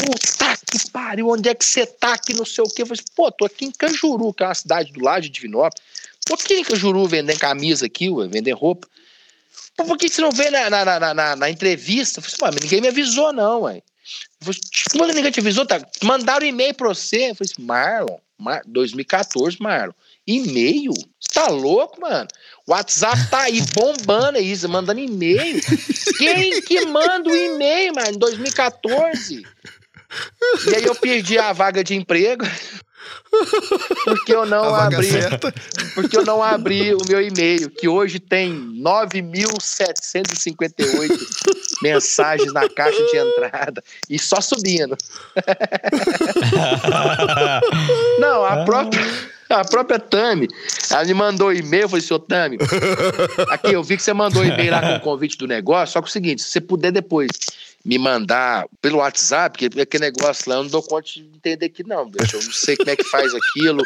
[0.00, 2.82] Puta que pariu, onde é que você tá aqui, não sei o quê.
[2.82, 5.84] Eu falei, pô, tô aqui em Canjuru, que é uma cidade do lado de Divinópolis.
[6.24, 8.88] Tô aqui em Canjuru vendendo camisa aqui, ué, vendendo roupa.
[9.76, 12.20] Pô, por que você não veio na, na, na, na, entrevista?
[12.20, 13.82] Eu falei, mas ninguém me avisou, não, ué.
[14.94, 15.66] Eu ninguém te avisou?
[15.66, 15.80] Tá?
[16.02, 17.30] Mandaram e-mail pra você.
[17.30, 19.92] Eu falei Marlon, Mar 2014, Marlon.
[20.26, 20.92] E-mail?
[21.18, 22.28] Você tá louco, mano?
[22.66, 25.60] O WhatsApp tá aí bombando aí, mandando e-mail.
[26.18, 29.44] Quem que manda o e-mail, mano, em 2014?
[30.68, 32.44] E aí eu perdi a vaga de emprego.
[34.04, 35.08] Porque eu não abri.
[35.08, 35.54] certa.
[35.94, 38.52] Porque eu não abri o meu e-mail, que hoje tem
[38.82, 41.16] 9.758
[41.82, 43.82] mensagens na caixa de entrada.
[44.08, 44.96] E só subindo.
[48.18, 49.00] Não, a própria,
[49.50, 50.48] a própria Tami,
[50.90, 52.58] ela me mandou e-mail, eu falei, seu Tami,
[53.50, 56.06] aqui, eu vi que você mandou e-mail lá com o convite do negócio, só que
[56.06, 57.28] é o seguinte, se você puder depois
[57.84, 61.82] me mandar pelo WhatsApp, porque aquele negócio lá eu não dou conta de entender aqui
[61.82, 62.36] não, bicho.
[62.36, 63.82] Eu não sei como é que faz aquilo.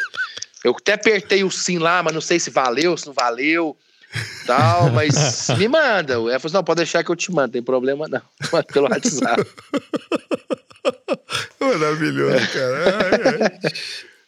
[0.63, 3.77] Eu até apertei o sim lá, mas não sei se valeu, se não valeu,
[4.45, 6.13] tal, mas me manda.
[6.13, 8.21] Ela falou assim, não, pode deixar que eu te mando, tem problema não.
[8.51, 9.45] Manda pelo WhatsApp.
[11.59, 12.97] Maravilhoso, cara.
[12.97, 13.59] Ai, ai.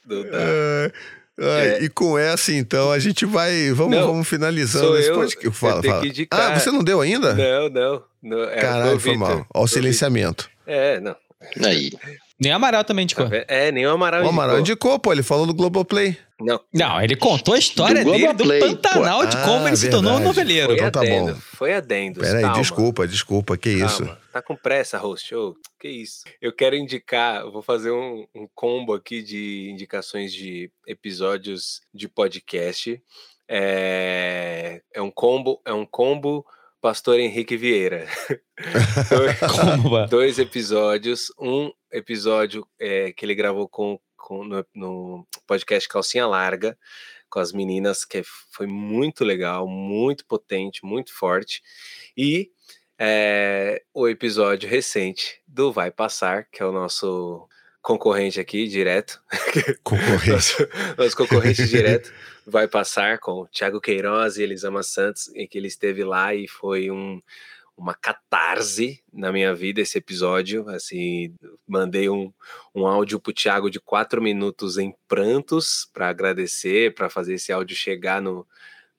[0.05, 0.37] Não dá.
[0.37, 0.91] Ai, ai,
[1.39, 1.83] É.
[1.83, 3.71] E com essa, então, a gente vai.
[3.71, 5.45] Vamos, Não, vamos finalizando esse eu, podcast.
[5.45, 6.01] eu Fala, fala.
[6.31, 7.33] Ah, você não deu ainda?
[7.35, 8.03] Não, não.
[8.23, 9.45] não é, Caralho, foi Vitor, mal.
[9.53, 10.49] O silenciamento.
[10.65, 11.15] É, não.
[11.63, 11.91] Aí.
[12.39, 13.27] Nem o Amaral também Tá indicou.
[13.29, 13.45] vendo?
[13.47, 14.91] É, nem o Amaral O Amaral indicou.
[14.91, 16.17] indicou, pô, ele falou do Globoplay.
[16.39, 19.89] Não, Não, ele contou a história Do dele do Pantanal, de como Ah, ele se
[19.89, 20.67] tornou um noveleiro.
[20.67, 21.33] foi Então tá adendo.
[21.33, 21.39] bom.
[21.39, 22.19] Foi adendo.
[22.19, 22.59] Peraí, calma.
[22.61, 24.05] desculpa, desculpa, que isso.
[24.05, 25.33] Calma, tá com pressa, host.
[25.33, 26.23] Ô, que isso?
[26.39, 32.07] Eu quero indicar, eu vou fazer um, um combo aqui de indicações de episódios de
[32.07, 33.01] podcast.
[33.49, 36.45] É, é um combo, é um combo
[36.79, 38.05] Pastor Henrique Vieira.
[40.09, 46.77] dois, episódios, um episódio é, que ele gravou com, com- no, no podcast Calcinha Larga
[47.29, 48.21] com as meninas, que
[48.51, 51.61] foi muito legal, muito potente, muito forte.
[52.15, 52.51] E
[52.97, 57.47] é, o episódio recente do Vai Passar, que é o nosso
[57.81, 59.21] concorrente aqui, direto.
[59.83, 60.67] Concorrência.
[60.67, 62.11] nosso, nosso concorrente direto
[62.45, 66.47] vai passar com o Thiago Queiroz e Elisama Santos, em que ele esteve lá e
[66.47, 67.21] foi um,
[67.77, 70.67] uma catarse na minha vida esse episódio.
[70.69, 71.35] Assim,
[71.67, 72.33] mandei um,
[72.73, 77.75] um áudio pro Thiago de quatro minutos em prantos para agradecer, para fazer esse áudio
[77.75, 78.45] chegar no,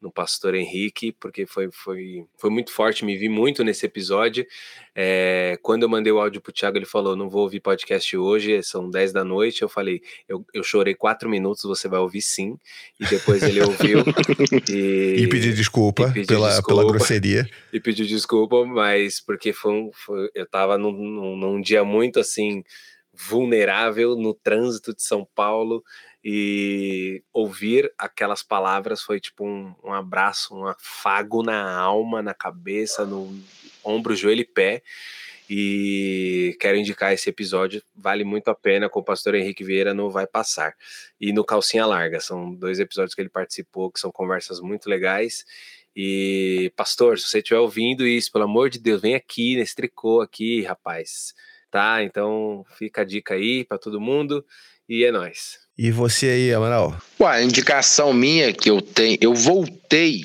[0.00, 4.46] no Pastor Henrique, porque foi, foi, foi muito forte, me vi muito nesse episódio.
[4.94, 8.62] É, quando eu mandei o áudio pro Thiago, ele falou: não vou ouvir podcast hoje,
[8.62, 9.62] são 10 da noite.
[9.62, 12.56] Eu falei, eu, eu chorei quatro minutos, você vai ouvir sim.
[13.00, 14.04] E depois ele ouviu
[14.70, 16.80] e, E pedir desculpa pedir pela, desculpa.
[16.82, 17.48] pela grosseria.
[17.72, 22.20] e pediu desculpa, mas porque foi, um, foi- eu tava num, num- num dia muito
[22.20, 22.62] assim
[23.12, 25.82] vulnerável no trânsito de São Paulo
[26.30, 33.06] e ouvir aquelas palavras foi tipo um, um abraço, um afago na alma, na cabeça,
[33.06, 33.34] no
[33.82, 34.82] ombro, joelho e pé.
[35.48, 40.10] E quero indicar esse episódio, vale muito a pena com o pastor Henrique Vieira no
[40.10, 40.76] Vai Passar.
[41.18, 45.46] E no Calcinha Larga, são dois episódios que ele participou, que são conversas muito legais.
[45.96, 50.20] E, pastor, se você estiver ouvindo isso, pelo amor de Deus, vem aqui nesse tricô
[50.20, 51.34] aqui, rapaz.
[51.70, 52.02] Tá?
[52.02, 54.44] Então fica a dica aí para todo mundo
[54.86, 55.67] e é nóis.
[55.78, 57.00] E você aí, Amaral?
[57.20, 60.24] Ué, a indicação minha que eu tenho, eu voltei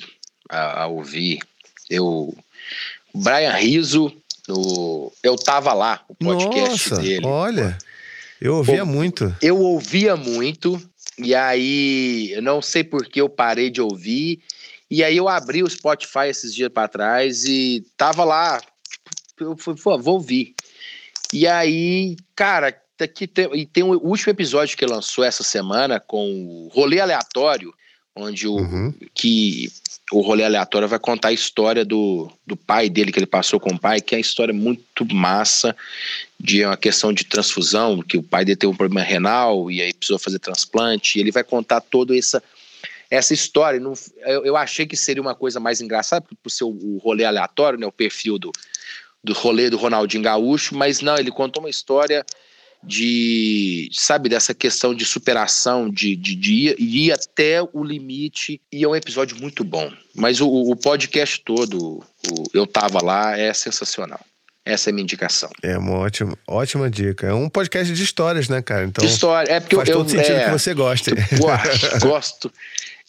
[0.49, 1.41] a, a ouvir,
[1.87, 2.35] eu,
[3.13, 4.11] o Brian Rizzo,
[4.47, 7.23] no, eu tava lá, o podcast Nossa, dele.
[7.27, 7.77] olha,
[8.41, 9.35] eu ouvia Pô, muito.
[9.43, 10.81] Eu ouvia muito,
[11.19, 14.41] e aí eu não sei por que eu parei de ouvir,
[14.89, 18.59] e aí eu abri o Spotify esses dias para trás e tava lá,
[19.27, 20.55] tipo, eu fui, pô, vou ouvir.
[21.31, 26.27] E aí, cara, aqui tem, e tem o último episódio que lançou essa semana com
[26.45, 27.73] o Rolê Aleatório,
[28.15, 28.93] onde o, Uhum.
[29.13, 29.71] que
[30.11, 33.71] o rolê aleatório vai contar a história do, do pai dele que ele passou com
[33.73, 35.75] o pai, que é uma história muito massa
[36.39, 39.91] de uma questão de transfusão, que o pai dele teve um problema renal e aí
[39.93, 42.43] precisou fazer transplante, e ele vai contar toda essa
[43.09, 43.79] essa história.
[43.79, 43.93] Não-
[44.25, 47.79] eu, eu achei que seria uma coisa mais engraçada por ser o, o rolê aleatório,
[47.79, 48.51] né, o perfil do,
[49.23, 52.23] do rolê do Ronaldinho Gaúcho, mas não, ele contou uma história
[52.83, 58.83] de, sabe, dessa questão de superação, de, de, de ir, ir até o limite, e
[58.83, 59.91] é um episódio muito bom.
[60.15, 64.19] Mas o, o podcast todo, o Eu Tava Lá, é sensacional.
[64.65, 65.49] Essa é a minha indicação.
[65.61, 67.27] É uma ótima, ótima dica.
[67.27, 68.85] É um podcast de histórias, né, cara?
[68.85, 71.11] Então De história, é porque faz eu, todo sentido é, que você goste.
[71.11, 72.51] Ué, gosto.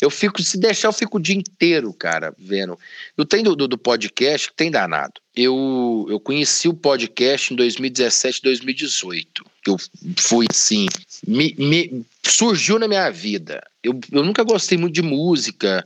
[0.05, 2.79] Eu fico, se deixar, eu fico o dia inteiro, cara, vendo.
[3.17, 5.15] Eu tenho do, do, podcast que tem danado.
[5.35, 9.45] Eu, eu conheci o podcast em 2017, 2018.
[9.67, 9.79] Eu
[10.19, 10.87] fui assim,
[11.27, 13.67] me, me- surgiu na minha vida.
[13.83, 15.83] Eu, eu nunca gostei muito de música.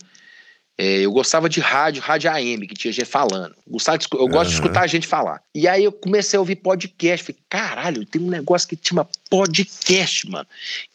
[0.81, 3.53] É, eu gostava de rádio, rádio AM, que tinha gente falando.
[3.67, 5.43] Gostava de eu gosto de escutar a gente falar.
[5.53, 7.27] E aí eu comecei a ouvir podcast.
[7.27, 10.47] Falei, caralho, tem um negócio que chama podcast, mano.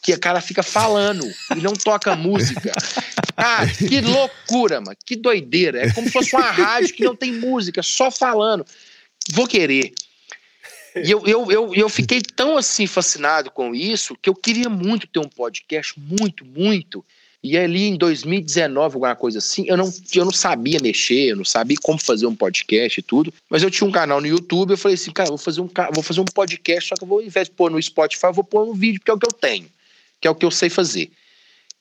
[0.02, 2.72] Que o cara fica falando e não toca música.
[3.36, 4.96] Ah, que loucura, mano.
[5.06, 5.86] Que doideira.
[5.86, 8.66] É como se fosse uma rádio que não tem música, só falando.
[9.34, 9.94] Vou querer.
[10.96, 15.08] E eu, eu, eu, eu fiquei tão assim fascinado com isso que eu queria muito
[15.08, 17.04] ter um podcast, muito, muito.
[17.44, 21.44] E ali em 2019, alguma coisa assim, eu não, eu não sabia mexer, eu não
[21.44, 23.34] sabia como fazer um podcast e tudo.
[23.50, 26.02] Mas eu tinha um canal no YouTube, eu falei assim, cara, vou fazer um, vou
[26.02, 28.46] fazer um podcast, só que eu vou, ao invés de pôr no Spotify, eu vou
[28.46, 29.68] pôr no vídeo, porque é o que eu tenho,
[30.22, 31.12] que é o que eu sei fazer.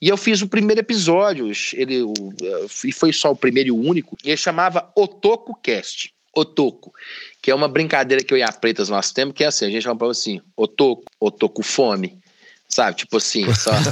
[0.00, 2.02] E eu fiz o primeiro episódio, ele,
[2.84, 6.12] e foi só o primeiro e o único, e ele chamava OtocoCast.
[6.34, 6.92] Otoco,
[7.42, 9.70] que é uma brincadeira que eu e a Pretas nós temos, que é assim, a
[9.70, 12.18] gente fala assim, Otoco, Otoco fome.
[12.74, 13.84] Sabe, tipo assim, só eu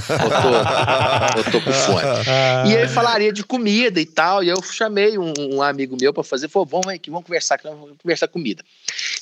[1.34, 2.00] tô, eu tô com fome.
[2.66, 6.24] E ele falaria de comida e tal, e eu chamei um, um amigo meu para
[6.24, 8.64] fazer, falou, vamos aqui, vamos conversar, vamos conversar comida.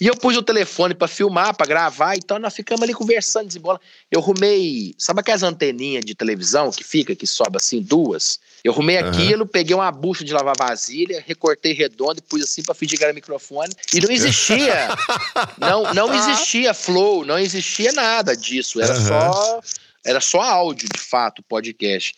[0.00, 3.80] E eu pus o telefone para filmar, para gravar, então nós ficamos ali conversando, desembola.
[4.12, 8.38] Eu arrumei, sabe aquelas anteninhas de televisão que fica, que sobe assim, duas?
[8.62, 9.08] Eu arrumei uhum.
[9.08, 13.04] aquilo, peguei uma bucha de lavar vasilha, recortei redondo e pus assim para fingir que
[13.04, 13.72] era microfone.
[13.92, 14.88] E não existia,
[15.58, 19.06] não, não existia flow, não existia nada disso, era uhum.
[19.06, 19.47] só
[20.04, 22.14] era só áudio, de fato, podcast.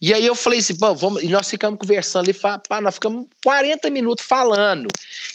[0.00, 3.90] E aí eu falei assim, vamos, e nós ficamos conversando ali, pá, nós ficamos 40
[3.90, 4.88] minutos falando.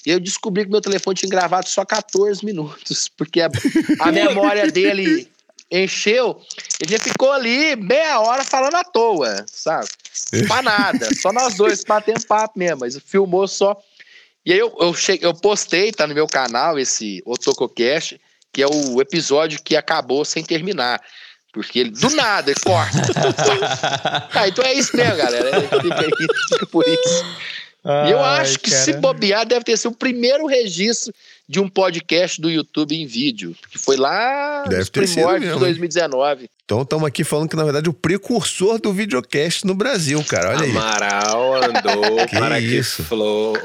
[0.03, 3.49] E eu descobri que meu telefone tinha gravado só 14 minutos, porque a,
[3.99, 5.30] a memória dele
[5.72, 6.41] encheu,
[6.80, 9.88] ele ficou ali meia hora falando à toa, sabe?
[10.48, 13.80] Pra nada, só nós dois batendo papo mesmo, mas filmou só.
[14.44, 18.20] E aí eu, eu, cheguei, eu postei, tá no meu canal, esse OtocoCast,
[18.52, 21.02] que é o episódio que acabou sem terminar.
[21.56, 22.98] Porque ele, do nada, ele corta.
[24.36, 25.61] ah, então é isso mesmo, galera.
[25.61, 27.26] Fica, aí, fica por isso.
[27.82, 28.84] Ai, e eu acho que cara.
[28.84, 31.14] se bobear, deve ter sido o primeiro registro
[31.48, 33.56] de um podcast do YouTube em vídeo.
[33.72, 36.49] Que foi lá deve nos primórdios de 2019.
[36.65, 40.49] Então estamos aqui falando que, na verdade, o precursor do videocast no Brasil, cara.
[40.49, 40.72] Olha aí.
[40.72, 42.98] Amaral andou que para isso?
[42.98, 43.57] que Flow.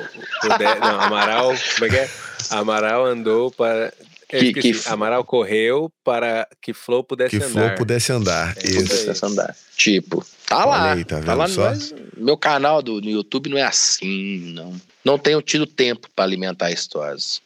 [0.45, 1.55] Não, Amaral.
[1.75, 2.11] Como é que é?
[2.51, 3.93] Amaral andou para
[4.31, 7.49] que, que, Amaral correu para que Flow pudesse que andar.
[7.49, 8.57] Que Flow pudesse andar.
[8.57, 9.01] É, isso.
[9.01, 9.57] Pudesse andar.
[9.77, 10.93] Tipo, tá lá.
[10.93, 11.65] Aí, tá, tá lá só?
[11.71, 14.81] Mas meu canal do, no YouTube não é assim, não.
[15.05, 17.43] Não tenho tido tempo para alimentar histórias.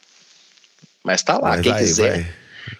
[1.03, 2.21] Mas tá lá, mas quem vai, quiser.
[2.21, 2.33] Vai.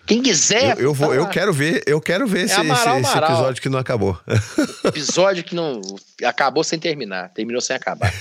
[0.06, 0.78] Quem quiser.
[0.78, 3.18] Eu, eu vou, tá eu quero ver, eu quero ver é esse, Amaral, esse, esse,
[3.18, 4.18] episódio que não acabou.
[4.86, 5.82] Episódio que não
[6.24, 8.14] acabou sem terminar, terminou sem acabar.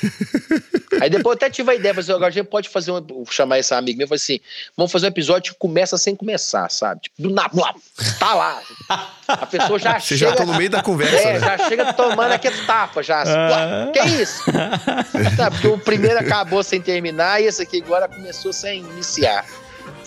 [1.00, 3.58] Aí depois eu até tive a ideia, mas agora a gente pode fazer um, chamar
[3.58, 4.40] esse amigo meu, assim,
[4.76, 7.02] vamos fazer um episódio que começa sem começar, sabe?
[7.02, 7.50] Tipo, do nada,
[8.18, 8.62] tá lá.
[9.28, 10.30] A pessoa já Você chega.
[10.30, 11.16] já tá no meio da conversa.
[11.16, 11.40] É, né?
[11.40, 13.22] já chega tomando aquele tapa, já.
[13.22, 13.90] Assim, ah.
[13.92, 14.44] Que isso?
[15.36, 19.44] tá, porque o primeiro acabou sem terminar e esse aqui agora começou sem iniciar.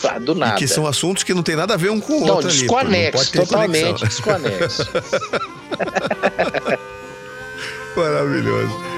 [0.04, 0.56] Ah, do nada.
[0.56, 2.50] E que são assuntos que não tem nada a ver um com o não, outro.
[2.50, 4.88] Desconexo, ali, totalmente desconexo.
[7.96, 8.97] Maravilhoso.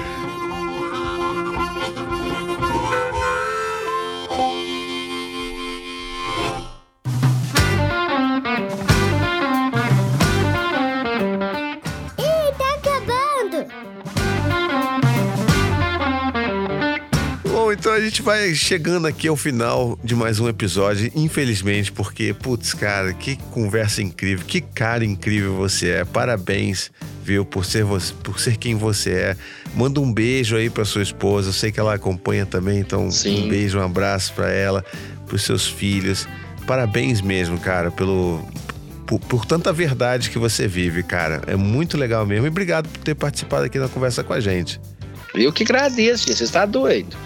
[17.72, 22.74] Então a gente vai chegando aqui ao final de mais um episódio, infelizmente, porque, putz,
[22.74, 26.04] cara, que conversa incrível, que cara incrível você é.
[26.04, 26.90] Parabéns,
[27.22, 29.36] viu, por ser, você, por ser quem você é.
[29.74, 33.44] Manda um beijo aí pra sua esposa, eu sei que ela acompanha também, então Sim.
[33.44, 34.84] um beijo, um abraço para ela,
[35.26, 36.26] pros seus filhos.
[36.66, 38.42] Parabéns mesmo, cara, pelo,
[39.06, 41.42] por, por, tanta verdade que você vive, cara.
[41.46, 42.46] É muito legal mesmo.
[42.46, 44.80] E obrigado por ter participado aqui na conversa com a gente.
[45.34, 47.16] Eu que agradeço, você está doido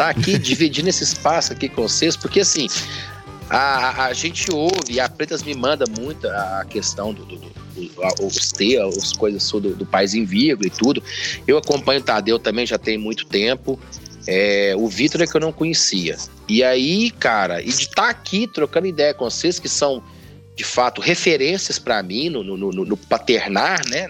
[0.00, 2.68] tá aqui dividindo esse espaço aqui com vocês, porque assim,
[3.50, 7.50] a, a gente ouve, e a Pretas me manda muito a questão do, do, do
[8.22, 8.52] os
[8.96, 11.02] as coisas do, do Pais em Vírgula e tudo.
[11.46, 13.78] Eu acompanho o Tadeu também já tem muito tempo.
[14.26, 16.16] É, o Vitor é que eu não conhecia.
[16.48, 20.02] E aí, cara, e de estar tá aqui trocando ideia com vocês, que são
[20.56, 24.08] de fato referências para mim no, no, no, no paternar, né?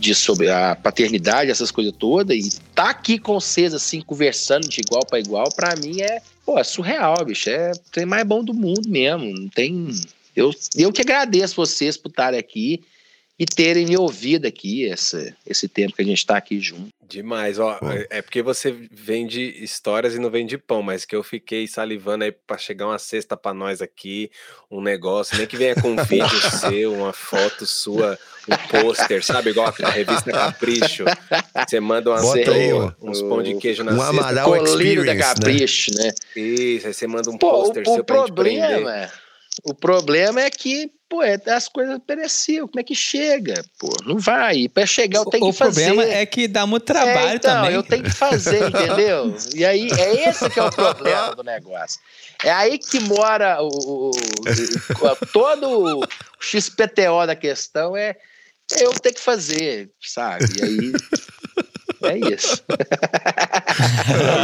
[0.00, 4.80] De sobre a paternidade, essas coisas todas, e tá aqui com vocês, assim, conversando de
[4.80, 7.50] igual para igual, para mim é, pô, é surreal, bicho.
[7.50, 9.26] É o mais bom do mundo mesmo.
[9.26, 9.88] Não tem.
[10.34, 12.82] Eu, eu que agradeço vocês por estarem aqui
[13.40, 16.90] e terem me ouvido aqui esse, esse tempo que a gente está aqui junto.
[17.08, 17.78] Demais, ó.
[17.82, 22.22] É, é porque você vende histórias e não vende pão, mas que eu fiquei salivando
[22.22, 24.30] aí para chegar uma cesta para nós aqui,
[24.70, 29.50] um negócio, nem que venha com um vídeo seu, uma foto sua, um pôster, sabe?
[29.50, 31.06] Igual a revista Capricho.
[31.66, 34.10] Você manda umas, Bota aí, uns pão de queijo na um cesta.
[34.10, 35.20] Amaral Experience, da né?
[35.20, 36.04] Capricho, né?
[36.04, 36.12] né?
[36.36, 39.12] Isso, aí você manda um pôster seu o pra problema, gente prender.
[39.64, 42.66] O problema é que, pô, é, as coisas pereciam.
[42.66, 43.62] Como é que chega?
[43.78, 44.68] Pô, não vai.
[44.68, 45.90] Para chegar eu tenho o que fazer.
[45.90, 47.74] O problema é que dá muito trabalho é, então, também.
[47.74, 49.36] eu tenho que fazer, entendeu?
[49.54, 52.00] E aí, é esse que é o problema do negócio.
[52.42, 56.06] É aí que mora o, o, o todo o
[56.40, 58.16] XPTO da questão é,
[58.72, 60.46] é eu ter que fazer, sabe?
[60.58, 60.92] E aí...
[62.02, 62.62] É isso.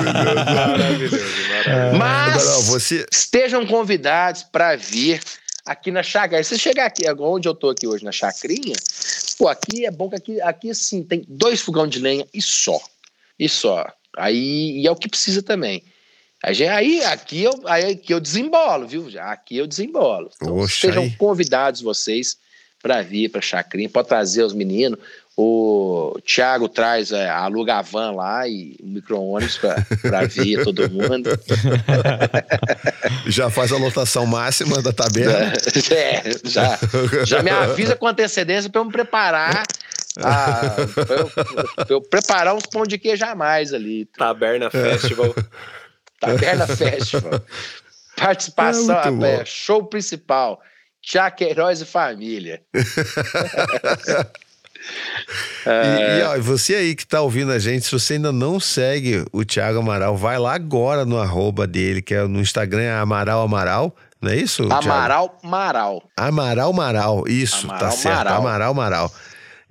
[0.05, 1.17] maravilhoso, maravilhoso,
[1.49, 1.99] maravilhoso.
[1.99, 3.07] Mas Agora, você...
[3.11, 5.21] estejam convidados para vir
[5.65, 6.43] aqui na chácara.
[6.43, 8.77] Se chegar aqui, onde eu tô aqui hoje, na chacrinha,
[9.39, 12.81] pô, aqui é bom que aqui, aqui sim, tem dois fogão de lenha e só.
[13.39, 13.87] E só.
[14.17, 15.83] Aí, e é o que precisa também.
[16.43, 19.11] Aí aqui eu, aí aqui eu desembolo, viu?
[19.11, 20.31] Já Aqui eu desembolo.
[20.37, 21.17] Então, Oxa, sejam aí.
[21.17, 22.37] convidados vocês
[22.81, 24.99] para vir para Chacrinha, pode trazer os meninos.
[25.39, 31.29] O Thiago traz, é, aluga a van lá e o micro-ônibus para vir todo mundo.
[33.29, 35.53] Já faz a lotação máxima da taberna.
[35.91, 36.79] É, já,
[37.25, 39.65] já me avisa com antecedência para eu me preparar.
[40.23, 44.07] a- pra eu, pra eu preparar uns pão de queijo a mais ali.
[44.17, 45.35] Taberna Festival.
[46.19, 47.43] Taberna Festival.
[48.17, 50.63] Participação, É é, show principal.
[51.03, 52.63] Tiago Queiroz e família.
[55.67, 59.25] E, e, ó, você aí que tá ouvindo a gente, se você ainda não segue
[59.33, 63.43] o Thiago Amaral, vai lá agora no arroba dele, que é no Instagram é Amaral
[63.43, 63.97] Amaral.
[64.21, 64.67] Não é isso?
[64.67, 64.85] Thiago?
[64.85, 66.03] Amaral Maral.
[66.17, 68.17] Amaral Maral, isso, Amaral tá certo.
[68.17, 68.39] Maral.
[68.39, 69.13] Amaral Maral.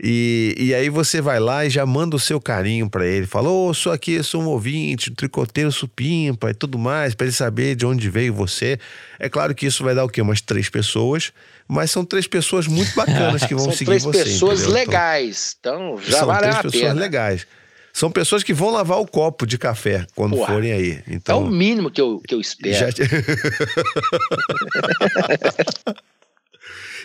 [0.01, 3.25] E, e aí você vai lá e já manda o seu carinho pra ele.
[3.25, 7.33] Fala, ô, sou aqui, sou um ouvinte, um tricoteiro supimpa e tudo mais, pra ele
[7.33, 8.77] saber de onde veio você.
[9.17, 10.21] É claro que isso vai dar o quê?
[10.21, 11.31] Umas três pessoas,
[11.67, 14.23] mas são três pessoas muito bacanas que vão São seguir três você.
[14.23, 14.81] pessoas entendeu?
[14.81, 15.55] Então, legais.
[15.59, 16.99] Então, já são vale três a pessoas pena.
[17.01, 17.47] legais.
[17.93, 20.91] São pessoas que vão lavar o copo de café quando forem aí.
[20.91, 22.75] É o Então, mínimo que eu, que eu espero.
[22.75, 22.87] já...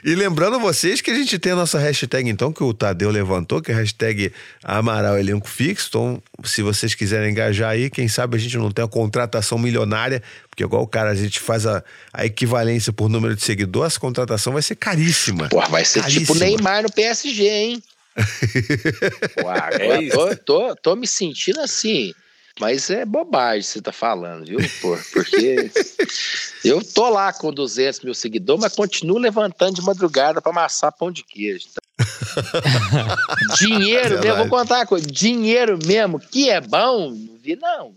[0.05, 3.61] E lembrando vocês que a gente tem a nossa hashtag, então, que o Tadeu levantou,
[3.61, 4.33] que é a hashtag
[4.65, 5.89] Amaral Elenco Fixo.
[5.89, 10.23] Então, se vocês quiserem engajar aí, quem sabe a gente não tem a contratação milionária,
[10.49, 11.83] porque igual o cara, a gente faz a,
[12.13, 15.49] a equivalência por número de seguidor, essa contratação vai ser caríssima.
[15.49, 16.39] Porra, vai ser tipo Caríssima.
[16.39, 17.83] Neymar no PSG, hein?
[19.39, 20.17] Agora É isso.
[20.17, 22.13] tô, tô, tô me sentindo assim.
[22.61, 24.59] Mas é bobagem você tá falando, viu?
[24.83, 25.71] Pô, porque
[26.63, 31.11] eu tô lá com 200 mil seguidores, mas continuo levantando de madrugada pra amassar pão
[31.11, 31.67] de queijo.
[31.71, 31.83] Então,
[33.59, 35.07] dinheiro mesmo, vou contar uma coisa.
[35.07, 37.95] Dinheiro mesmo, que é bom, não vi não.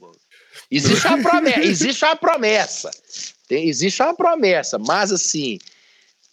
[0.72, 1.60] Existe uma promessa.
[1.62, 2.92] Existe uma promessa.
[3.48, 5.60] Tem, existe uma promessa, mas assim.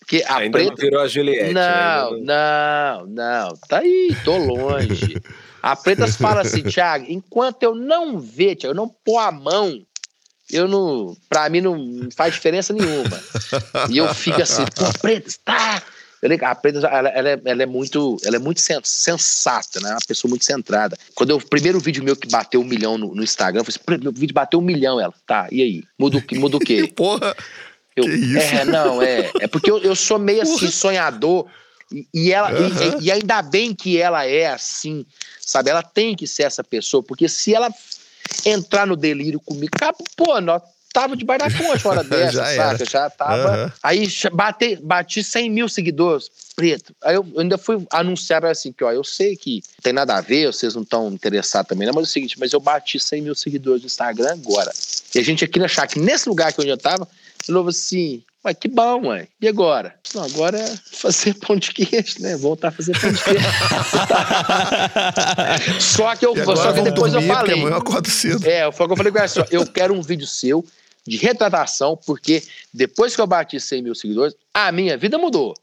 [0.06, 1.52] Que a Ainda preta, não virou a Juliette.
[1.52, 1.60] né?
[1.62, 3.56] não, não, não.
[3.68, 5.20] Tá aí, tô longe.
[5.62, 9.80] A Pretas fala assim, Thiago, enquanto eu não ver, Thiago, eu não pôr a mão,
[10.50, 11.16] eu não.
[11.28, 13.20] Pra mim não faz diferença nenhuma.
[13.88, 15.82] E eu fico assim, pô, Pretas, tá.
[16.42, 19.90] A Pretas, ela, ela é, ela é muito, ela é muito sen- sensata, né?
[19.92, 20.98] Uma pessoa muito centrada.
[21.14, 23.74] Quando eu, o primeiro vídeo meu que bateu um milhão no, no Instagram, eu falei
[23.76, 25.14] assim, "Pretas, meu vídeo bateu um milhão, ela.
[25.26, 25.82] Tá, e aí?
[25.98, 26.86] Muda muda o quê?
[26.94, 27.34] Porra!
[27.96, 28.38] Eu, Que isso?
[28.38, 29.30] É, não, é.
[29.40, 31.46] É porque eu, eu sou meio assim, sonhador.
[31.92, 32.98] E, e ela, e- Aham.
[33.00, 35.04] e, ainda bem que ela é assim,
[35.40, 35.70] sabe?
[35.70, 37.68] Ela tem que ser essa pessoa, porque se ela
[38.44, 40.62] entrar no delírio comigo, cara, pô, nós
[40.92, 42.78] tava debaixo da ponte uma hora dessa, Já era.
[42.78, 42.84] saca?
[42.90, 43.48] Já tava.
[43.54, 43.72] Aham.
[43.82, 46.94] Aí cha- bate, bati 100 mil seguidores, preto.
[47.02, 50.20] Aí eu ainda fui anunciar assim, que ó, eu sei que não tem nada a
[50.20, 51.92] ver, vocês não estão interessados também, né?
[51.94, 54.72] Mas é o seguinte, mas eu bati 100 mil seguidores no Instagram agora.
[55.14, 57.06] E a gente aqui na Chácara, nesse lugar que onde eu tava,
[57.48, 59.28] novo assim, ué, que bom, ué.
[59.40, 59.94] E agora?
[60.14, 62.36] Não, agora é fazer pão de queijo, né?
[62.36, 63.40] Voltar a fazer pão de queijo.
[65.80, 67.60] só que eu, só que depois eu dormir, porque falei.
[67.60, 68.46] amanhã eu acordo cedo.
[68.46, 70.64] É, foi o que eu falei com ela assim, ó, eu quero um vídeo seu
[71.06, 72.42] de retratação, porque
[72.72, 75.54] depois que eu bati 100 mil seguidores, a minha vida mudou.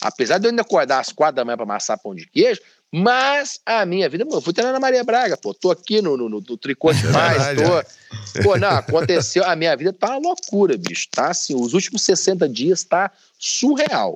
[0.00, 2.60] Apesar de eu ainda acordar às quatro da manhã para amassar pão de queijo,
[2.92, 4.24] mas a minha vida.
[4.30, 7.42] Eu fui treinar na Maria Braga, pô, tô aqui no, no, no, no tricô demais,
[7.44, 7.86] verdade,
[8.34, 8.42] tô...
[8.42, 12.48] Pô, não, aconteceu, a minha vida tá uma loucura, bicho, tá assim, os últimos 60
[12.48, 14.14] dias tá surreal,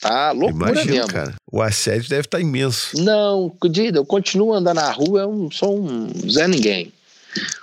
[0.00, 1.12] tá loucura Imagina, mesmo.
[1.12, 1.34] cara.
[1.50, 2.96] O assédio deve estar imenso.
[3.02, 6.92] Não, Dida, eu continuo andando na rua, eu não sou um Zé Ninguém.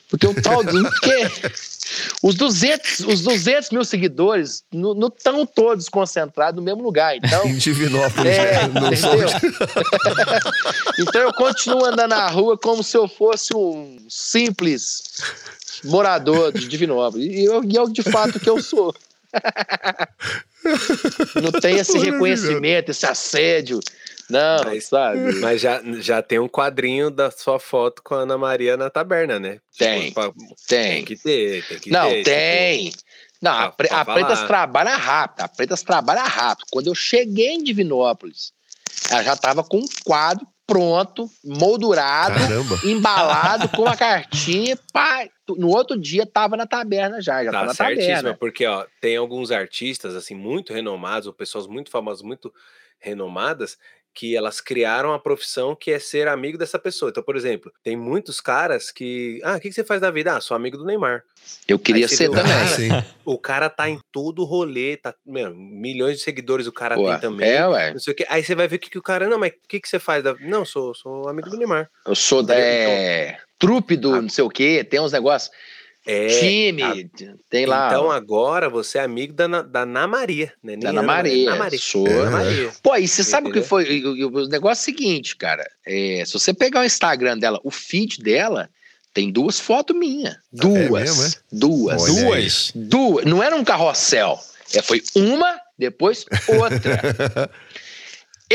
[0.10, 1.32] Porque eu tal, porque
[2.22, 7.16] os 200, os 200 mil seguidores não estão todos concentrados no mesmo lugar.
[7.16, 8.68] Então, Em Divinópolis, é, né?
[8.68, 9.52] Não sou- entendeu?
[11.00, 15.04] então eu continuo andando na rua como se eu fosse um simples
[15.84, 17.28] morador de Divinópolis.
[17.28, 18.94] E eu, e eu de fato que eu sou.
[21.42, 23.80] Não tem esse reconhecimento, esse assédio.
[24.30, 25.36] Não, Mas- sabe?
[25.40, 29.40] Mas já, já tem um quadrinho da sua foto com a Ana Maria na taberna,
[29.40, 29.60] né?
[29.78, 30.32] Tem, pra-
[30.68, 30.96] Tem.
[30.96, 32.24] Tem que ter, tem que Não, ter.
[32.24, 32.92] tem.
[33.42, 35.42] Não, a, Pre- a Pretas trabalha rápido.
[35.42, 36.66] A Pretas trabalha rápido.
[36.72, 38.52] Quando eu cheguei em Divinópolis,
[39.12, 42.80] ela já estava com um quadro pronto, moldurado, Caramba.
[42.84, 44.76] embalado, com a cartinha.
[44.92, 47.44] Pá, no outro dia tava na taberna já.
[47.44, 48.38] Já Tá tava na certíssimo, taberna.
[48.40, 52.52] porque ó, tem alguns artistas assim muito renomados, ou pessoas muito famosas, muito
[53.00, 53.78] renomadas,
[54.16, 57.10] que elas criaram a profissão que é ser amigo dessa pessoa.
[57.10, 60.34] Então, por exemplo, tem muitos caras que, ah, o que que você faz da vida?
[60.36, 61.22] Ah, sou amigo do Neymar.
[61.68, 62.52] Eu queria ser o também.
[62.54, 62.90] Cara, sim.
[63.26, 67.20] O cara tá em todo rolê, tá, meu, milhões de seguidores o cara Pô, tem
[67.20, 67.50] também.
[67.50, 67.92] é, ué.
[67.92, 68.26] Não sei o quê.
[68.30, 70.00] Aí você vai ver o que, que o cara, não, mas o que, que você
[70.00, 71.90] faz da Não, sou, sou amigo do Neymar.
[72.08, 74.22] Eu sou da Então- é, trupe do Ah.
[74.22, 75.52] não sei o quê, tem uns negócios.
[76.08, 76.94] É, time, a-
[77.50, 77.88] tem lá.
[77.88, 80.78] Então agora você é amigo da, Na- da Ana Maria, né?
[80.78, 81.80] Da Ana Ana Maria, Ana Maria.
[81.80, 82.08] sou.
[82.08, 82.72] Ana Maria.
[82.84, 83.86] Pô, e você sabe o que foi?
[83.92, 85.68] E O, negócio é o seguinte, cara.
[85.86, 88.70] é, se você pegar o Instagram dela, o feed dela
[89.14, 90.36] tem duas fotos minhas.
[90.52, 90.90] Duas.
[91.18, 91.30] mesmo, é?
[91.52, 92.02] Duas.
[92.04, 92.24] Olha aí.
[92.26, 92.72] Duas.
[92.76, 93.26] Duas.
[93.26, 94.38] Não era um carrossel.
[94.74, 97.50] É, foi uma, depois outra.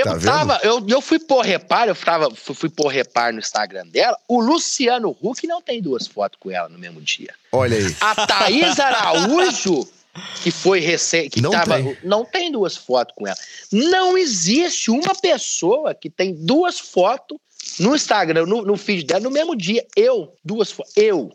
[0.01, 3.39] Eu Tá tava, eu, eu fui pôr reparo, eu tava, fui, fui pôr reparo no
[3.40, 4.16] Instagram dela.
[4.28, 7.32] O Luciano Huck não tem duas fotos com ela no mesmo dia.
[7.52, 7.97] Olha aí.
[8.01, 9.89] A Thaís Araújo,
[10.43, 11.97] que foi recente, que Não tava, tem.
[12.02, 13.36] não tem duas fotos com ela.
[13.72, 17.39] Não existe uma pessoa que tem duas fotos
[17.78, 19.86] no Instagram, no, no feed dela, no mesmo dia.
[19.97, 20.93] Eu, duas fotos.
[20.97, 21.32] Eu.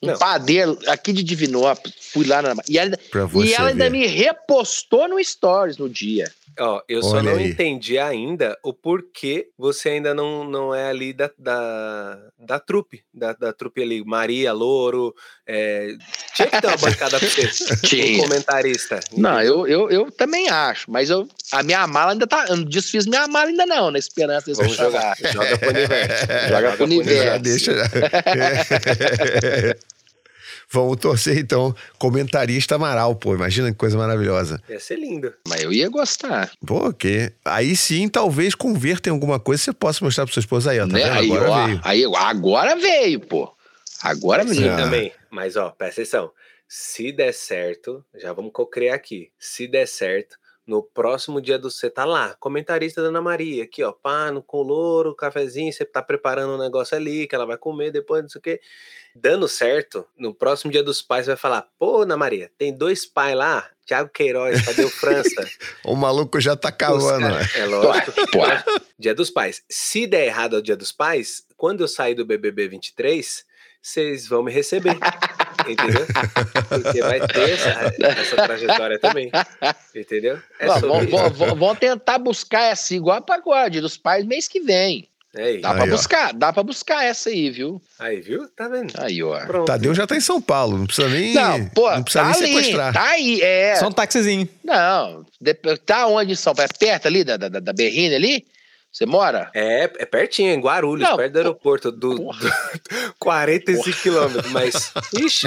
[0.00, 0.18] Um Não.
[0.18, 2.54] padeiro aqui de Divinópolis, fui lá na.
[2.68, 2.96] E ela,
[3.44, 6.30] e ela ainda me repostou no Stories no dia.
[6.58, 7.50] Ó, eu só Olha não aí.
[7.50, 13.32] entendi ainda o porquê você ainda não, não é ali da, da, da trupe, da,
[13.32, 15.14] da trupe ali, Maria, Louro,
[15.46, 15.94] é,
[16.34, 17.46] tinha que ter uma bancada pra você,
[18.16, 19.00] um comentarista.
[19.16, 22.46] Não, eu, eu, eu também acho, mas eu, a minha mala ainda tá.
[22.48, 26.26] Eu não desfiz minha mala ainda, não, na esperança Vamos jogar, joga pro universo.
[26.48, 27.24] Joga pro universo.
[27.24, 27.72] Já deixa.
[30.70, 31.74] Vamos torcer então.
[31.98, 33.34] Comentarista Amaral, pô.
[33.34, 34.62] Imagina que coisa maravilhosa.
[34.68, 35.32] Ia ser lindo.
[35.48, 36.50] Mas eu ia gostar.
[36.66, 37.32] Pô, que.
[37.44, 40.86] Aí sim, talvez converta em alguma coisa você possa mostrar pra sua esposa aí, ó.
[40.86, 41.04] Tá né?
[41.04, 41.12] vendo?
[41.18, 41.80] Aí, Agora ó, veio.
[41.84, 43.52] aí, agora veio, pô.
[44.02, 44.74] Agora, Sim, menino.
[44.74, 44.76] Ah.
[44.76, 45.12] também.
[45.30, 46.30] Mas, ó, presta atenção.
[46.68, 49.30] Se der certo, já vamos cocriar aqui.
[49.38, 50.36] Se der certo,
[50.66, 54.42] no próximo dia do você tá lá, comentarista da Ana Maria, aqui, ó, pá, no
[54.42, 58.38] colouro, cafezinho, você tá preparando um negócio ali que ela vai comer depois, não sei
[58.38, 58.60] o quê.
[59.14, 63.36] Dando certo, no próximo dia dos pais, vai falar: pô, Ana Maria, tem dois pais
[63.36, 65.48] lá, Thiago Queiroz, Tadeu França.
[65.84, 67.48] O maluco já tá cavando, cara- né?
[67.56, 68.12] É lógico.
[68.30, 68.42] Pô,
[68.98, 69.62] Dia dos Pais.
[69.70, 73.44] Se der errado ao Dia dos Pais, quando eu sair do BBB 23,
[73.80, 74.96] vocês vão me receber.
[75.66, 76.06] Entendeu?
[76.68, 79.30] Porque vai ter essa, essa trajetória também.
[79.94, 80.38] Entendeu?
[80.58, 80.66] É
[81.56, 85.08] vamos tentar buscar essa igual a pagode dos pais mês que vem.
[85.38, 85.62] É isso.
[85.62, 85.88] Dá Aí, pra ó.
[85.88, 87.80] buscar, dá pra buscar essa aí, viu?
[87.98, 88.48] Aí, viu?
[88.56, 88.92] Tá vendo?
[88.98, 89.38] Aí, ó.
[89.46, 89.66] Pronto.
[89.66, 91.32] Tadeu já tá em São Paulo, não precisa nem.
[91.32, 92.92] Não, pô, não precisa tá nem ali, sequestrar.
[92.92, 93.76] tá aí, é.
[93.76, 94.48] Só um taxizinho.
[94.64, 96.68] Não, de- tá onde em São Paulo?
[96.74, 98.44] É perto ali da, da, da Berrine ali?
[98.98, 99.48] Você mora?
[99.54, 102.34] É, é pertinho, em Guarulhos, Não, perto do aeroporto, do, do
[103.20, 105.46] 45 quilômetros, mas, ixi,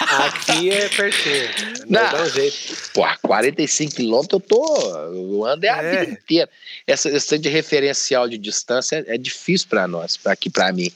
[0.00, 1.48] aqui é pertinho.
[1.88, 2.10] Não, Não.
[2.10, 2.56] dá um jeito.
[2.92, 4.96] Pô, 45 quilômetros eu tô.
[5.14, 6.00] Eu ando é a É.
[6.00, 6.50] vida inteira.
[6.84, 10.90] Essa questão de referencial de distância é, é difícil pra nós, pra aqui pra mim.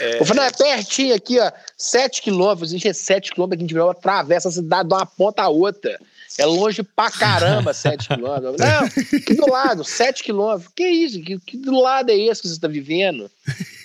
[0.00, 1.50] É, Eu falei, não, é pertinho aqui, ó.
[1.76, 2.70] 7 quilômetros.
[2.72, 5.48] Gente, é 7 quilômetros que a gente virou, atravessa a cidade de uma ponta a
[5.48, 5.96] outra.
[6.38, 8.56] É longe pra caramba, 7 quilômetros.
[8.58, 8.84] Não,
[9.18, 10.72] aqui do lado, 7 quilômetros.
[10.74, 11.20] Que isso?
[11.20, 13.30] Que, que do lado é esse que você está vivendo?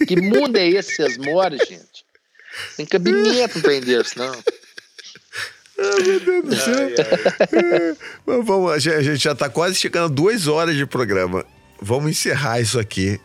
[0.07, 2.05] Que mundo é esse que vocês moram, gente?
[2.77, 4.33] Tem cabimento pra entender isso, não.
[8.25, 11.45] Mas vamos, a gente a gente já tá quase chegando a duas horas de programa.
[11.81, 13.19] Vamos encerrar isso aqui.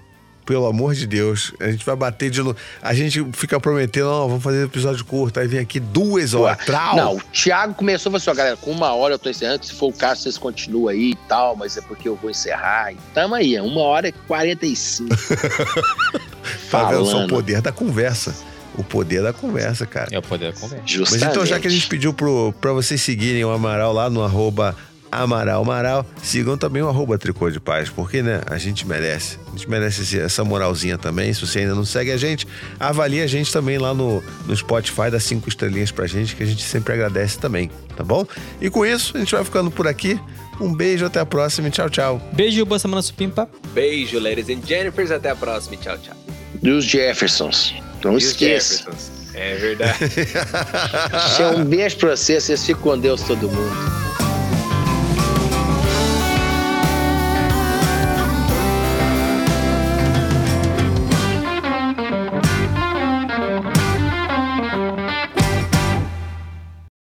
[0.51, 1.53] Pelo amor de Deus.
[1.61, 2.57] A gente vai bater de novo.
[2.83, 5.39] A gente fica prometendo, ó, vamos fazer episódio curto.
[5.39, 6.67] Aí vem aqui duas horas.
[6.67, 6.97] Trau.
[6.97, 9.65] Não, o Thiago começou e falou assim, ó, galera, com uma hora eu tô encerrando,
[9.65, 12.93] se for o caso, vocês continuam aí e tal, mas é porque eu vou encerrar.
[12.93, 15.15] E tamo aí, é uma hora e 45.
[16.69, 18.35] tá vendo só o poder da conversa.
[18.77, 20.09] O poder da conversa, cara.
[20.11, 20.83] É o poder da conversa.
[20.83, 21.31] Mas Justamente.
[21.31, 24.75] então, já que a gente pediu pro, pra vocês seguirem o Amaral lá no arroba
[25.13, 29.39] Amaral Amaral, sigam também o arroba Tricô de Paz, porque, né, a gente merece.
[29.49, 31.33] A gente merece essa moralzinha também.
[31.33, 32.47] Se você ainda não segue a gente,
[32.79, 36.47] avalie a gente também lá no, no Spotify, dá cinco estrelinhas pra gente, que a
[36.47, 38.25] gente sempre agradece também, tá bom?
[38.61, 40.21] E com isso, a gente vai ficando por aqui.
[40.61, 42.23] Um beijo, até a próxima e tchau, tchau.
[42.33, 43.49] Beijo, boa semana, supimpa.
[43.73, 45.11] Beijo, ladies and Jennifers.
[45.11, 45.75] Até a próxima.
[45.75, 46.15] e Tchau, tchau.
[46.63, 47.75] Dos Jeffersons.
[48.05, 48.77] Não E os esqueça.
[48.85, 49.11] Jeffersons.
[49.35, 49.99] É verdade.
[51.57, 54.30] Um beijo pra vocês, vocês ficam com Deus todo mundo.